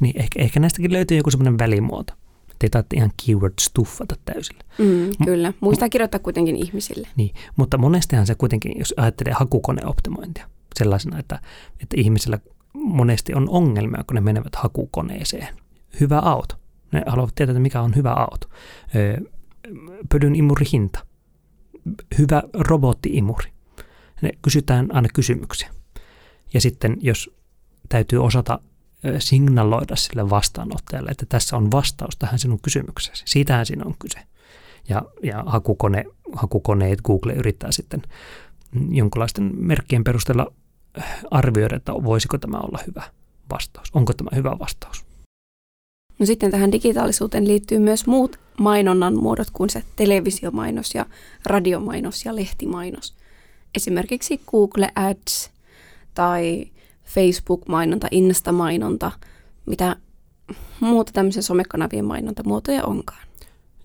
Niin 0.00 0.20
ehkä, 0.20 0.42
ehkä 0.42 0.60
näistäkin 0.60 0.92
löytyy 0.92 1.16
joku 1.16 1.30
semmoinen 1.30 1.58
välimuoto. 1.58 2.12
Te 2.58 2.68
tarvitse 2.68 2.96
ihan 2.96 3.12
keyword 3.26 3.54
stuffata 3.60 4.16
täysillä. 4.24 4.60
Mm, 4.78 5.10
kyllä, 5.24 5.52
muistaa 5.60 5.88
kirjoittaa 5.88 6.20
kuitenkin 6.20 6.56
ihmisille. 6.56 7.08
Niin, 7.16 7.34
mutta 7.56 7.78
monestihan 7.78 8.26
se 8.26 8.34
kuitenkin, 8.34 8.78
jos 8.78 8.94
ajattelee 8.96 9.32
hakukoneoptimointia, 9.32 10.48
sellaisena, 10.78 11.18
että, 11.18 11.40
että 11.82 11.96
ihmisellä 12.00 12.38
monesti 12.78 13.34
on 13.34 13.48
ongelmia, 13.48 14.04
kun 14.06 14.14
ne 14.14 14.20
menevät 14.20 14.56
hakukoneeseen. 14.56 15.56
Hyvä 16.00 16.18
auto. 16.18 16.54
Ne 16.92 17.02
haluavat 17.06 17.34
tietää, 17.34 17.52
että 17.52 17.60
mikä 17.60 17.80
on 17.80 17.96
hyvä 17.96 18.12
auto. 18.12 18.48
Pödyn 20.08 20.36
imuri 20.36 20.66
hinta. 20.72 21.06
Hyvä 22.18 22.42
robotti-imuri. 22.54 23.50
Ne 24.22 24.30
kysytään 24.42 24.88
aina 24.92 25.08
kysymyksiä. 25.14 25.70
Ja 26.54 26.60
sitten 26.60 26.96
jos 27.00 27.30
täytyy 27.88 28.24
osata 28.24 28.60
signaloida 29.18 29.96
sille 29.96 30.30
vastaanottajalle, 30.30 31.10
että 31.10 31.26
tässä 31.28 31.56
on 31.56 31.70
vastaus 31.70 32.16
tähän 32.16 32.38
sinun 32.38 32.60
kysymykseesi. 32.62 33.22
Siitähän 33.26 33.66
siinä 33.66 33.84
on 33.84 33.94
kyse. 33.98 34.18
Ja, 34.88 35.02
ja 35.22 35.42
hakukone, 35.46 36.04
hakukoneet, 36.32 37.02
Google 37.02 37.32
yrittää 37.32 37.72
sitten 37.72 38.02
jonkinlaisten 38.90 39.50
merkkien 39.54 40.04
perusteella 40.04 40.52
arvioida, 41.30 41.76
että 41.76 41.92
voisiko 41.92 42.38
tämä 42.38 42.58
olla 42.58 42.78
hyvä 42.86 43.02
vastaus. 43.52 43.88
Onko 43.94 44.12
tämä 44.12 44.30
hyvä 44.34 44.58
vastaus? 44.58 45.04
No 46.18 46.26
sitten 46.26 46.50
tähän 46.50 46.72
digitaalisuuteen 46.72 47.48
liittyy 47.48 47.78
myös 47.78 48.06
muut 48.06 48.40
mainonnan 48.60 49.16
muodot 49.16 49.50
kuin 49.52 49.70
se 49.70 49.82
televisiomainos 49.96 50.94
ja 50.94 51.06
radiomainos 51.46 52.24
ja 52.24 52.36
lehtimainos. 52.36 53.14
Esimerkiksi 53.74 54.40
Google 54.50 54.88
Ads 54.94 55.50
tai 56.14 56.70
Facebook-mainonta, 57.04 58.06
Insta-mainonta, 58.10 59.12
mitä 59.66 59.96
muuta 60.80 61.12
tämmöisen 61.12 61.42
somekanavien 61.42 62.04
mainontamuotoja 62.04 62.84
onkaan. 62.84 63.28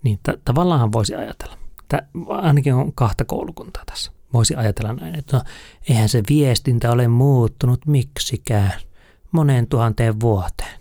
Niin, 0.04 0.20
t- 0.24 0.46
tavallaan 0.46 0.92
voisi 0.92 1.16
ajatella. 1.16 1.58
Tää, 1.88 2.08
ainakin 2.28 2.74
on 2.74 2.94
kahta 2.94 3.26
koulukuntaa 3.26 3.84
tässä. 3.86 4.12
Voisi 4.34 4.56
ajatella 4.56 4.94
näin, 4.94 5.20
että 5.20 5.38
no, 5.38 5.44
eihän 5.90 6.10
se 6.10 6.24
viestintä 6.30 6.92
ole 6.92 7.08
muuttunut 7.08 7.86
miksikään 7.86 8.74
moneen 9.32 9.68
tuhanteen 9.68 10.20
vuoteen. 10.20 10.80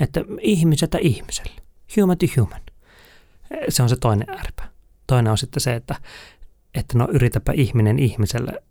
Että 0.00 0.24
ihmiseltä 0.40 0.98
ihmiselle, 1.00 1.62
human 2.00 2.18
to 2.18 2.26
human. 2.36 2.60
Se 3.68 3.82
on 3.82 3.88
se 3.88 3.96
toinen 3.96 4.30
ääripää. 4.30 4.68
Toinen 5.06 5.30
on 5.30 5.38
sitten 5.38 5.60
se, 5.60 5.74
että, 5.74 5.94
että 6.74 6.98
no 6.98 7.08
yritäpä 7.12 7.52
ihminen 7.52 7.98
ihmiselle 7.98 8.62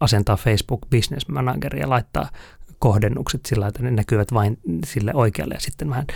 asentaa 0.00 0.36
Facebook 0.36 0.80
Business 0.90 1.28
Manager 1.28 1.76
ja 1.76 1.90
laittaa 1.90 2.30
kohdennukset 2.78 3.46
sillä, 3.46 3.66
että 3.66 3.82
ne 3.82 3.90
näkyvät 3.90 4.32
vain 4.32 4.58
sille 4.86 5.14
oikealle 5.14 5.54
ja 5.54 5.60
sitten 5.60 5.90
vähän 5.90 6.06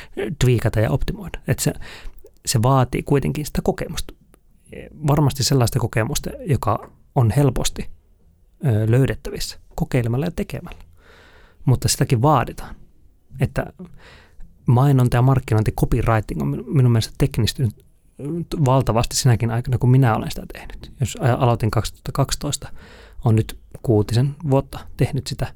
twiikata 0.45 0.81
ja 0.81 0.91
optimoida. 0.91 1.41
Että 1.49 1.63
se, 1.63 1.73
se 2.47 2.63
vaatii 2.63 3.03
kuitenkin 3.03 3.47
sitä 3.47 3.61
kokemusta. 3.63 4.15
Varmasti 5.07 5.45
sellaista 5.45 5.79
kokemusta, 5.79 6.31
joka 6.47 6.91
on 7.19 7.31
helposti 7.37 7.91
löydettävissä 8.87 9.59
kokeilemalla 9.75 10.27
ja 10.27 10.31
tekemällä. 10.31 10.85
Mutta 11.65 11.89
sitäkin 11.89 12.23
vaaditaan. 12.23 12.75
Että 13.41 13.73
mainonta 14.67 15.17
ja 15.17 15.23
markkinointi, 15.23 15.73
copywriting 15.73 16.43
on 16.43 16.65
minun 16.67 16.93
mielestä 16.93 17.15
teknistynyt 17.19 17.85
valtavasti 18.65 19.17
sinäkin 19.17 19.51
aikana, 19.51 19.79
kun 19.79 19.91
minä 19.91 20.17
olen 20.17 20.31
sitä 20.31 20.47
tehnyt. 20.53 20.93
Jos 21.01 21.19
aloitin 21.39 21.71
2012, 21.71 22.69
on 23.25 23.37
nyt 23.37 23.59
kuutisen 23.83 24.35
vuotta 24.51 24.79
tehnyt 24.97 25.27
sitä, 25.27 25.55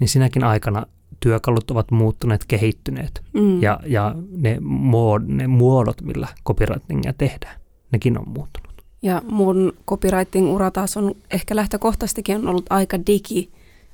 niin 0.00 0.08
sinäkin 0.08 0.44
aikana 0.44 0.86
työkalut 1.20 1.70
ovat 1.70 1.90
muuttuneet, 1.90 2.44
kehittyneet 2.48 3.22
mm. 3.32 3.62
ja, 3.62 3.80
ja 3.86 4.14
ne, 4.36 4.60
muod, 4.60 5.22
ne 5.26 5.46
muodot, 5.46 6.02
millä 6.02 6.28
copywritingia 6.46 7.12
tehdään, 7.12 7.60
nekin 7.92 8.18
on 8.18 8.28
muuttunut. 8.28 8.69
Ja 9.02 9.22
mun 9.28 9.72
copywriting-ura 9.86 10.70
taas 10.70 10.96
on 10.96 11.14
ehkä 11.30 11.56
lähtökohtaisestikin 11.56 12.36
on 12.36 12.48
ollut 12.48 12.66
aika 12.70 12.98
digi, 13.06 13.50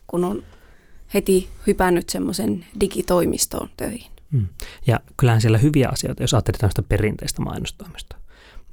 kun 0.06 0.24
on 0.24 0.42
heti 1.14 1.48
hypännyt 1.66 2.08
semmoisen 2.08 2.66
digitoimistoon 2.80 3.68
töihin. 3.76 4.10
Mm. 4.30 4.46
Ja 4.86 5.00
kyllähän 5.16 5.40
siellä 5.40 5.58
hyviä 5.58 5.88
asioita, 5.88 6.22
jos 6.22 6.34
ajattelee 6.34 6.58
tämmöistä 6.58 6.82
perinteistä 6.82 7.42
mainostoimista, 7.42 8.16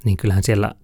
niin 0.04 0.16
kyllähän 0.16 0.42
siellä 0.42 0.74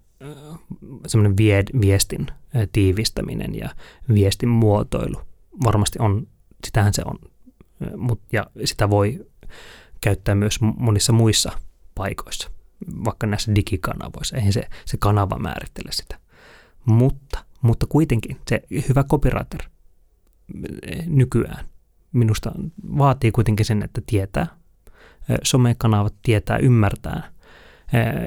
semmoinen 1.07 1.37
vie, 1.37 1.63
viestin 1.81 2.27
tiivistäminen 2.71 3.55
ja 3.55 3.69
viestin 4.13 4.49
muotoilu 4.49 5.21
varmasti 5.63 5.99
on, 5.99 6.27
sitähän 6.65 6.93
se 6.93 7.01
on, 7.05 7.19
mut, 7.97 8.21
ja 8.31 8.47
sitä 8.65 8.89
voi 8.89 9.25
käyttää 10.01 10.35
myös 10.35 10.59
monissa 10.61 11.13
muissa 11.13 11.51
paikoissa, 11.95 12.51
vaikka 13.05 13.27
näissä 13.27 13.55
digikanavoissa. 13.55 14.37
Eihän 14.37 14.53
se, 14.53 14.63
se 14.85 14.97
kanava 14.97 15.39
määrittele 15.39 15.91
sitä. 15.91 16.19
Mutta, 16.85 17.45
mutta 17.61 17.85
kuitenkin 17.87 18.37
se 18.47 18.61
hyvä 18.89 19.03
copywriter 19.03 19.61
nykyään 21.05 21.65
minusta 22.13 22.51
vaatii 22.97 23.31
kuitenkin 23.31 23.65
sen, 23.65 23.83
että 23.83 24.01
tietää 24.05 24.47
somekanavat, 25.43 26.13
tietää, 26.23 26.57
ymmärtää, 26.57 27.31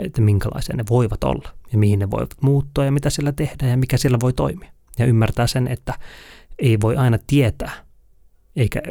että 0.02 0.20
minkälaisia 0.20 0.76
ne 0.76 0.84
voivat 0.90 1.24
olla 1.24 1.48
ja 1.72 1.78
mihin 1.78 1.98
ne 1.98 2.10
voivat 2.10 2.34
muuttua 2.40 2.84
ja 2.84 2.92
mitä 2.92 3.10
siellä 3.10 3.32
tehdään 3.32 3.70
ja 3.70 3.76
mikä 3.76 3.96
siellä 3.96 4.18
voi 4.20 4.32
toimia. 4.32 4.72
Ja 4.98 5.06
ymmärtää 5.06 5.46
sen, 5.46 5.68
että 5.68 5.94
ei 6.58 6.78
voi 6.80 6.96
aina 6.96 7.18
tietää, 7.26 7.72
eikä 8.56 8.82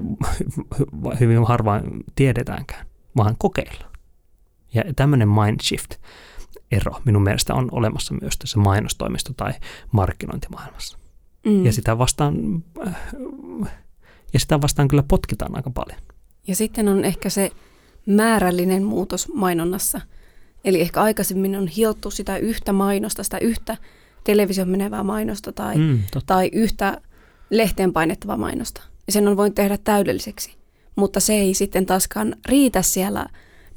hyvin 1.20 1.45
harvaan 1.45 1.84
tiedetäänkään, 2.16 2.86
vaan 3.18 3.36
kokeilla. 3.38 3.93
Ja 4.74 4.84
tämmöinen 4.95 5.30
mind 5.30 5.59
shift, 5.63 5.95
ero 6.71 7.01
minun 7.05 7.24
mielestä 7.24 7.53
on 7.53 7.69
olemassa 7.71 8.15
myös 8.21 8.38
tässä 8.38 8.59
mainostoimisto- 8.59 9.34
tai 9.38 9.53
markkinointimaailmassa. 9.91 10.97
Mm. 11.45 11.65
Ja 11.65 11.74
sitä 11.74 11.97
vastaan, 11.97 12.63
äh, 12.88 12.95
ja 14.34 14.39
sitä 14.39 14.61
vastaan 14.61 14.88
kyllä 14.88 15.03
potkitaan 15.07 15.55
aika 15.55 15.69
paljon. 15.69 15.99
Ja 16.47 16.55
sitten 16.55 16.88
on 16.88 17.05
ehkä 17.05 17.30
se 17.30 17.51
määrällinen 18.05 18.84
muutos 18.84 19.34
mainonnassa. 19.34 20.01
Eli 20.65 20.82
ehkä 20.82 21.01
aikaisemmin 21.01 21.55
on 21.55 21.67
hiottu 21.67 22.11
sitä 22.11 22.38
yhtä 22.38 22.74
mainosta, 22.74 23.24
sitä 23.24 23.38
yhtä 23.38 23.78
television 24.24 24.69
menevää 24.69 25.03
mainosta 25.03 25.51
tai, 25.51 25.78
mm, 25.78 25.99
tai 26.26 26.49
yhtä 26.53 27.01
lehteen 27.49 27.93
painettavaa 27.93 28.38
mainosta. 28.38 28.82
Ja 29.07 29.13
sen 29.13 29.28
on 29.28 29.38
voinut 29.38 29.55
tehdä 29.55 29.78
täydelliseksi. 29.78 30.55
Mutta 30.95 31.19
se 31.19 31.34
ei 31.34 31.53
sitten 31.53 31.86
taaskaan 31.86 32.36
riitä 32.49 32.82
siellä 32.82 33.26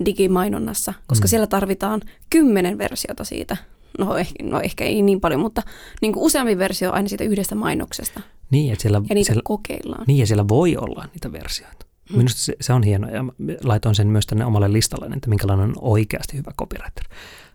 digimainonnassa, 0.05 0.95
koska 1.07 1.25
mm. 1.25 1.29
siellä 1.29 1.47
tarvitaan 1.47 2.01
kymmenen 2.31 2.79
versiota 2.79 3.25
siitä. 3.25 3.57
No, 3.99 4.17
ehkä, 4.17 4.45
no 4.45 4.61
ehkä 4.61 4.85
ei 4.85 5.03
niin 5.03 5.21
paljon, 5.21 5.41
mutta 5.41 5.63
niin 6.03 6.13
kuin 6.13 6.23
useampi 6.23 6.59
versio 6.59 6.93
aina 6.93 7.09
siitä 7.09 7.25
yhdestä 7.25 7.55
mainoksesta. 7.55 8.21
Niin, 8.51 8.73
että 8.73 8.83
siellä, 8.83 9.03
ja 9.09 9.15
niitä 9.15 9.27
siellä, 9.27 9.43
kokeillaan. 9.45 10.05
Niin, 10.07 10.19
ja 10.19 10.27
siellä 10.27 10.49
voi 10.49 10.77
olla 10.77 11.09
niitä 11.13 11.33
versioita. 11.33 11.87
Mm. 12.11 12.17
Minusta 12.17 12.41
se, 12.41 12.57
se 12.61 12.73
on 12.73 12.83
hienoa, 12.83 13.11
ja 13.11 13.25
laitoin 13.65 13.95
sen 13.95 14.07
myös 14.07 14.27
tänne 14.27 14.45
omalle 14.45 14.73
listalle, 14.73 15.07
että 15.17 15.29
minkälainen 15.29 15.69
on 15.69 15.75
oikeasti 15.81 16.37
hyvä 16.37 16.51
copywriter. 16.59 17.05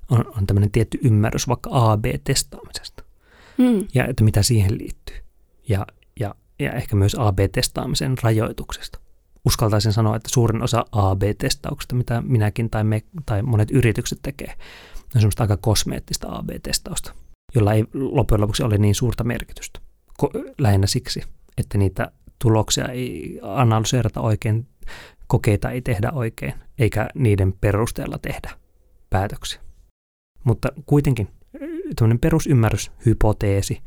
On, 0.09 0.25
on 0.37 0.47
tämmöinen 0.47 0.71
tietty 0.71 0.99
ymmärrys 1.03 1.47
vaikka 1.47 1.69
AB-testaamisesta, 1.73 3.03
mm. 3.57 3.87
ja 3.93 4.05
että 4.05 4.23
mitä 4.23 4.43
siihen 4.43 4.77
liittyy. 4.77 5.15
Ja, 5.69 5.87
ja, 6.19 6.35
ja 6.59 6.71
ehkä 6.71 6.95
myös 6.95 7.15
AB-testaamisen 7.19 8.17
rajoituksesta 8.21 8.99
uskaltaisin 9.45 9.93
sanoa, 9.93 10.15
että 10.15 10.29
suurin 10.29 10.61
osa 10.61 10.85
AB-testauksista, 10.91 11.95
mitä 11.95 12.21
minäkin 12.25 12.69
tai, 12.69 12.83
me, 12.83 13.01
tai 13.25 13.41
monet 13.41 13.71
yritykset 13.71 14.19
tekee, 14.21 14.53
on 15.15 15.21
semmoista 15.21 15.43
aika 15.43 15.57
kosmeettista 15.57 16.27
AB-testausta, 16.31 17.13
jolla 17.55 17.73
ei 17.73 17.85
loppujen 17.93 18.41
lopuksi 18.41 18.63
ole 18.63 18.77
niin 18.77 18.95
suurta 18.95 19.23
merkitystä. 19.23 19.79
Ko- 20.23 20.53
lähinnä 20.57 20.87
siksi, 20.87 21.23
että 21.57 21.77
niitä 21.77 22.11
tuloksia 22.41 22.87
ei 22.87 23.39
analyseerata 23.43 24.21
oikein, 24.21 24.67
kokeita 25.27 25.71
ei 25.71 25.81
tehdä 25.81 26.11
oikein, 26.11 26.53
eikä 26.79 27.09
niiden 27.15 27.53
perusteella 27.53 28.17
tehdä 28.21 28.49
päätöksiä. 29.09 29.61
Mutta 30.43 30.69
kuitenkin 30.85 31.27
tämmöinen 31.95 32.19
perusymmärrys, 32.19 32.91
hypoteesi, 33.05 33.81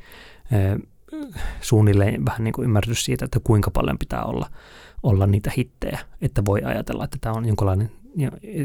suunnilleen 1.61 2.25
vähän 2.25 2.45
niin 2.45 2.55
kuin 2.55 2.65
ymmärrys 2.65 3.05
siitä, 3.05 3.25
että 3.25 3.41
kuinka 3.45 3.71
paljon 3.71 3.99
pitää 3.99 4.25
olla 4.25 4.51
olla 5.05 5.27
niitä 5.27 5.53
hittejä, 5.57 5.99
että 6.23 6.45
voi 6.45 6.63
ajatella, 6.63 7.05
että 7.05 7.19
tämä 7.21 7.35
on 7.35 7.47
jonkinlainen 7.47 7.91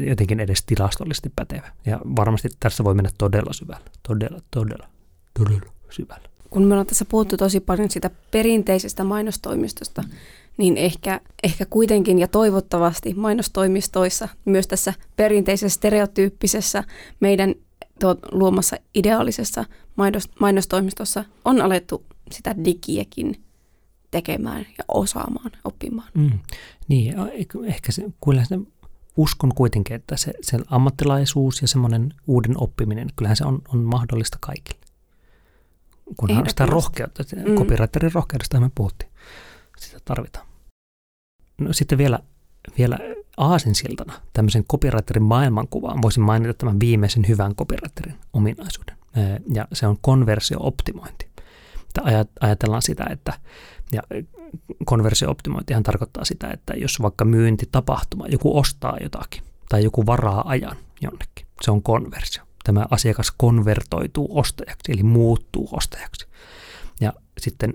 jotenkin 0.06 0.40
edes 0.40 0.62
tilastollisesti 0.64 1.32
pätevä. 1.36 1.72
Ja 1.86 2.00
varmasti 2.16 2.48
tässä 2.60 2.84
voi 2.84 2.94
mennä 2.94 3.10
todella 3.18 3.52
syvällä, 3.52 3.84
todella, 4.08 4.40
todella, 4.50 4.88
todella 5.38 5.72
syvällä. 5.90 6.28
Kun 6.50 6.62
me 6.62 6.74
ollaan 6.74 6.86
tässä 6.86 7.04
puhuttu 7.04 7.36
tosi 7.36 7.60
paljon 7.60 7.90
sitä 7.90 8.10
perinteisestä 8.30 9.04
mainostoimistosta, 9.04 10.04
niin 10.56 10.76
ehkä, 10.76 11.20
ehkä 11.42 11.66
kuitenkin 11.66 12.18
ja 12.18 12.28
toivottavasti 12.28 13.14
mainostoimistoissa, 13.14 14.28
myös 14.44 14.66
tässä 14.66 14.94
perinteisessä 15.16 15.76
stereotyyppisessä 15.76 16.84
meidän 17.20 17.54
luomassa 18.32 18.76
ideaalisessa 18.94 19.64
mainostoimistossa 20.40 21.24
on 21.44 21.60
alettu 21.60 22.04
sitä 22.32 22.64
digiäkin 22.64 23.44
tekemään 24.10 24.66
ja 24.78 24.84
osaamaan, 24.88 25.50
oppimaan. 25.64 26.08
Mm. 26.14 26.38
Niin, 26.88 27.14
ehkä 27.66 27.92
se, 27.92 28.04
kyllä 28.24 28.44
se, 28.44 28.58
uskon 29.16 29.54
kuitenkin, 29.54 29.96
että 29.96 30.16
se, 30.16 30.32
se 30.42 30.58
ammattilaisuus 30.66 31.62
ja 31.62 31.68
semmoinen 31.68 32.14
uuden 32.26 32.54
oppiminen, 32.56 33.08
kyllähän 33.16 33.36
se 33.36 33.44
on, 33.44 33.62
on 33.74 33.78
mahdollista 33.78 34.38
kaikille. 34.40 34.80
Kunhan 36.16 36.48
sitä 36.48 36.66
rohkeutta, 36.66 37.22
mm. 37.36 37.54
copywriterin 37.54 38.12
rohkeudesta 38.12 38.60
me 38.60 38.70
puhuttiin, 38.74 39.10
sitä 39.78 39.98
tarvitaan. 40.04 40.46
No 41.60 41.72
sitten 41.72 41.98
vielä, 41.98 42.18
vielä 42.78 42.98
aasinsiltana 43.36 44.12
tämmöisen 44.32 44.64
copywriterin 44.64 45.22
maailmankuvaan 45.22 46.02
voisin 46.02 46.22
mainita 46.22 46.54
tämän 46.54 46.80
viimeisen 46.80 47.28
hyvän 47.28 47.54
copywriterin 47.54 48.14
ominaisuuden. 48.32 48.96
Ja 49.54 49.68
se 49.72 49.86
on 49.86 49.96
konversio-optimointi. 50.00 51.29
Ajatellaan 52.40 52.82
sitä, 52.82 53.06
että 53.10 53.32
ja 53.92 54.02
konversiooptimointihan 54.84 55.82
tarkoittaa 55.82 56.24
sitä, 56.24 56.50
että 56.50 56.74
jos 56.76 57.02
vaikka 57.02 57.24
myyntitapahtuma, 57.24 58.26
joku 58.26 58.58
ostaa 58.58 58.96
jotakin 59.02 59.42
tai 59.68 59.84
joku 59.84 60.06
varaa 60.06 60.48
ajan 60.48 60.76
jonnekin, 61.00 61.46
se 61.60 61.70
on 61.70 61.82
konversio. 61.82 62.42
Tämä 62.64 62.86
asiakas 62.90 63.32
konvertoituu 63.36 64.38
ostajaksi, 64.38 64.92
eli 64.92 65.02
muuttuu 65.02 65.68
ostajaksi. 65.72 66.26
Ja 67.00 67.12
sitten 67.38 67.74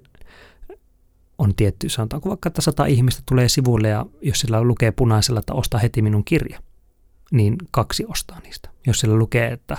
on 1.38 1.56
tietty, 1.56 1.90
sanotaanko 1.90 2.30
vaikka, 2.30 2.48
että 2.48 2.62
sata 2.62 2.86
ihmistä 2.86 3.24
tulee 3.26 3.50
sivuille 3.50 3.88
ja 3.88 4.06
jos 4.22 4.40
sillä 4.40 4.64
lukee 4.64 4.92
punaisella, 4.92 5.40
että 5.40 5.54
osta 5.54 5.78
heti 5.78 6.02
minun 6.02 6.24
kirja, 6.24 6.60
niin 7.32 7.56
kaksi 7.72 8.06
ostaa 8.08 8.40
niistä. 8.40 8.70
Jos 8.88 9.00
sillä 9.00 9.16
lukee, 9.16 9.52
että 9.52 9.78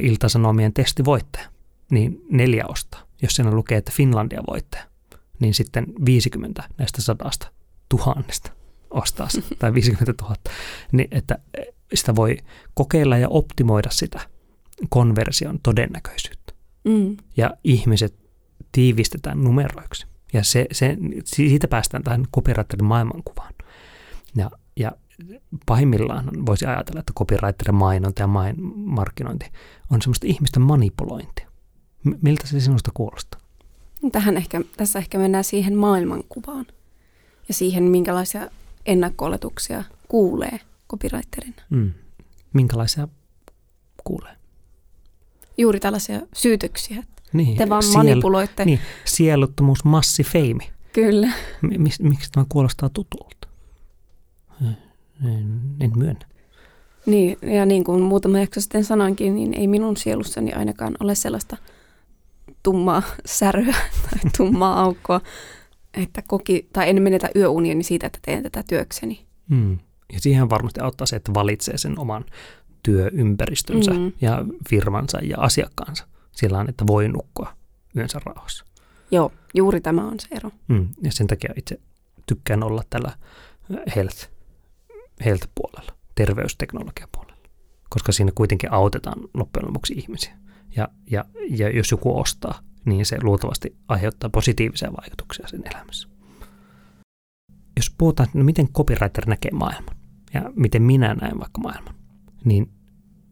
Iltasanomien 0.00 0.72
testivoittaja, 0.72 1.48
niin 1.90 2.20
neljä 2.30 2.64
ostaa. 2.68 3.07
Jos 3.22 3.32
siinä 3.32 3.50
lukee, 3.50 3.78
että 3.78 3.92
Finlandia 3.94 4.42
voittaja, 4.50 4.84
niin 5.40 5.54
sitten 5.54 5.86
50 6.04 6.62
näistä 6.78 7.02
sadasta 7.02 7.52
tuhannesta 7.88 8.52
ostaa 8.90 9.28
se, 9.28 9.42
tai 9.58 9.74
50 9.74 10.22
000, 10.22 10.36
niin 10.92 11.08
että 11.10 11.38
sitä 11.94 12.16
voi 12.16 12.36
kokeilla 12.74 13.18
ja 13.18 13.28
optimoida 13.28 13.90
sitä 13.90 14.20
konversion 14.88 15.60
todennäköisyyttä. 15.62 16.52
Mm. 16.84 17.16
Ja 17.36 17.50
ihmiset 17.64 18.14
tiivistetään 18.72 19.44
numeroiksi. 19.44 20.06
Ja 20.32 20.44
se, 20.44 20.66
se, 20.72 20.96
siitä 21.24 21.68
päästään 21.68 22.02
tähän 22.02 22.26
copywriterin 22.34 22.84
maailmankuvaan. 22.84 23.54
Ja, 24.36 24.50
ja 24.76 24.92
pahimmillaan 25.66 26.46
voisi 26.46 26.66
ajatella, 26.66 27.00
että 27.00 27.12
copywriterin 27.12 27.74
mainonta 27.74 28.22
ja 28.22 28.26
main, 28.26 28.56
markkinointi 28.76 29.46
on 29.90 30.02
semmoista 30.02 30.26
ihmisten 30.26 30.62
manipulointia. 30.62 31.47
Miltä 32.04 32.46
se 32.46 32.60
sinusta 32.60 32.90
kuulostaa? 32.94 33.40
Tähän 34.12 34.36
ehkä, 34.36 34.60
tässä 34.76 34.98
ehkä 34.98 35.18
mennään 35.18 35.44
siihen 35.44 35.76
maailmankuvaan 35.76 36.66
ja 37.48 37.54
siihen, 37.54 37.82
minkälaisia 37.82 38.50
ennakko 38.86 39.26
kuulee 40.08 40.60
copywriterina. 40.90 41.62
Mm. 41.70 41.92
Minkälaisia 42.52 43.08
kuulee? 44.04 44.36
Juuri 45.58 45.80
tällaisia 45.80 46.20
syytöksiä. 46.34 47.04
Niin, 47.32 47.56
Te 47.56 47.68
vaan 47.68 47.82
siel, 47.82 47.96
manipuloitte. 47.96 48.64
Niin, 48.64 48.80
sieluttomuus, 49.04 49.84
massifeimi. 49.84 50.70
Kyllä. 50.92 51.32
Mis, 51.62 52.00
miksi 52.00 52.30
tämä 52.32 52.46
kuulostaa 52.48 52.88
tutulta? 52.88 53.48
En, 55.24 55.60
en 55.80 55.92
myönnä. 55.96 56.26
Niin, 57.06 57.38
ja 57.42 57.66
niin 57.66 57.84
kuin 57.84 58.02
muutama 58.02 58.38
jakso 58.38 58.60
sitten 58.60 58.84
sanoinkin, 58.84 59.34
niin 59.34 59.54
ei 59.54 59.66
minun 59.66 59.96
sielussani 59.96 60.52
ainakaan 60.52 60.96
ole 61.00 61.14
sellaista– 61.14 61.56
tummaa 62.62 63.02
säröä 63.26 63.74
tai 64.02 64.30
tummaa 64.36 64.80
aukkoa, 64.80 65.20
että 65.94 66.22
koki, 66.28 66.68
tai 66.72 66.88
en 66.88 67.02
menetä 67.02 67.30
yöunieni 67.36 67.82
siitä, 67.82 68.06
että 68.06 68.18
teen 68.22 68.42
tätä 68.42 68.62
työkseni. 68.68 69.26
Mm. 69.48 69.78
Ja 70.12 70.20
siihen 70.20 70.50
varmasti 70.50 70.80
auttaa 70.80 71.06
se, 71.06 71.16
että 71.16 71.34
valitsee 71.34 71.78
sen 71.78 71.98
oman 71.98 72.24
työympäristönsä 72.82 73.90
mm. 73.90 74.12
ja 74.20 74.44
firmansa 74.68 75.18
ja 75.22 75.38
asiakkaansa 75.40 76.04
sillä 76.38 76.64
että 76.68 76.86
voi 76.86 77.08
nukkua 77.08 77.52
yönsä 77.96 78.20
rauhassa. 78.24 78.64
Joo, 79.10 79.32
juuri 79.54 79.80
tämä 79.80 80.08
on 80.08 80.20
se 80.20 80.28
ero. 80.30 80.50
Mm. 80.68 80.88
Ja 81.02 81.12
sen 81.12 81.26
takia 81.26 81.54
itse 81.56 81.80
tykkään 82.26 82.62
olla 82.62 82.82
tällä 82.90 83.12
health, 83.96 84.28
health-puolella, 85.24 85.92
terveysteknologia-puolella, 86.14 87.48
koska 87.90 88.12
siinä 88.12 88.32
kuitenkin 88.34 88.72
autetaan 88.72 89.20
loppujen 89.34 89.66
lopuksi 89.66 89.94
ihmisiä. 89.94 90.36
Ja, 90.76 90.88
ja, 91.10 91.24
ja 91.50 91.70
jos 91.70 91.90
joku 91.90 92.18
ostaa, 92.18 92.60
niin 92.84 93.06
se 93.06 93.18
luultavasti 93.22 93.76
aiheuttaa 93.88 94.30
positiivisia 94.30 94.92
vaikutuksia 95.00 95.48
sen 95.48 95.62
elämässä. 95.74 96.08
Jos 97.76 97.90
puhutaan, 97.98 98.28
no 98.34 98.44
miten 98.44 98.68
copywriter 98.68 99.26
näkee 99.26 99.50
maailman 99.50 99.96
ja 100.34 100.52
miten 100.56 100.82
minä 100.82 101.14
näen 101.14 101.40
vaikka 101.40 101.60
maailman, 101.60 101.94
niin 102.44 102.70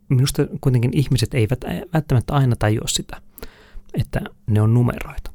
minusta 0.09 0.47
kuitenkin 0.61 0.91
ihmiset 0.95 1.35
eivät 1.35 1.61
välttämättä 1.95 2.35
aina 2.35 2.57
tajua 2.57 2.87
sitä, 2.87 3.23
että 3.95 4.21
ne 4.47 4.61
on 4.61 4.75
numeroita. 4.75 5.31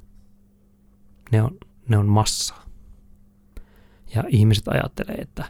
Ne 1.32 1.42
on, 1.42 1.58
ne 1.90 1.98
on 1.98 2.06
massaa. 2.06 2.66
Ja 4.16 4.24
ihmiset 4.30 4.68
ajattelee, 4.68 5.16
että, 5.16 5.46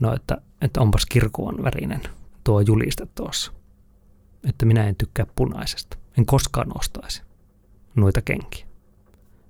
no, 0.00 0.14
että, 0.14 0.38
että 0.60 0.80
onpas 0.80 1.06
kirkuon 1.06 1.64
värinen 1.64 2.00
tuo 2.44 2.60
juliste 2.60 3.06
tuossa– 3.14 3.52
että 4.48 4.66
minä 4.66 4.88
en 4.88 4.96
tykkää 4.96 5.26
punaisesta. 5.36 5.96
En 6.18 6.26
koskaan 6.26 6.76
ostaisi 6.78 7.22
noita 7.94 8.22
kenkiä. 8.22 8.66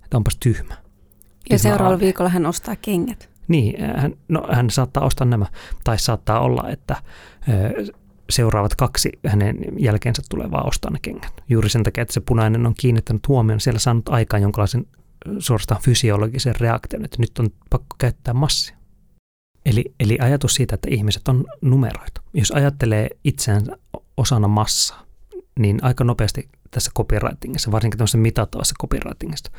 Että 0.04 0.16
onpas 0.16 0.36
tyhmä. 0.36 0.76
Ja 1.50 1.58
seuraavalla 1.58 2.00
viikolla 2.00 2.30
hän 2.30 2.46
ostaa 2.46 2.76
kengät. 2.76 3.30
Niin, 3.48 3.74
hän, 3.96 4.12
no, 4.28 4.46
hän 4.52 4.70
saattaa 4.70 5.04
ostaa 5.04 5.26
nämä. 5.26 5.46
Tai 5.84 5.98
saattaa 5.98 6.40
olla, 6.40 6.70
että 6.70 6.96
seuraavat 8.30 8.74
kaksi 8.74 9.12
hänen 9.26 9.56
jälkeensä 9.78 10.22
tulevaa 10.30 10.62
ostaa 10.62 10.90
ne 10.90 10.98
kengät. 11.02 11.44
Juuri 11.48 11.68
sen 11.68 11.82
takia, 11.82 12.02
että 12.02 12.14
se 12.14 12.20
punainen 12.20 12.66
on 12.66 12.74
kiinnittänyt 12.78 13.28
huomioon 13.28 13.60
siellä 13.60 13.78
saanut 13.78 14.08
aikaan 14.08 14.42
jonkinlaisen 14.42 14.86
suorastaan 15.38 15.80
fysiologisen 15.82 16.54
reaktion, 16.60 17.04
että 17.04 17.16
nyt 17.20 17.38
on 17.38 17.48
pakko 17.70 17.96
käyttää 17.98 18.34
massia. 18.34 18.76
Eli, 19.66 19.84
eli 20.00 20.18
ajatus 20.20 20.54
siitä, 20.54 20.74
että 20.74 20.88
ihmiset 20.90 21.28
on 21.28 21.44
numeroita. 21.60 22.22
Jos 22.34 22.50
ajattelee 22.50 23.08
itseään 23.24 23.62
osana 24.16 24.48
massaa, 24.48 25.02
niin 25.58 25.78
aika 25.82 26.04
nopeasti 26.04 26.48
tässä 26.70 26.90
copywritingissa, 26.96 27.72
varsinkin 27.72 27.98
tämmöisessä 27.98 28.18
mitattavassa 28.18 28.74
copywritingissa, 28.80 29.50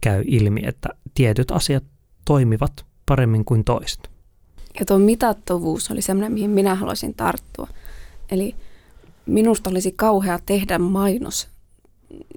käy 0.00 0.24
ilmi, 0.26 0.62
että 0.64 0.88
tietyt 1.14 1.50
asiat 1.50 1.84
toimivat 2.24 2.84
paremmin 3.06 3.44
kuin 3.44 3.64
toiset. 3.64 4.10
Ja 4.80 4.86
tuo 4.86 4.98
mitattavuus 4.98 5.90
oli 5.90 6.02
semmoinen, 6.02 6.32
mihin 6.32 6.50
minä 6.50 6.74
haluaisin 6.74 7.14
tarttua. 7.14 7.68
Eli 8.30 8.54
minusta 9.26 9.70
olisi 9.70 9.92
kauhea 9.92 10.38
tehdä 10.46 10.78
mainos, 10.78 11.48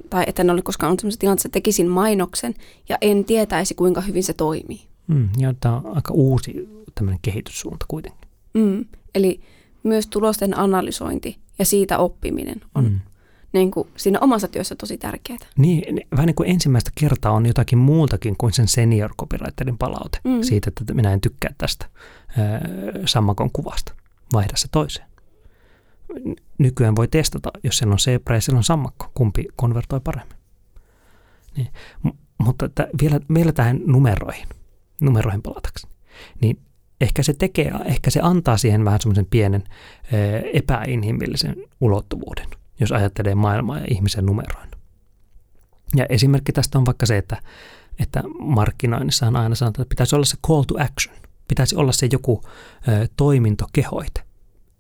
tai 0.10 0.24
että 0.28 0.42
en 0.42 0.50
ole 0.50 0.62
koskaan 0.62 0.90
ollut 0.90 1.00
sellaisessa 1.00 1.20
tilanteessa, 1.20 1.48
että 1.48 1.54
tekisin 1.54 1.88
mainoksen 1.88 2.54
ja 2.90 2.98
en 3.02 3.26
tietäisi, 3.26 3.76
kuinka 3.76 4.02
hyvin 4.02 4.24
se 4.24 4.34
toimii. 4.34 4.82
Mm, 5.08 5.30
ja 5.38 5.54
tämä 5.60 5.76
on 5.78 5.96
aika 5.96 6.14
uusi 6.14 6.70
tämmöinen 6.96 7.20
kehityssuunta 7.22 7.86
kuitenkin. 7.88 8.30
Mm, 8.54 8.86
eli 9.16 9.42
myös 9.84 10.08
tulosten 10.08 10.58
analysointi 10.58 11.38
ja 11.60 11.66
siitä 11.66 11.98
oppiminen 11.98 12.62
on 12.76 12.84
mm. 12.84 13.00
niin 13.54 13.72
kuin 13.72 13.88
siinä 13.96 14.20
omassa 14.20 14.48
työssä 14.48 14.76
tosi 14.76 14.98
tärkeää. 14.98 15.40
Niin, 15.58 16.02
vähän 16.12 16.26
niin 16.26 16.36
kuin 16.36 16.50
ensimmäistä 16.50 16.92
kertaa 17.00 17.32
on 17.32 17.46
jotakin 17.46 17.78
muutakin 17.78 18.36
kuin 18.38 18.54
sen 18.54 18.68
senior 18.68 19.16
copywriterin 19.16 19.78
palaute 19.78 20.20
mm. 20.24 20.42
siitä, 20.42 20.70
että 20.70 20.94
minä 20.94 21.14
en 21.14 21.22
tykkää 21.22 21.54
tästä 21.58 21.86
äh, 21.86 22.62
sammakon 23.06 23.50
kuvasta. 23.54 23.94
Vaihda 24.34 24.54
se 24.56 24.68
toiseen. 24.72 25.08
Nykyään 26.58 26.96
voi 26.96 27.08
testata, 27.08 27.52
jos 27.64 27.78
siellä 27.78 27.94
on 27.94 28.00
zebra 28.00 28.36
ja 28.36 28.42
siellä 28.42 28.58
on 28.58 28.64
sammakko, 28.64 29.12
kumpi 29.14 29.46
konvertoi 29.56 30.00
paremmin. 30.00 30.38
Niin. 31.58 31.68
M- 32.04 32.44
mutta 32.44 32.70
t- 32.70 33.02
vielä, 33.02 33.20
vielä 33.34 33.52
tähän 33.52 33.80
numeroihin, 33.86 34.48
numeroihin 35.02 35.42
palatakseni, 35.42 35.94
niin 36.42 36.60
ehkä 37.02 37.24
se 37.24 37.34
tekee, 37.34 37.72
ehkä 37.86 38.10
se 38.10 38.20
antaa 38.24 38.58
siihen 38.58 38.86
vähän 38.86 39.02
semmoisen 39.02 39.26
pienen 39.26 39.64
epäinhimillisen 40.54 41.56
ulottuvuuden, 41.82 42.48
jos 42.80 42.92
ajattelee 42.92 43.36
maailmaa 43.36 43.80
ja 43.80 43.86
ihmisen 43.90 44.26
numeroin. 44.26 44.70
Ja 45.96 46.06
esimerkki 46.10 46.52
tästä 46.52 46.78
on 46.78 46.86
vaikka 46.86 47.06
se, 47.06 47.18
että, 47.18 47.38
että 48.00 48.24
markkinoinnissa 48.40 49.28
on 49.28 49.36
aina 49.36 49.56
sanottu, 49.56 49.82
että 49.82 49.90
pitäisi 49.90 50.16
olla 50.16 50.26
se 50.26 50.38
call 50.48 50.64
to 50.64 50.76
action. 50.80 51.16
Pitäisi 51.48 51.76
olla 51.76 51.92
se 51.92 52.10
joku 52.12 52.44
toimintokehoite. 53.16 54.22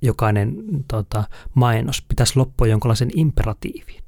Jokainen 0.02 0.56
tota, 0.88 1.24
mainos 1.54 2.02
pitäisi 2.02 2.34
loppua 2.36 2.68
jonkinlaisen 2.68 3.10
imperatiiviin. 3.16 4.04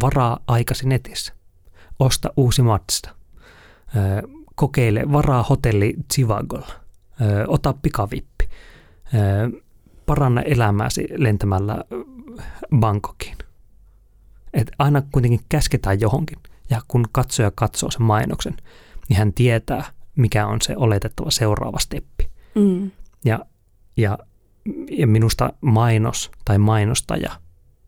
Varaa 0.00 0.38
aikasi 0.46 0.88
netissä. 0.88 1.32
Osta 1.98 2.32
uusi. 2.36 2.62
Ö, 2.66 3.12
kokeile, 4.54 5.12
varaa 5.12 5.42
hotelli 5.42 5.94
Zivagolla 6.14 6.81
ö, 7.20 7.44
ota 7.48 7.74
pikavippi, 7.82 8.48
ö, 9.14 9.62
paranna 10.06 10.42
elämääsi 10.42 11.08
lentämällä 11.16 11.84
Bangkokiin. 12.76 13.36
Et 14.54 14.70
aina 14.78 15.02
kuitenkin 15.12 15.40
käsketään 15.48 16.00
johonkin, 16.00 16.38
ja 16.70 16.80
kun 16.88 17.04
katsoja 17.12 17.50
katsoo 17.54 17.90
sen 17.90 18.02
mainoksen, 18.02 18.56
niin 19.08 19.16
hän 19.16 19.32
tietää, 19.32 19.84
mikä 20.16 20.46
on 20.46 20.60
se 20.60 20.76
oletettava 20.76 21.30
seuraava 21.30 21.78
steppi. 21.78 22.30
Mm. 22.54 22.90
Ja, 23.24 23.46
ja, 23.96 24.18
ja 24.90 25.06
minusta 25.06 25.52
mainos 25.60 26.30
tai 26.44 26.58
mainostaja 26.58 27.30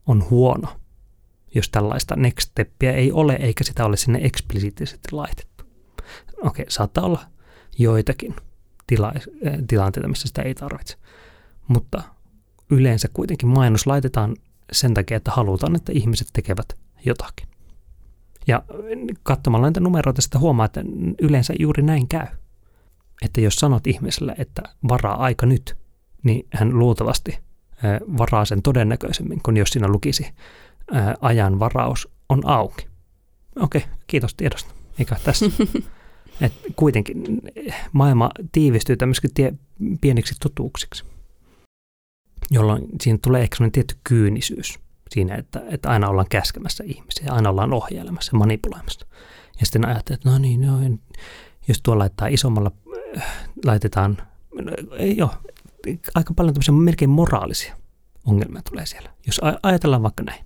on 0.07 0.31
huono, 0.31 0.69
jos 1.55 1.69
tällaista 1.69 2.17
next 2.17 2.51
steppiä 2.51 2.93
ei 2.93 3.13
ole, 3.13 3.33
eikä 3.33 3.65
sitä 3.65 3.85
ole 3.85 3.97
sinne 3.97 4.21
eksplisiittisesti 4.23 5.09
laitettu. 5.13 5.65
Okei, 6.43 6.67
saattaa 6.69 7.05
olla 7.05 7.21
joitakin, 7.79 8.35
tila, 8.87 9.13
eh, 9.43 9.53
tilanteita, 9.67 10.09
missä 10.09 10.29
sitä 10.29 10.43
ei 10.43 10.55
tarvitse. 10.55 10.97
Mutta 11.69 12.03
yleensä 12.71 13.09
kuitenkin 13.13 13.49
mainos 13.49 13.87
laitetaan 13.87 14.37
sen 14.73 14.95
takia, 14.95 15.17
että 15.17 15.31
halutaan, 15.31 15.77
että 15.77 15.93
ihmiset 15.93 16.29
tekevät 16.33 16.69
jotakin. 17.05 17.49
Ja 18.47 18.63
katsomalla 19.23 19.67
näitä 19.67 19.81
numeroita 19.81 20.23
sitä 20.23 20.39
huomaa, 20.39 20.67
että 20.67 20.85
yleensä 21.21 21.55
juuri 21.59 21.83
näin 21.83 22.09
käy. 22.09 22.27
Että 23.23 23.41
jos 23.41 23.57
sanot 23.57 23.87
ihmiselle, 23.87 24.35
että 24.39 24.63
varaa 24.89 25.17
aika 25.17 25.47
nyt, 25.47 25.77
niin 26.23 26.47
hän 26.55 26.79
luultavasti 26.79 27.33
eh, 27.33 28.01
varaa 28.19 28.45
sen 28.45 28.63
todennäköisemmin, 28.63 29.41
kun 29.43 29.57
jos 29.57 29.69
siinä 29.69 29.89
lukisi 29.89 30.25
eh, 30.25 30.35
ajan 31.21 31.59
varaus 31.59 32.09
on 32.29 32.47
auki. 32.47 32.87
Okei, 33.61 33.85
kiitos 34.07 34.35
tiedosta. 34.35 34.75
Eikä 34.99 35.17
tässä. 35.25 35.47
Et 36.41 36.53
kuitenkin 36.77 37.41
maailma 37.93 38.31
tiivistyy 38.53 38.97
tämmöisiksi 38.97 39.29
tie, 39.35 39.53
pieniksi 40.01 40.35
totuuksiksi, 40.41 41.05
jolloin 42.51 42.83
siinä 43.01 43.19
tulee 43.23 43.43
ehkä 43.43 43.57
sellainen 43.57 43.73
tietty 43.73 43.97
kyynisyys 44.05 44.79
siinä, 45.11 45.35
että, 45.35 45.63
että 45.69 45.91
aina 45.91 46.09
ollaan 46.09 46.29
käskemässä 46.31 46.85
ihmisiä, 46.87 47.33
aina 47.33 47.51
ollaan 47.51 47.73
ohjailemassa 47.73 48.31
ja 48.35 48.39
manipuloimassa. 48.39 49.07
Ja 49.61 49.67
sitten 49.67 49.89
ajattelee, 49.89 50.15
että 50.15 50.31
no 50.31 50.39
niin, 50.39 50.61
no, 50.61 50.79
jos 51.69 51.81
tuolla 51.83 52.01
laittaa 52.01 52.29
isommalla, 52.29 52.71
äh, 53.17 53.47
laitetaan, 53.65 54.17
no, 54.63 54.73
joo, 55.17 55.31
aika 56.15 56.35
paljon 56.35 56.55
tämmöisiä 56.55 56.75
melkein 56.75 57.11
moraalisia 57.11 57.77
ongelmia 58.27 58.63
tulee 58.71 58.87
siellä. 58.87 59.11
Jos 59.27 59.41
ajatellaan 59.63 60.03
vaikka 60.03 60.23
näin, 60.23 60.45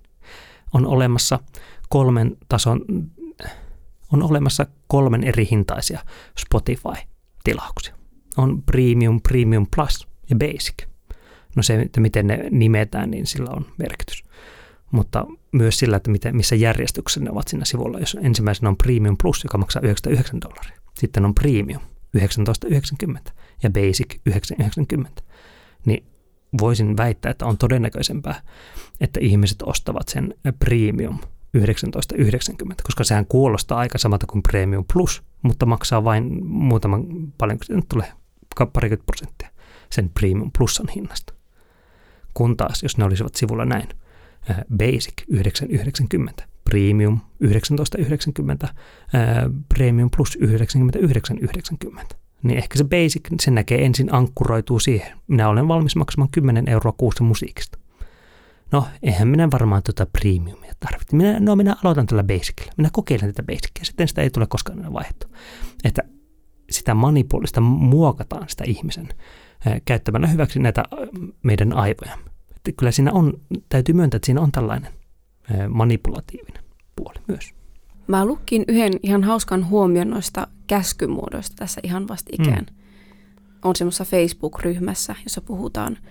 on 0.73 0.85
olemassa 0.85 1.39
kolmen 1.89 2.37
tason 2.49 2.85
on 4.13 4.23
olemassa 4.23 4.65
kolmen 4.87 5.23
eri 5.23 5.47
hintaisia 5.51 5.99
Spotify-tilauksia. 6.39 7.95
On 8.37 8.63
Premium, 8.63 9.21
Premium 9.21 9.67
Plus 9.75 10.07
ja 10.29 10.35
Basic. 10.35 10.75
No 11.55 11.63
se, 11.63 11.81
että 11.81 12.01
miten 12.01 12.27
ne 12.27 12.47
nimetään, 12.51 13.11
niin 13.11 13.27
sillä 13.27 13.49
on 13.49 13.65
merkitys. 13.77 14.23
Mutta 14.91 15.25
myös 15.51 15.79
sillä, 15.79 15.97
että 15.97 16.11
miten, 16.11 16.35
missä 16.35 16.55
järjestyksessä 16.55 17.19
ne 17.19 17.31
ovat 17.31 17.47
siinä 17.47 17.65
sivulla. 17.65 17.99
Jos 17.99 18.17
ensimmäisenä 18.21 18.69
on 18.69 18.77
Premium 18.77 19.17
Plus, 19.21 19.43
joka 19.43 19.57
maksaa 19.57 19.81
99 19.81 20.41
dollaria. 20.41 20.79
Sitten 20.97 21.25
on 21.25 21.35
Premium 21.35 21.81
19,90 22.17 23.31
ja 23.63 23.69
Basic 23.69 24.15
9,90. 24.29 25.23
Niin 25.85 26.03
voisin 26.61 26.97
väittää, 26.97 27.31
että 27.31 27.45
on 27.45 27.57
todennäköisempää, 27.57 28.41
että 29.01 29.19
ihmiset 29.19 29.61
ostavat 29.61 30.07
sen 30.07 30.33
Premium 30.59 31.19
1990, 31.51 32.83
koska 32.83 33.03
sehän 33.03 33.25
kuulostaa 33.25 33.79
aika 33.79 33.97
samalta 33.97 34.27
kuin 34.27 34.43
Premium 34.43 34.85
Plus, 34.93 35.23
mutta 35.41 35.65
maksaa 35.65 36.03
vain 36.03 36.45
muutaman, 36.47 37.03
paljon 37.37 37.57
se 37.63 37.73
nyt 37.73 37.85
tulee, 37.89 38.11
parikymmentä 38.73 39.05
prosenttia 39.05 39.49
sen 39.89 40.09
Premium 40.09 40.51
Plusan 40.57 40.87
hinnasta. 40.95 41.33
Kun 42.33 42.57
taas, 42.57 42.83
jos 42.83 42.97
ne 42.97 43.03
olisivat 43.03 43.35
sivulla 43.35 43.65
näin, 43.65 43.89
Basic 44.77 45.13
990, 45.27 46.43
Premium 46.63 47.19
1990, 47.39 48.67
äh, 48.67 48.73
Premium 49.69 50.09
Plus 50.15 50.37
9990, 50.41 52.15
niin 52.43 52.57
ehkä 52.57 52.77
se 52.77 52.83
Basic, 52.83 53.21
sen 53.41 53.55
näkee 53.55 53.85
ensin 53.85 54.13
ankkuroituu 54.13 54.79
siihen. 54.79 55.19
Minä 55.27 55.49
olen 55.49 55.67
valmis 55.67 55.95
maksamaan 55.95 56.29
10 56.31 56.69
euroa 56.69 56.93
kuussa 56.97 57.23
musiikista 57.23 57.78
no 58.71 58.87
eihän 59.03 59.27
minä 59.27 59.51
varmaan 59.51 59.83
tuota 59.83 60.05
premiumia 60.05 60.73
tarvitse. 60.79 61.15
Minä, 61.15 61.39
no 61.39 61.55
minä 61.55 61.75
aloitan 61.83 62.05
tällä 62.05 62.23
basicilla. 62.23 62.73
Minä 62.77 62.89
kokeilen 62.93 63.33
tätä 63.33 63.43
basicia, 63.43 63.83
sitten 63.83 64.07
sitä 64.07 64.21
ei 64.21 64.29
tule 64.29 64.47
koskaan 64.47 64.79
enää 64.79 64.93
vaihdettu. 64.93 65.27
Että 65.83 66.03
sitä 66.71 66.93
manipuolista 66.93 67.61
muokataan 67.61 68.49
sitä 68.49 68.63
ihmisen 68.67 69.09
käyttämällä 69.85 70.27
hyväksi 70.27 70.59
näitä 70.59 70.83
meidän 71.43 71.73
aivoja. 71.73 72.17
Että 72.55 72.71
kyllä 72.77 72.91
siinä 72.91 73.11
on, 73.11 73.33
täytyy 73.69 73.95
myöntää, 73.95 74.15
että 74.15 74.25
siinä 74.25 74.41
on 74.41 74.51
tällainen 74.51 74.93
manipulatiivinen 75.69 76.63
puoli 76.95 77.19
myös. 77.27 77.53
Mä 78.07 78.25
lukkin 78.25 78.63
yhden 78.67 78.93
ihan 79.03 79.23
hauskan 79.23 79.69
huomion 79.69 80.09
noista 80.09 80.47
käskymuodoista 80.67 81.55
tässä 81.55 81.81
ihan 81.83 82.07
vastikään. 82.07 82.65
Mm. 82.69 82.75
On 83.63 83.75
semmoisessa 83.75 84.05
Facebook-ryhmässä, 84.05 85.15
jossa 85.23 85.41
puhutaan– 85.41 85.97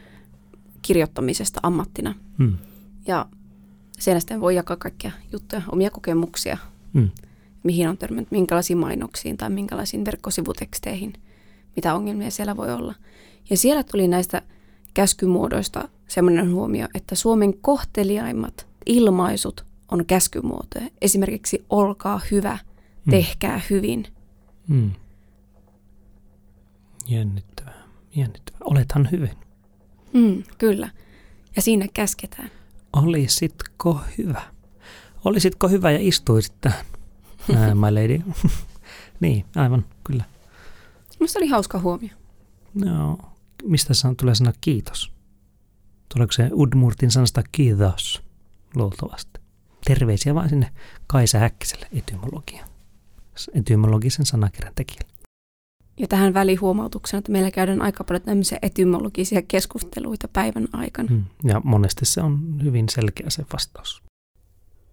kirjoittamisesta 0.82 1.60
ammattina. 1.62 2.14
Mm. 2.38 2.56
Ja 3.06 3.26
sen 3.98 4.20
sitten 4.20 4.40
voi 4.40 4.54
jakaa 4.54 4.76
kaikkia 4.76 5.12
juttuja, 5.32 5.62
omia 5.72 5.90
kokemuksia, 5.90 6.58
mm. 6.92 7.10
mihin 7.62 7.88
on 7.88 7.98
törmännyt, 7.98 8.30
minkälaisiin 8.30 8.78
mainoksiin 8.78 9.36
tai 9.36 9.50
minkälaisiin 9.50 10.04
verkkosivuteksteihin, 10.04 11.12
mitä 11.76 11.94
ongelmia 11.94 12.30
siellä 12.30 12.56
voi 12.56 12.72
olla. 12.72 12.94
Ja 13.50 13.56
siellä 13.56 13.82
tuli 13.82 14.08
näistä 14.08 14.42
käskymuodoista 14.94 15.88
sellainen 16.08 16.52
huomio, 16.52 16.88
että 16.94 17.14
Suomen 17.14 17.58
kohteliaimmat 17.60 18.66
ilmaisut 18.86 19.64
on 19.90 20.06
käskymuotoja. 20.06 20.88
Esimerkiksi 21.00 21.64
olkaa 21.70 22.20
hyvä, 22.30 22.58
mm. 23.04 23.10
tehkää 23.10 23.60
hyvin. 23.70 24.06
Mm. 24.68 24.90
Jännittävää, 27.08 27.82
jännittävää. 28.16 28.60
Olethan 28.64 29.08
hyvin. 29.12 29.47
Mm, 30.12 30.42
kyllä. 30.58 30.90
Ja 31.56 31.62
siinä 31.62 31.86
käsketään. 31.94 32.50
Olisitko 32.92 34.00
hyvä? 34.18 34.42
Olisitko 35.24 35.68
hyvä 35.68 35.90
ja 35.90 35.98
istuisit 36.00 36.54
tähän, 36.60 36.84
uh, 37.50 37.56
my 37.74 37.90
lady? 37.94 38.20
niin, 39.20 39.44
aivan, 39.56 39.84
kyllä. 40.04 40.24
Minusta 41.20 41.38
oli 41.38 41.48
hauska 41.48 41.78
huomio. 41.78 42.10
No, 42.74 43.18
mistä 43.64 43.94
sana 43.94 44.14
tulee 44.14 44.34
sana 44.34 44.52
kiitos? 44.60 45.12
Tuleeko 46.14 46.32
se 46.32 46.50
Udmurtin 46.52 47.10
sanasta 47.10 47.42
kiitos? 47.52 48.22
Luultavasti. 48.74 49.40
Terveisiä 49.84 50.34
vain 50.34 50.48
sinne 50.48 50.72
Kaisa 51.06 51.38
Häkkiselle 51.38 51.86
etymologia. 51.92 52.66
etymologisen 53.54 54.26
sanakirjan 54.26 54.74
tekijälle. 54.74 55.17
Ja 55.98 56.08
tähän 56.08 56.34
välihuomautuksena, 56.34 57.18
että 57.18 57.32
meillä 57.32 57.50
käydään 57.50 57.82
aika 57.82 58.04
paljon 58.04 58.22
tämmöisiä 58.22 58.58
etymologisia 58.62 59.42
keskusteluita 59.42 60.28
päivän 60.28 60.68
aikana. 60.72 61.08
Hmm. 61.08 61.24
Ja 61.44 61.60
monesti 61.64 62.06
se 62.06 62.20
on 62.20 62.60
hyvin 62.62 62.88
selkeä 62.88 63.30
se 63.30 63.44
vastaus. 63.52 64.02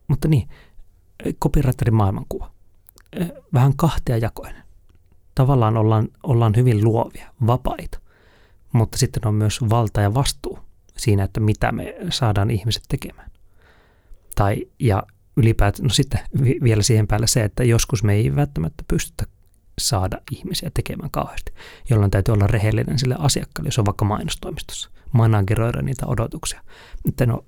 Mutta 0.08 0.28
niin, 0.28 0.50
copywriterin 1.44 1.94
maailmankuva. 1.96 2.52
Vähän 3.54 3.76
kahtia 3.76 4.18
jakoinen. 4.18 4.64
Tavallaan 5.36 5.78
ollaan, 5.78 6.08
ollaan 6.24 6.54
hyvin 6.56 6.84
luovia, 6.84 7.34
vapaita, 7.48 8.00
mutta 8.74 8.98
sitten 8.98 9.28
on 9.28 9.34
myös 9.34 9.62
valta 9.70 10.02
ja 10.02 10.14
vastuu 10.14 10.60
siinä, 10.98 11.24
että 11.24 11.40
mitä 11.40 11.72
me 11.72 11.96
saadaan 12.10 12.52
ihmiset 12.52 12.84
tekemään. 12.88 13.32
Tai, 14.36 14.68
ja 14.80 15.04
ylipäätään, 15.38 15.84
no 15.84 15.90
sitten 15.90 16.20
vielä 16.64 16.82
siihen 16.82 17.08
päälle 17.08 17.28
se, 17.28 17.44
että 17.44 17.64
joskus 17.64 18.04
me 18.04 18.14
ei 18.14 18.36
välttämättä 18.36 18.84
pystytä 18.88 19.35
saada 19.80 20.18
ihmisiä 20.32 20.72
tekemään 20.74 21.12
kauheasti, 21.12 21.54
jolloin 21.90 22.12
täytyy 22.12 22.34
olla 22.34 22.48
rehellinen 22.48 23.00
sille 23.00 23.16
asiakkaalle, 23.20 23.68
jos 23.68 23.80
on 23.80 23.86
vaikka 23.86 24.06
mainostoimistossa, 24.06 24.90
manageroida 25.12 25.82
niitä 25.82 26.06
odotuksia. 26.08 26.62
Että 27.08 27.24
ole 27.34 27.44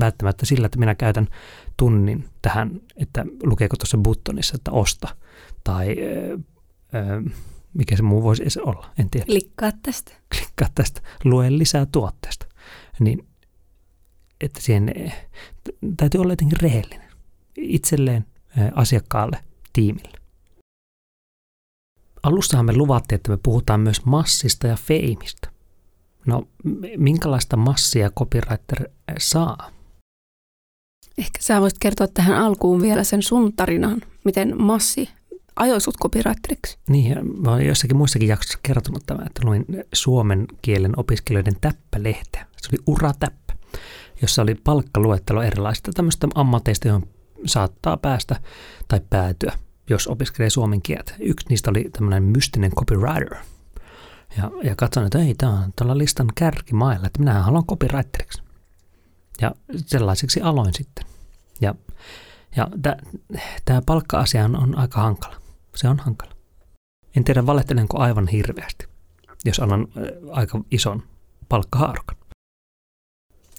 välttämättä 0.00 0.46
sillä, 0.46 0.66
että 0.66 0.78
minä 0.78 0.94
käytän 0.94 1.28
tunnin 1.76 2.28
tähän, 2.42 2.80
että 2.96 3.24
lukeeko 3.42 3.76
tuossa 3.76 3.98
buttonissa, 3.98 4.54
että 4.54 4.70
osta, 4.70 5.16
tai 5.64 5.96
öö, 6.94 7.22
mikä 7.74 7.96
se 7.96 8.02
muu 8.02 8.22
voisi 8.22 8.42
edes 8.42 8.56
olla, 8.56 8.90
en 8.98 9.10
tiedä. 9.10 9.26
Klikkaa 9.26 9.70
tästä. 9.82 10.12
Klikkaa 10.36 10.68
tästä, 10.74 11.00
lue 11.24 11.58
lisää 11.58 11.86
tuotteesta. 11.86 12.46
Niin, 13.00 13.26
että 14.40 14.60
siihen 14.60 14.94
täytyy 15.96 16.20
olla 16.20 16.32
jotenkin 16.32 16.60
rehellinen 16.60 17.10
itselleen, 17.56 18.24
asiakkaalle, 18.74 19.38
tiimille. 19.72 20.18
Alussahan 22.24 22.66
me 22.66 22.76
luvattiin, 22.76 23.16
että 23.16 23.30
me 23.30 23.38
puhutaan 23.42 23.80
myös 23.80 24.04
massista 24.04 24.66
ja 24.66 24.76
feimistä. 24.76 25.48
No, 26.26 26.48
minkälaista 26.96 27.56
massia 27.56 28.10
copywriter 28.10 28.88
saa? 29.18 29.70
Ehkä 31.18 31.38
sä 31.40 31.60
voisit 31.60 31.78
kertoa 31.78 32.06
tähän 32.06 32.38
alkuun 32.38 32.82
vielä 32.82 33.04
sen 33.04 33.22
sun 33.22 33.52
tarinan, 33.52 34.00
miten 34.24 34.62
massi 34.62 35.08
ajoi 35.56 35.80
sut 35.80 35.98
copywriteriksi. 36.02 36.78
Niin, 36.88 37.42
mä 37.42 37.52
olen 37.52 37.66
jossakin 37.66 37.96
muissakin 37.96 38.28
jaksossa 38.28 38.58
kertonut 38.62 39.02
tämän, 39.06 39.26
että 39.26 39.40
luin 39.44 39.64
suomen 39.92 40.46
kielen 40.62 40.98
opiskelijoiden 40.98 41.60
täppälehteä. 41.60 42.46
Se 42.56 42.68
oli 42.72 42.82
uratäppä, 42.86 43.52
jossa 44.22 44.42
oli 44.42 44.54
palkkaluettelo 44.54 45.42
erilaisista 45.42 45.90
tämmöistä 45.94 46.28
ammateista, 46.34 46.88
johon 46.88 47.06
saattaa 47.46 47.96
päästä 47.96 48.40
tai 48.88 49.00
päätyä 49.10 49.52
jos 49.90 50.06
opiskelee 50.06 50.50
suomen 50.50 50.82
kieltä. 50.82 51.14
Yksi 51.20 51.46
niistä 51.48 51.70
oli 51.70 51.88
tämmöinen 51.92 52.22
mystinen 52.22 52.72
copywriter. 52.72 53.36
Ja, 54.38 54.50
ja 54.62 54.76
katsoin, 54.76 55.06
että 55.06 55.18
ei, 55.18 55.34
tämä 55.34 55.52
on 55.52 55.72
tällä 55.76 55.98
listan 55.98 56.26
kärkimailla, 56.34 57.06
että 57.06 57.18
minä 57.18 57.42
haluan 57.42 57.66
copywriteriksi. 57.66 58.42
Ja 59.40 59.54
sellaiseksi 59.76 60.40
aloin 60.40 60.74
sitten. 60.74 61.04
Ja, 61.60 61.74
ja 62.56 62.68
tämä 63.64 63.82
palkka-asia 63.86 64.44
on, 64.44 64.56
on 64.56 64.78
aika 64.78 65.00
hankala. 65.00 65.36
Se 65.74 65.88
on 65.88 65.98
hankala. 65.98 66.32
En 67.16 67.24
tiedä, 67.24 67.46
valehtelenko 67.46 67.98
aivan 67.98 68.28
hirveästi, 68.28 68.86
jos 69.44 69.60
annan 69.60 69.80
äh, 69.96 70.02
aika 70.30 70.60
ison 70.70 71.02
palkkahaarukan. 71.48 72.16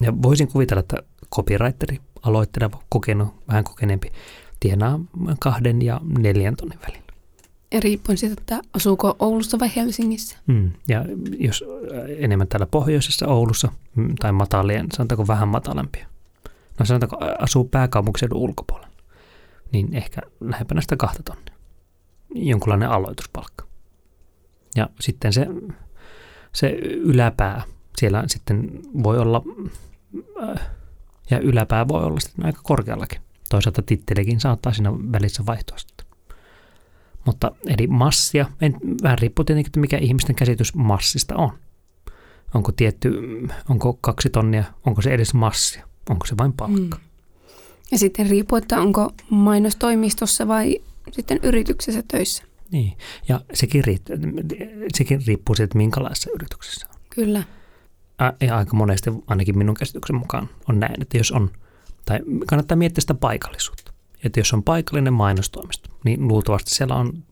Ja 0.00 0.22
voisin 0.22 0.48
kuvitella, 0.48 0.80
että 0.80 0.96
copywriteri, 1.34 2.00
aloitteleva, 2.22 2.82
kokenut, 2.88 3.28
vähän 3.48 3.64
kokeneempi, 3.64 4.12
tienaa 4.60 5.00
kahden 5.40 5.82
ja 5.82 6.00
neljän 6.18 6.56
tonnin 6.56 6.78
välillä. 6.88 7.06
Ja 7.72 7.80
riippuen 7.80 8.18
siitä, 8.18 8.36
että 8.38 8.60
asuuko 8.72 9.16
Oulussa 9.18 9.58
vai 9.58 9.70
Helsingissä. 9.76 10.36
Mm, 10.46 10.70
ja 10.88 11.04
jos 11.38 11.64
enemmän 12.18 12.48
täällä 12.48 12.66
pohjoisessa 12.66 13.26
Oulussa 13.26 13.72
mm, 13.94 14.14
tai 14.20 14.32
matalien, 14.32 14.86
sanotaanko 14.92 15.26
vähän 15.26 15.48
matalampia. 15.48 16.06
No 16.78 16.86
sanotaanko 16.86 17.16
asuu 17.38 17.64
pääkaupunkiseudun 17.64 18.38
ulkopuolella, 18.38 18.96
niin 19.72 19.94
ehkä 19.94 20.20
lähempänä 20.40 20.80
sitä 20.80 20.96
kahta 20.96 21.22
tonnia. 21.22 21.54
Jonkunlainen 22.34 22.90
aloituspalkka. 22.90 23.66
Ja 24.76 24.88
sitten 25.00 25.32
se, 25.32 25.46
se 26.52 26.68
yläpää, 26.82 27.62
siellä 27.98 28.24
sitten 28.26 28.70
voi 29.02 29.18
olla, 29.18 29.42
ja 31.30 31.38
yläpää 31.38 31.88
voi 31.88 32.04
olla 32.04 32.20
sitten 32.20 32.46
aika 32.46 32.60
korkeallakin. 32.62 33.20
Toisaalta 33.48 33.82
tittelikin 33.82 34.40
saattaa 34.40 34.72
siinä 34.72 34.92
välissä 34.92 35.46
vaihtua 35.46 35.78
sitten. 35.78 36.06
Mutta 37.24 37.52
eli 37.66 37.86
massia, 37.86 38.46
en, 38.60 38.76
vähän 39.02 39.18
riippuu 39.18 39.44
tietenkin, 39.44 39.68
että 39.68 39.80
mikä 39.80 39.98
ihmisten 39.98 40.36
käsitys 40.36 40.74
massista 40.74 41.36
on. 41.36 41.50
Onko 42.54 42.72
tietty, 42.72 43.12
onko 43.68 43.98
kaksi 44.00 44.30
tonnia, 44.30 44.64
onko 44.86 45.02
se 45.02 45.14
edes 45.14 45.34
massia, 45.34 45.88
onko 46.10 46.26
se 46.26 46.36
vain 46.38 46.52
palkka. 46.52 46.96
Mm. 46.96 47.04
Ja 47.90 47.98
sitten 47.98 48.30
riippuu, 48.30 48.58
että 48.58 48.80
onko 48.80 49.10
mainostoimistossa 49.30 50.48
vai 50.48 50.78
sitten 51.10 51.40
yrityksessä 51.42 52.02
töissä. 52.08 52.44
Niin, 52.70 52.98
ja 53.28 53.40
sekin, 53.54 53.84
riippuu, 53.84 54.16
sekin 54.94 55.22
riippuu 55.26 55.54
siitä, 55.54 55.64
että 55.64 55.78
minkälaisessa 55.78 56.30
yrityksessä 56.34 56.86
on. 56.90 57.00
Kyllä. 57.10 57.42
Ja 58.40 58.56
aika 58.56 58.76
monesti, 58.76 59.10
ainakin 59.26 59.58
minun 59.58 59.74
käsityksen 59.74 60.16
mukaan, 60.16 60.48
on 60.68 60.80
näin, 60.80 61.02
että 61.02 61.18
jos 61.18 61.32
on 61.32 61.50
tai 62.06 62.20
kannattaa 62.46 62.76
miettiä 62.76 63.00
sitä 63.00 63.14
paikallisuutta. 63.14 63.92
Että 64.24 64.40
jos 64.40 64.52
on 64.52 64.62
paikallinen 64.62 65.12
mainostoimisto, 65.12 65.88
niin 66.04 66.28
luultavasti 66.28 66.70
siellä 66.74 66.94
on 66.94 67.22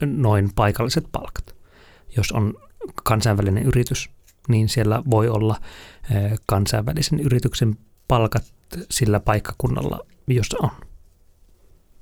noin 0.00 0.50
paikalliset 0.54 1.04
palkat. 1.12 1.56
Jos 2.16 2.32
on 2.32 2.54
kansainvälinen 3.04 3.62
yritys, 3.62 4.10
niin 4.48 4.68
siellä 4.68 5.02
voi 5.10 5.28
olla 5.28 5.60
kansainvälisen 6.46 7.20
yrityksen 7.20 7.76
palkat 8.08 8.54
sillä 8.90 9.20
paikkakunnalla, 9.20 10.06
jossa 10.26 10.58
on. 10.62 10.70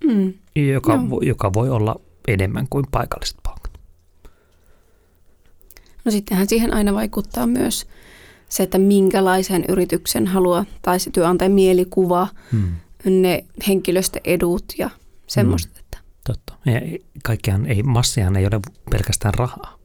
Mm. 0.04 0.32
Joka, 0.56 0.96
no. 0.96 1.18
joka 1.22 1.52
voi 1.52 1.70
olla 1.70 2.00
enemmän 2.28 2.66
kuin 2.70 2.86
paikalliset 2.90 3.36
palkat. 3.42 3.72
No 6.04 6.10
sittenhän 6.10 6.48
siihen 6.48 6.74
aina 6.74 6.94
vaikuttaa 6.94 7.46
myös 7.46 7.86
se, 8.49 8.62
että 8.62 8.78
minkälaisen 8.78 9.64
yrityksen 9.68 10.26
haluaa, 10.26 10.64
tai 10.82 11.01
se 11.01 11.11
työnantajan 11.11 11.53
mielikuva, 11.53 12.28
hmm. 12.53 12.74
ne 13.05 13.45
henkilöstöedut 13.68 14.64
ja 14.78 14.90
semmoista. 15.26 15.72
Hmm. 15.74 15.80
Että. 15.80 15.99
Totta. 16.24 16.55
Ja 16.66 16.99
kaikkiaan 17.22 17.66
ei, 17.66 17.82
massiaan 17.82 18.36
ei 18.36 18.47
ole 18.47 18.61
pelkästään 18.90 19.34
rahaa. 19.34 19.78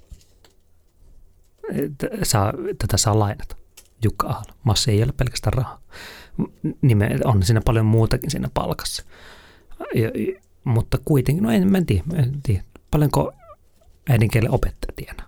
Saa, 2.24 2.54
tätä 2.78 2.98
saa 2.98 3.20
lainata. 3.20 3.56
Jukka 4.04 4.28
Aalo. 4.28 4.54
Massi 4.64 4.92
ei 4.92 5.04
ole 5.04 5.12
pelkästään 5.18 5.54
rahaa. 5.54 5.82
Nime, 6.82 7.10
on 7.24 7.44
siinä 7.44 7.62
paljon 7.66 7.86
muutakin 7.86 8.32
siinä 8.32 8.50
palkassa. 8.54 9.04
Ja, 9.96 10.10
mutta 10.64 10.98
kuitenkin, 11.06 11.44
no 11.44 11.52
en, 11.52 11.76
en, 11.76 11.86
tiedä, 11.86 12.04
en 12.16 12.40
tiedä. 12.44 12.64
Paljonko 12.92 13.34
äidinkielen 14.10 14.52
opettaja 14.52 14.94
tienaa? 14.96 15.28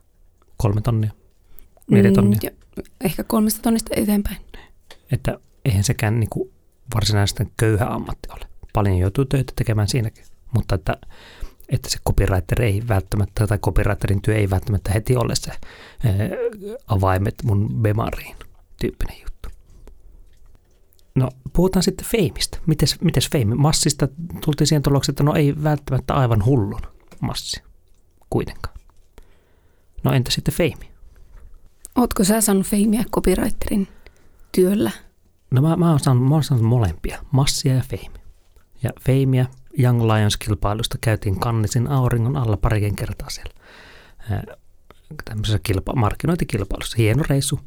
Kolme 0.57 0.82
tonnia? 0.82 1.11
Neljä 1.89 2.09
mm, 2.09 2.15
tonnia? 2.15 2.39
Mm, 2.51 2.57
ehkä 3.01 3.23
kolmesta 3.23 3.61
tonnista 3.61 3.89
eteenpäin. 3.95 4.38
Että 5.11 5.39
eihän 5.65 5.84
sekään 5.84 6.19
niin 6.19 6.29
kuin 6.29 6.51
varsinaisesti 6.95 7.43
köyhä 7.57 7.86
ammatti 7.86 8.29
ole. 8.32 8.47
Paljon 8.73 8.97
joutuu 8.97 9.25
töitä 9.25 9.53
tekemään 9.55 9.88
siinäkin, 9.88 10.25
mutta 10.55 10.75
että, 10.75 10.97
että 11.69 11.89
se 11.89 11.97
copywriter 12.07 12.61
ei 12.61 12.82
välttämättä, 12.88 13.47
tai 13.47 13.57
copywriterin 13.57 14.21
työ 14.21 14.36
ei 14.36 14.49
välttämättä 14.49 14.91
heti 14.91 15.15
ole 15.15 15.36
se 15.36 15.51
ää, 15.51 16.13
avaimet 16.88 17.36
mun 17.43 17.69
bemariin 17.82 18.36
tyyppinen 18.79 19.15
juttu. 19.19 19.49
No, 21.15 21.29
puhutaan 21.53 21.84
sitten 21.84 22.07
feimistä. 22.07 22.57
Mites, 22.65 23.01
mites 23.01 23.29
feimi? 23.29 23.55
Massista 23.55 24.07
tultiin 24.45 24.67
siihen 24.67 24.82
tulokseen, 24.84 25.13
että 25.13 25.23
no 25.23 25.34
ei 25.34 25.63
välttämättä 25.63 26.13
aivan 26.13 26.45
hullun 26.45 26.82
massi 27.19 27.61
kuitenkaan. 28.29 28.77
No 30.03 30.13
entä 30.13 30.32
sitten 30.32 30.53
feimi? 30.53 30.90
Ootko 31.95 32.23
sä 32.23 32.41
saanut 32.41 32.67
feimiä 32.67 33.03
copywriterin 33.11 33.87
työllä? 34.51 34.91
No 35.51 35.61
mä, 35.61 35.75
mä, 35.75 35.89
oon 35.89 35.99
saanut, 35.99 36.29
mä 36.29 36.35
oon 36.35 36.43
saanut 36.43 36.65
molempia, 36.65 37.21
massia 37.31 37.75
ja 37.75 37.83
feimiä. 37.89 38.21
Ja 38.83 38.89
feimiä 39.01 39.45
Young 39.79 40.01
Lions-kilpailusta 40.01 40.97
käytiin 41.01 41.39
kannisin 41.39 41.87
auringon 41.87 42.37
alla 42.37 42.57
parikin 42.57 42.95
kertaa 42.95 43.29
siellä. 43.29 43.53
Tämmöisessä 45.25 45.59
kilpa- 45.63 45.95
markkinointikilpailussa. 45.95 46.97
Hieno 46.97 47.23
reissu. 47.29 47.59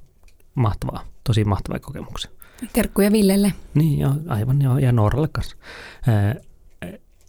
mahtavaa, 0.55 1.05
tosi 1.25 1.45
mahtavaa 1.45 1.79
kokemuksia. 1.79 2.31
Terkkuja 2.73 3.13
Villelle. 3.13 3.53
Niin, 3.75 3.99
joo, 3.99 4.13
aivan 4.29 4.63
joo, 4.63 4.79
ja 4.79 4.93
Nooralle 4.93 5.29
kanssa. 5.33 5.57
Ää, 6.07 6.35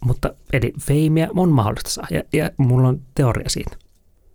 mutta 0.04 0.34
eli 0.52 0.72
feimiä 0.80 1.28
on 1.36 1.48
mahdollista 1.48 1.90
saada, 1.90 2.08
ja, 2.10 2.22
ja 2.32 2.50
mulla 2.56 2.88
on 2.88 3.02
teoria 3.14 3.48
siitä. 3.50 3.76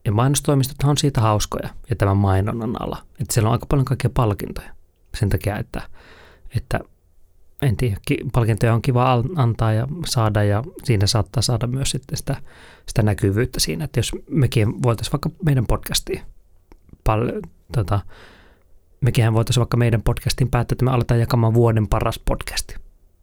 Ja 0.06 0.12
mainostoimistot 0.12 0.84
on 0.84 0.98
siitä 0.98 1.22
hauskoja, 1.22 1.70
ja 1.90 1.96
tämän 1.96 2.18
mainonnan 2.18 2.82
ala. 2.82 2.98
Että 3.20 3.34
siellä 3.34 3.48
on 3.48 3.54
aika 3.54 3.66
paljon 3.66 3.86
kaikkia 3.86 4.10
palkintoja. 4.14 4.70
Sen 5.18 5.30
takia, 5.30 5.58
että, 5.58 5.82
että 6.56 6.80
en 7.62 7.78
tiedä, 7.78 7.98
palkintoja 8.34 8.74
on 8.74 8.82
kiva 8.82 9.24
antaa 9.36 9.74
ja 9.74 9.88
saada, 10.06 10.44
ja 10.44 10.64
siinä 10.84 11.08
saattaa 11.08 11.42
saada 11.42 11.68
myös 11.68 11.90
sitten 11.90 12.18
sitä, 12.18 12.36
sitä 12.88 13.02
näkyvyyttä 13.04 13.60
siinä, 13.60 13.86
että 13.86 14.00
jos 14.00 14.12
mekin 14.30 14.84
voitaisiin 14.84 15.12
vaikka 15.12 15.30
meidän 15.46 15.66
podcastiin 15.66 16.22
paljon, 17.04 17.42
tota, 17.72 18.00
mekin 19.02 19.34
voitaisiin 19.34 19.62
vaikka 19.62 19.78
meidän 19.78 20.02
podcastin 20.02 20.50
päättää, 20.50 20.74
että 20.74 20.86
me 20.86 20.92
aletaan 20.92 21.20
jakamaan 21.20 21.54
vuoden 21.54 21.88
paras 21.88 22.20
podcasti. 22.20 22.76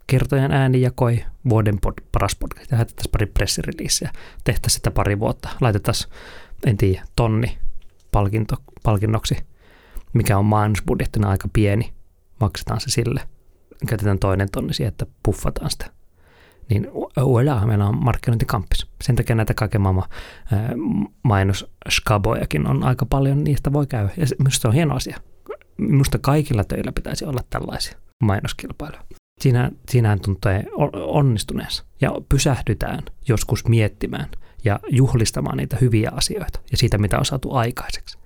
Kertojan 0.07 0.53
ääni 0.53 0.81
jakoi 0.81 1.25
vuoden 1.49 1.79
pod, 1.81 1.95
paras 2.13 2.37
podcast. 2.37 2.73
Lähetettäisiin 2.73 3.13
pari 3.13 3.27
pressireleaseä, 3.27 4.13
tehtäisiin 4.45 4.79
sitä 4.79 4.91
pari 4.91 5.19
vuotta. 5.21 5.49
Laitettaisiin, 5.61 6.13
en 6.67 6.77
tiedä, 6.77 7.03
tonni 7.17 7.59
palkinto, 8.13 8.57
palkinnoksi, 8.83 9.37
mikä 10.13 10.39
on 10.39 10.45
mainosbudjettina 10.45 11.31
aika 11.31 11.49
pieni. 11.53 11.93
Maksetaan 12.41 12.81
se 12.81 12.91
sille. 12.91 13.21
Käytetään 13.87 14.19
toinen 14.19 14.49
tonni 14.53 14.75
siihen, 14.75 14.89
että 14.89 15.07
puffataan 15.23 15.71
sitä 15.71 15.99
niin 16.69 16.91
uudella 17.23 17.67
meillä 17.67 17.87
on 17.87 18.05
markkinointikampis. 18.05 18.87
Sen 19.05 19.17
takia 19.17 19.37
näitä 19.37 19.55
kaiken 19.55 19.81
maailman 19.81 20.09
mainosskabojakin 21.23 22.67
on 22.67 22.85
aika 22.85 23.07
paljon, 23.07 23.45
niistä 23.45 23.73
voi 23.73 23.87
käydä. 23.87 24.11
Ja 24.17 24.27
minusta 24.39 24.61
se 24.61 24.69
on 24.69 24.75
hieno 24.75 24.95
asia. 24.95 25.19
Minusta 25.79 26.19
kaikilla 26.19 26.65
töillä 26.65 26.93
pitäisi 26.93 27.25
olla 27.25 27.41
tällaisia 27.51 27.99
mainoskilpailuja. 28.25 29.03
Siinä, 29.41 29.71
siinä 29.91 30.17
tuntuu 30.25 30.51
onnistuneensa 30.93 31.85
ja 32.01 32.13
pysähdytään 32.29 33.03
joskus 33.29 33.69
miettimään 33.69 34.29
ja 34.69 34.81
juhlistamaan 34.91 35.57
niitä 35.57 35.77
hyviä 35.81 36.11
asioita 36.15 36.61
ja 36.71 36.77
siitä, 36.77 36.99
mitä 36.99 37.19
on 37.19 37.25
saatu 37.25 37.53
aikaiseksi. 37.53 38.19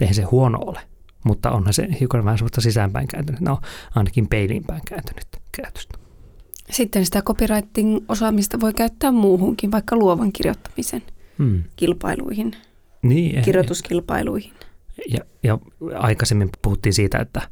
Eihän 0.00 0.14
se 0.14 0.22
huono 0.22 0.58
ole, 0.58 0.80
mutta 1.24 1.50
onhan 1.50 1.74
se 1.74 1.88
hiukan 2.00 2.24
vähän 2.24 2.38
sellaista 2.38 2.60
sisäänpäin 2.60 3.08
kääntynyt. 3.08 3.40
No, 3.40 3.58
ainakin 3.94 4.28
peiliinpäin 4.28 4.82
kääntynyt 4.88 5.26
käytöstä. 5.52 5.98
Sitten 6.70 7.04
sitä 7.04 7.22
copywriting-osaamista 7.22 8.60
voi 8.60 8.74
käyttää 8.74 9.12
muuhunkin, 9.12 9.72
vaikka 9.72 9.96
luovan 9.96 10.32
kirjoittamisen 10.32 11.02
hmm. 11.38 11.62
kilpailuihin, 11.76 12.56
niin, 13.02 13.42
kirjoituskilpailuihin. 13.42 14.52
Ja, 15.08 15.20
ja 15.42 15.58
aikaisemmin 15.94 16.50
puhuttiin 16.62 16.92
siitä, 16.92 17.18
että 17.18 17.42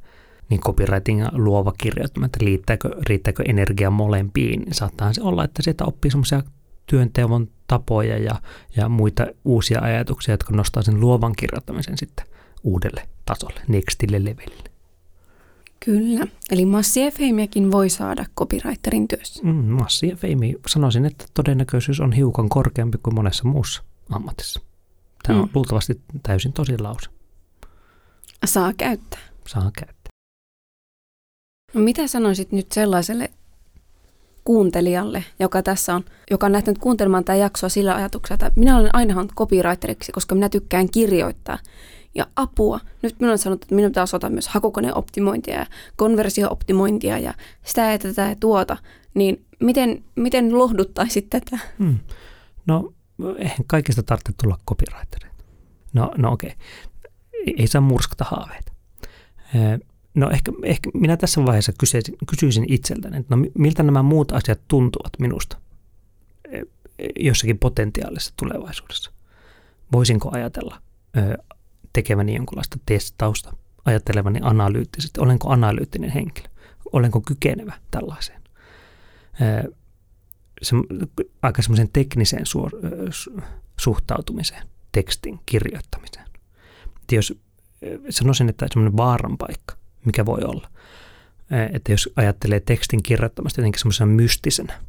niin 0.50 0.60
copywriting 0.60 1.20
ja 1.20 1.30
luova 1.32 1.72
kirjoittaminen, 1.78 2.26
että 2.26 2.38
riittääkö, 2.40 2.88
riittääkö 3.08 3.42
energia 3.48 3.90
molempiin. 3.90 4.60
Niin 4.60 4.74
saattaa 4.74 5.12
se 5.12 5.22
olla, 5.22 5.44
että 5.44 5.62
sieltä 5.62 5.84
oppii 5.84 6.10
semmoisia 6.10 6.42
työnteon 6.88 7.48
tapoja 7.66 8.18
ja, 8.18 8.40
ja 8.76 8.88
muita 8.88 9.26
uusia 9.44 9.80
ajatuksia, 9.80 10.32
jotka 10.32 10.56
nostaa 10.56 10.82
sen 10.82 11.00
luovan 11.00 11.32
kirjoittamisen 11.36 11.98
sitten 11.98 12.26
uudelle 12.64 13.08
tasolle, 13.24 13.60
nextille 13.68 14.24
levelille. 14.24 14.70
Kyllä, 15.84 16.26
eli 16.50 16.64
massi 16.64 17.04
ja 17.04 17.10
feimiäkin 17.10 17.72
voi 17.72 17.90
saada 17.90 18.24
copywriterin 18.36 19.08
työssä. 19.08 19.42
Mm, 19.42 19.54
massi 19.54 20.08
ja 20.08 20.16
feimi, 20.16 20.54
sanoisin, 20.66 21.04
että 21.04 21.24
todennäköisyys 21.34 22.00
on 22.00 22.12
hiukan 22.12 22.48
korkeampi 22.48 22.98
kuin 23.02 23.14
monessa 23.14 23.44
muussa 23.44 23.82
ammatissa. 24.10 24.60
Tämä 25.22 25.38
mm. 25.38 25.42
on 25.42 25.50
luultavasti 25.54 26.00
täysin 26.22 26.52
tosi 26.52 26.78
lause. 26.78 27.10
Saa 28.44 28.72
käyttää. 28.72 29.20
Saa 29.46 29.70
käyttää. 29.78 30.12
No 31.74 31.80
mitä 31.80 32.06
sanoisit 32.06 32.52
nyt 32.52 32.72
sellaiselle 32.72 33.30
kuuntelijalle, 34.44 35.24
joka 35.38 35.62
tässä 35.62 35.94
on, 35.94 36.04
joka 36.30 36.46
on 36.46 36.52
lähtenyt 36.52 36.78
kuuntelemaan 36.78 37.24
tätä 37.24 37.36
jaksoa 37.36 37.68
sillä 37.68 37.94
ajatuksella, 37.94 38.46
että 38.46 38.60
minä 38.60 38.76
olen 38.76 38.90
aina 38.92 39.14
halunnut 39.14 39.36
copywriteriksi, 39.36 40.12
koska 40.12 40.34
minä 40.34 40.48
tykkään 40.48 40.90
kirjoittaa 40.90 41.58
ja 42.14 42.26
apua. 42.36 42.80
Nyt 43.02 43.20
minun 43.20 43.32
on 43.32 43.38
sanottu, 43.38 43.64
että 43.64 43.74
minun 43.74 43.90
pitää 43.90 44.02
osata 44.02 44.30
myös 44.30 44.48
hakukoneoptimointia 44.48 45.54
ja 45.54 45.66
konversiooptimointia 45.96 47.18
ja 47.18 47.34
sitä 47.64 47.92
ja 47.92 47.98
tätä 47.98 48.22
ja 48.22 48.36
tuota. 48.40 48.76
Niin 49.14 49.44
miten, 49.60 50.04
miten 50.16 50.58
lohduttaisit 50.58 51.30
tätä? 51.30 51.58
Hmm. 51.78 51.98
No, 52.66 52.92
eihän 53.38 53.64
kaikista 53.66 54.02
tarvitse 54.02 54.32
tulla 54.42 54.58
copywritereita. 54.68 55.44
No, 55.92 56.10
no 56.16 56.32
okei. 56.32 56.50
Okay. 56.50 57.54
Ei 57.56 57.66
saa 57.66 57.80
murskata 57.80 58.24
haaveita. 58.24 58.72
No 60.14 60.30
ehkä, 60.30 60.52
ehkä 60.62 60.90
minä 60.94 61.16
tässä 61.16 61.44
vaiheessa 61.44 61.72
kysyisin, 61.78 62.16
kysyisin 62.30 62.64
itseltäni, 62.68 63.16
että 63.16 63.36
no 63.36 63.44
miltä 63.54 63.82
nämä 63.82 64.02
muut 64.02 64.32
asiat 64.32 64.60
tuntuvat 64.68 65.12
minusta 65.18 65.56
jossakin 67.18 67.58
potentiaalisessa 67.58 68.34
tulevaisuudessa. 68.36 69.12
Voisinko 69.92 70.30
ajatella 70.32 70.82
tekeväni 71.92 72.34
jonkunlaista 72.34 72.78
testausta, 72.86 73.56
ajattelevani 73.84 74.38
analyyttisesti, 74.42 75.20
olenko 75.20 75.50
analyyttinen 75.50 76.10
henkilö, 76.10 76.48
olenko 76.92 77.20
kykenevä 77.20 77.72
tällaiseen. 77.90 78.42
Se, 80.62 80.76
aika 81.42 81.62
semmoisen 81.62 81.88
tekniseen 81.92 82.46
suor, 82.46 82.70
suhtautumiseen, 83.80 84.66
tekstin 84.92 85.40
kirjoittamiseen. 85.46 86.26
Et 87.02 87.12
jos 87.12 87.34
sanoisin, 88.10 88.48
että 88.48 88.66
semmoinen 88.72 88.96
vaaran 88.96 89.38
paikka, 89.38 89.77
mikä 90.08 90.26
voi 90.26 90.40
olla, 90.44 90.70
että 91.72 91.92
jos 91.92 92.10
ajattelee 92.16 92.60
tekstin 92.60 93.02
kirjoittamista 93.02 93.60
jotenkin 93.60 93.80
semmoisena 93.80 94.12
mystisenä, 94.12 94.80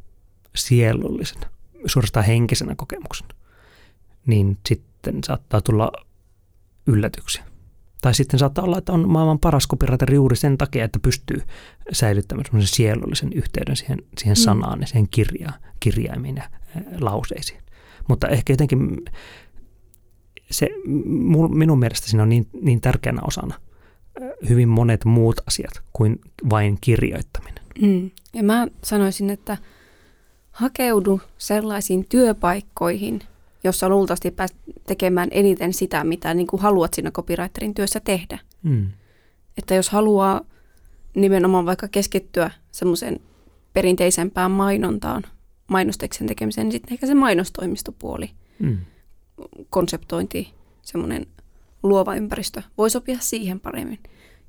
sielullisena, 0.55 1.47
suorastaan 1.85 2.25
henkisenä 2.25 2.75
kokemuksena, 2.75 3.29
niin 4.25 4.57
sitten 4.67 5.23
saattaa 5.23 5.61
tulla 5.61 5.91
yllätyksiä. 6.87 7.43
Tai 8.01 8.13
sitten 8.13 8.39
saattaa 8.39 8.63
olla, 8.63 8.77
että 8.77 8.91
on 8.93 9.09
maailman 9.09 9.39
paras 9.39 9.67
copywriter 9.67 10.13
juuri 10.13 10.35
sen 10.35 10.57
takia, 10.57 10.85
että 10.85 10.99
pystyy 10.99 11.41
säilyttämään 11.91 12.45
semmoisen 12.45 12.75
sielullisen 12.75 13.33
yhteyden 13.33 13.75
siihen, 13.75 13.99
siihen 14.17 14.37
mm. 14.37 14.43
sanaan 14.43 14.81
ja 14.81 14.87
siihen 14.87 15.07
kirjaan, 15.09 15.53
kirjaimiin 15.79 16.35
ja 16.35 16.49
lauseisiin. 16.99 17.61
Mutta 18.07 18.27
ehkä 18.27 18.53
jotenkin 18.53 19.01
se, 20.51 20.69
minun 21.49 21.79
mielestä 21.79 22.07
siinä 22.07 22.23
on 22.23 22.29
niin, 22.29 22.47
niin 22.61 22.81
tärkeänä 22.81 23.21
osana 23.27 23.55
hyvin 24.49 24.69
monet 24.69 25.05
muut 25.05 25.35
asiat 25.47 25.81
kuin 25.93 26.21
vain 26.49 26.77
kirjoittaminen. 26.81 27.63
Mm. 27.81 28.11
Ja 28.33 28.43
mä 28.43 28.67
sanoisin, 28.83 29.29
että 29.29 29.57
hakeudu 30.51 31.21
sellaisiin 31.37 32.05
työpaikkoihin, 32.09 33.21
jossa 33.63 33.89
luultavasti 33.89 34.31
pääst 34.31 34.55
tekemään 34.87 35.27
eniten 35.31 35.73
sitä, 35.73 36.03
mitä 36.03 36.33
niin 36.33 36.47
kuin 36.47 36.61
haluat 36.61 36.93
siinä 36.93 37.11
copywriterin 37.11 37.73
työssä 37.73 37.99
tehdä. 37.99 38.39
Mm. 38.63 38.87
Että 39.57 39.75
jos 39.75 39.89
haluaa 39.89 40.41
nimenomaan 41.15 41.65
vaikka 41.65 41.87
keskittyä 41.87 42.51
semmoisen 42.71 43.19
perinteisempään 43.73 44.51
mainontaan, 44.51 45.23
mainosteksen 45.67 46.27
tekemiseen, 46.27 46.65
niin 46.65 46.71
sitten 46.71 46.93
ehkä 46.93 47.07
se 47.07 47.13
mainostoimistopuoli, 47.15 48.31
mm. 48.59 48.77
konseptointi, 49.69 50.53
semmoinen 50.81 51.27
luova 51.83 52.15
ympäristö 52.15 52.61
voi 52.77 52.89
sopia 52.89 53.17
siihen 53.19 53.59
paremmin. 53.59 53.99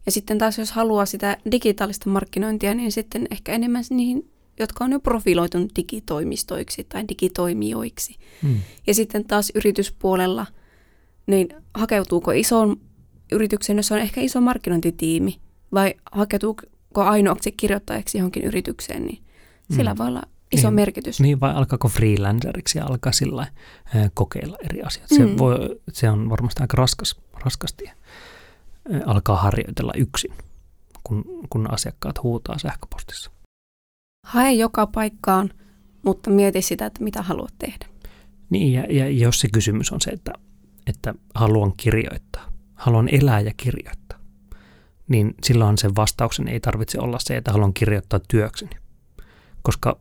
Ja 0.06 0.12
sitten 0.12 0.38
taas 0.38 0.58
jos 0.58 0.72
haluaa 0.72 1.06
sitä 1.06 1.36
digitaalista 1.50 2.10
markkinointia, 2.10 2.74
niin 2.74 2.92
sitten 2.92 3.26
ehkä 3.30 3.52
enemmän 3.52 3.84
niihin 3.90 4.30
jotka 4.60 4.84
on 4.84 4.92
jo 4.92 5.00
profiloitunut 5.00 5.76
digitoimistoiksi 5.76 6.84
tai 6.84 7.04
digitoimijoiksi. 7.08 8.16
Hmm. 8.42 8.60
Ja 8.86 8.94
sitten 8.94 9.24
taas 9.24 9.52
yrityspuolella, 9.54 10.46
niin 11.26 11.48
hakeutuuko 11.74 12.30
isoon 12.30 12.76
yritykseen, 13.32 13.76
jossa 13.76 13.94
on 13.94 14.00
ehkä 14.00 14.20
iso 14.20 14.40
markkinointitiimi, 14.40 15.40
vai 15.72 15.94
hakeutuuko 16.12 16.62
ainoaksi 16.94 17.52
kirjoittajaksi 17.52 18.18
johonkin 18.18 18.44
yritykseen, 18.44 19.04
niin 19.04 19.22
sillä 19.76 19.96
voi 19.98 20.06
olla 20.06 20.22
iso 20.52 20.68
niin, 20.68 20.74
merkitys. 20.74 21.20
Niin, 21.20 21.40
vai 21.40 21.54
alkaako 21.54 21.88
freelanceriksi 21.88 22.78
ja 22.78 22.86
alkaa 22.86 23.12
sillä 23.12 23.46
kokeilla 24.14 24.56
eri 24.64 24.82
asioita. 24.82 25.14
Se, 25.14 25.26
mm. 25.26 25.38
voi, 25.38 25.80
se 25.92 26.10
on 26.10 26.30
varmasti 26.30 26.62
aika 26.62 26.76
raskas, 26.76 27.20
raskas 27.44 27.72
tie. 27.72 27.92
Alkaa 29.06 29.36
harjoitella 29.36 29.92
yksin, 29.96 30.34
kun, 31.04 31.24
kun 31.50 31.72
asiakkaat 31.72 32.22
huutaa 32.22 32.58
sähköpostissa. 32.58 33.30
Hae 34.26 34.52
joka 34.52 34.86
paikkaan, 34.86 35.50
mutta 36.02 36.30
mieti 36.30 36.62
sitä, 36.62 36.86
että 36.86 37.04
mitä 37.04 37.22
haluat 37.22 37.54
tehdä. 37.58 37.86
Niin, 38.50 38.72
ja, 38.72 38.84
ja 38.88 39.08
jos 39.08 39.40
se 39.40 39.48
kysymys 39.48 39.92
on 39.92 40.00
se, 40.00 40.10
että, 40.10 40.32
että 40.86 41.14
haluan 41.34 41.72
kirjoittaa, 41.76 42.52
haluan 42.74 43.08
elää 43.08 43.40
ja 43.40 43.52
kirjoittaa, 43.56 44.18
niin 45.08 45.34
silloin 45.44 45.78
sen 45.78 45.96
vastauksen 45.96 46.48
ei 46.48 46.60
tarvitse 46.60 47.00
olla 47.00 47.18
se, 47.20 47.36
että 47.36 47.52
haluan 47.52 47.74
kirjoittaa 47.74 48.20
työkseni. 48.28 48.76
Koska 49.62 49.98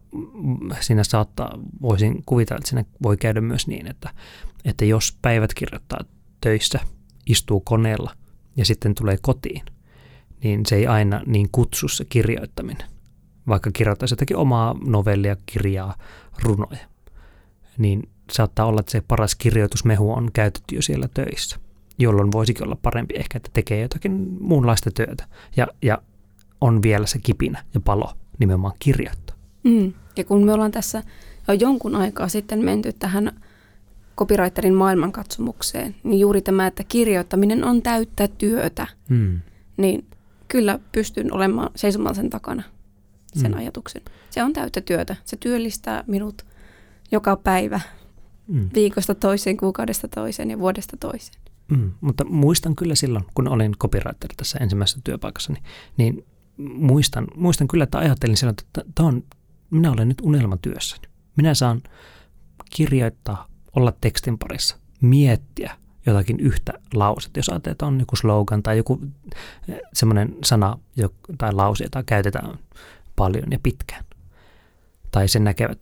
siinä 0.80 1.04
saattaa, 1.04 1.60
voisin 1.82 2.24
kuvitella, 2.26 2.58
että 2.58 2.70
siinä 2.70 2.86
voi 3.04 3.18
käydä 3.18 3.42
myös 3.42 3.68
niin, 3.68 3.88
että, 3.88 4.10
että 4.66 4.86
jos 4.86 5.18
päivät 5.22 5.54
kirjoittaa 5.54 6.00
töissä, 6.42 6.80
istuu 7.26 7.60
koneella 7.60 8.16
ja 8.56 8.66
sitten 8.66 8.96
tulee 8.96 9.18
kotiin, 9.22 9.62
niin 10.44 10.66
se 10.66 10.76
ei 10.76 10.88
aina 10.88 11.22
niin 11.26 11.50
kutsu 11.52 11.88
se 11.88 12.06
kirjoittaminen. 12.06 12.88
Vaikka 13.48 13.72
kirjoittaisi 13.72 14.14
jotakin 14.14 14.38
omaa 14.38 14.76
novellia, 14.86 15.36
kirjaa, 15.46 15.96
runoja, 16.44 16.88
niin 17.78 18.10
saattaa 18.32 18.66
olla, 18.66 18.80
että 18.80 18.92
se 18.92 19.02
paras 19.08 19.36
kirjoitusmehu 19.36 20.14
on 20.14 20.30
käytetty 20.34 20.76
jo 20.76 20.82
siellä 20.82 21.08
töissä, 21.14 21.60
jolloin 22.00 22.32
voisikin 22.32 22.64
olla 22.64 22.78
parempi 22.82 23.14
ehkä, 23.18 23.38
että 23.38 23.50
tekee 23.54 23.82
jotakin 23.82 24.38
muunlaista 24.40 24.92
työtä 24.92 25.28
ja, 25.58 25.68
ja 25.82 26.02
on 26.62 26.82
vielä 26.82 27.06
se 27.06 27.20
kipinä 27.20 27.64
ja 27.74 27.80
palo 27.80 28.14
nimenomaan 28.40 28.74
kirjoittaa. 28.80 29.39
Mm. 29.64 29.94
Ja 30.18 30.24
kun 30.24 30.46
me 30.46 30.54
ollaan 30.54 30.72
tässä 30.72 31.04
jo 31.48 31.54
jonkun 31.54 31.96
aikaa 31.96 32.28
sitten 32.28 32.66
menty 32.66 32.94
tähän 32.94 33.42
copywriterin 34.18 34.74
maailmankatsomukseen, 34.74 35.96
niin 36.04 36.20
juuri 36.20 36.42
tämä, 36.42 36.68
että 36.68 36.84
kirjoittaminen 36.84 37.64
on 37.64 37.82
täyttä 37.82 38.28
työtä, 38.28 38.88
mm. 39.10 39.40
niin 39.78 40.06
kyllä 40.48 40.80
pystyn 40.92 41.34
olemaan 41.34 41.70
seisomaan 41.76 42.16
sen 42.16 42.30
takana, 42.30 42.64
sen 43.34 43.52
mm. 43.52 43.58
ajatuksen. 43.58 44.02
Se 44.30 44.44
on 44.44 44.54
täyttä 44.54 44.82
työtä. 44.82 45.16
Se 45.26 45.38
työllistää 45.38 46.04
minut 46.08 46.46
joka 47.12 47.36
päivä, 47.36 47.80
mm. 48.48 48.70
viikosta 48.74 49.16
toiseen, 49.16 49.58
kuukaudesta 49.58 50.08
toiseen 50.08 50.52
ja 50.52 50.60
vuodesta 50.60 50.98
toiseen. 50.98 51.42
Mm, 51.70 51.92
mutta 52.02 52.26
muistan 52.26 52.76
kyllä 52.76 52.96
silloin, 52.96 53.26
kun 53.34 53.48
olin 53.48 53.76
copywriter 53.78 54.30
tässä 54.38 54.60
ensimmäisessä 54.60 55.00
työpaikassa, 55.04 55.54
niin, 55.54 55.64
niin 55.98 56.26
muistan, 56.78 57.28
muistan 57.36 57.68
kyllä, 57.68 57.84
että 57.84 57.98
ajattelin 57.98 58.38
silloin, 58.38 58.56
että 58.60 58.92
tämä 58.96 59.10
on, 59.10 59.24
minä 59.70 59.92
olen 59.92 60.08
nyt 60.08 60.22
unelmatyössäni. 60.22 61.04
Minä 61.36 61.54
saan 61.54 61.82
kirjoittaa, 62.76 63.48
olla 63.76 63.94
tekstin 64.02 64.38
parissa, 64.38 64.78
miettiä 65.02 65.76
jotakin 66.06 66.40
yhtä 66.40 66.74
lausetta. 66.94 67.40
Jos 67.40 67.50
ajattelee, 67.50 67.72
että 67.72 67.86
on 67.86 68.00
joku 68.00 68.16
slogan 68.16 68.64
tai 68.64 68.78
joku 68.78 69.02
eh, 69.70 69.80
semmoinen 69.94 70.36
sana 70.44 70.78
tai 71.38 71.54
lause, 71.54 71.84
jota 71.84 72.04
käytetään 72.04 72.60
paljon 73.16 73.52
ja 73.52 73.60
pitkään. 73.64 74.06
Tai 75.12 75.28
sen 75.28 75.44
näkevät 75.44 75.78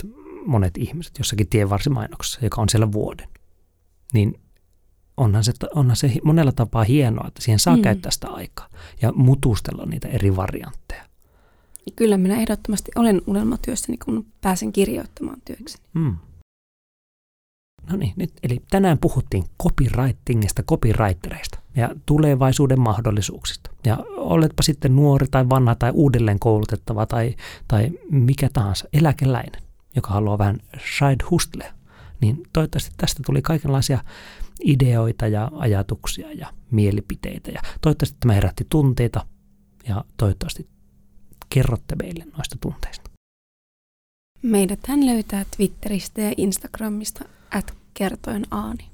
monet 0.46 0.78
ihmiset 0.78 1.18
jossakin 1.18 1.48
tienvarsimainoksessa, 1.48 2.40
joka 2.42 2.62
on 2.62 2.70
siellä 2.70 2.92
vuoden. 2.92 3.28
Niin 4.14 4.40
onhan 5.18 5.44
se, 5.44 5.54
onhan 5.76 5.96
se 5.96 6.12
monella 6.24 6.52
tapaa 6.52 6.84
hienoa, 6.84 7.28
että 7.28 7.42
siihen 7.42 7.60
saa 7.60 7.76
mm. 7.76 7.82
käyttää 7.82 8.12
sitä 8.12 8.28
aikaa 8.28 8.70
ja 9.02 9.12
mutustella 9.12 9.86
niitä 9.86 10.08
eri 10.08 10.36
variantteja. 10.36 11.07
Kyllä 11.96 12.18
minä 12.18 12.36
ehdottomasti 12.36 12.92
olen 12.96 13.22
unelmatyössäni, 13.28 13.98
kun 13.98 14.26
pääsen 14.42 14.74
kirjoittamaan 14.74 15.42
työkseni. 15.46 15.84
Mm. 15.94 16.16
No 17.92 17.98
niin, 17.98 18.14
nyt, 18.16 18.34
eli 18.44 18.62
tänään 18.70 18.98
puhuttiin 18.98 19.44
copywritingista, 19.64 20.64
copywritereista 20.64 21.60
ja 21.76 21.90
tulevaisuuden 22.06 22.80
mahdollisuuksista. 22.80 23.70
Ja 23.86 23.98
oletpa 24.18 24.64
sitten 24.64 24.96
nuori 24.96 25.28
tai 25.32 25.50
vanha 25.50 25.76
tai 25.76 25.92
uudelleen 25.94 26.40
koulutettava 26.40 27.06
tai, 27.06 27.36
tai 27.68 27.92
mikä 28.12 28.50
tahansa 28.54 28.88
eläkeläinen, 28.94 29.62
joka 29.96 30.10
haluaa 30.10 30.38
vähän 30.38 30.58
side 30.98 31.26
hustlea, 31.32 31.74
niin 32.22 32.44
toivottavasti 32.54 32.92
tästä 32.98 33.24
tuli 33.26 33.42
kaikenlaisia 33.42 34.00
ideoita 34.64 35.28
ja 35.28 35.52
ajatuksia 35.54 36.32
ja 36.32 36.48
mielipiteitä. 36.72 37.52
Ja 37.52 37.62
toivottavasti 37.82 38.18
tämä 38.20 38.34
herätti 38.34 38.66
tunteita 38.70 39.26
ja 39.88 40.04
toivottavasti 40.18 40.68
kerrotte 41.50 41.96
meille 41.96 42.26
noista 42.38 42.58
tunteista? 42.62 43.10
Meidät 44.42 44.80
hän 44.88 45.06
löytää 45.06 45.46
Twitteristä 45.58 46.22
ja 46.22 46.34
Instagramista 46.38 47.26
at 47.52 47.78
kertoin 47.94 48.46
Aani. 48.52 48.92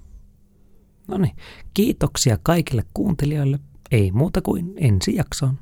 No 1.07 1.17
niin, 1.17 1.35
kiitoksia 1.73 2.37
kaikille 2.43 2.83
kuuntelijoille. 2.93 3.59
Ei 3.91 4.11
muuta 4.11 4.41
kuin 4.41 4.73
ensi 4.77 5.15
jaksoon. 5.15 5.59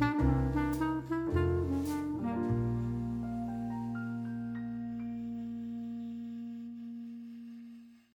thank 0.00 0.22
you 0.22 0.37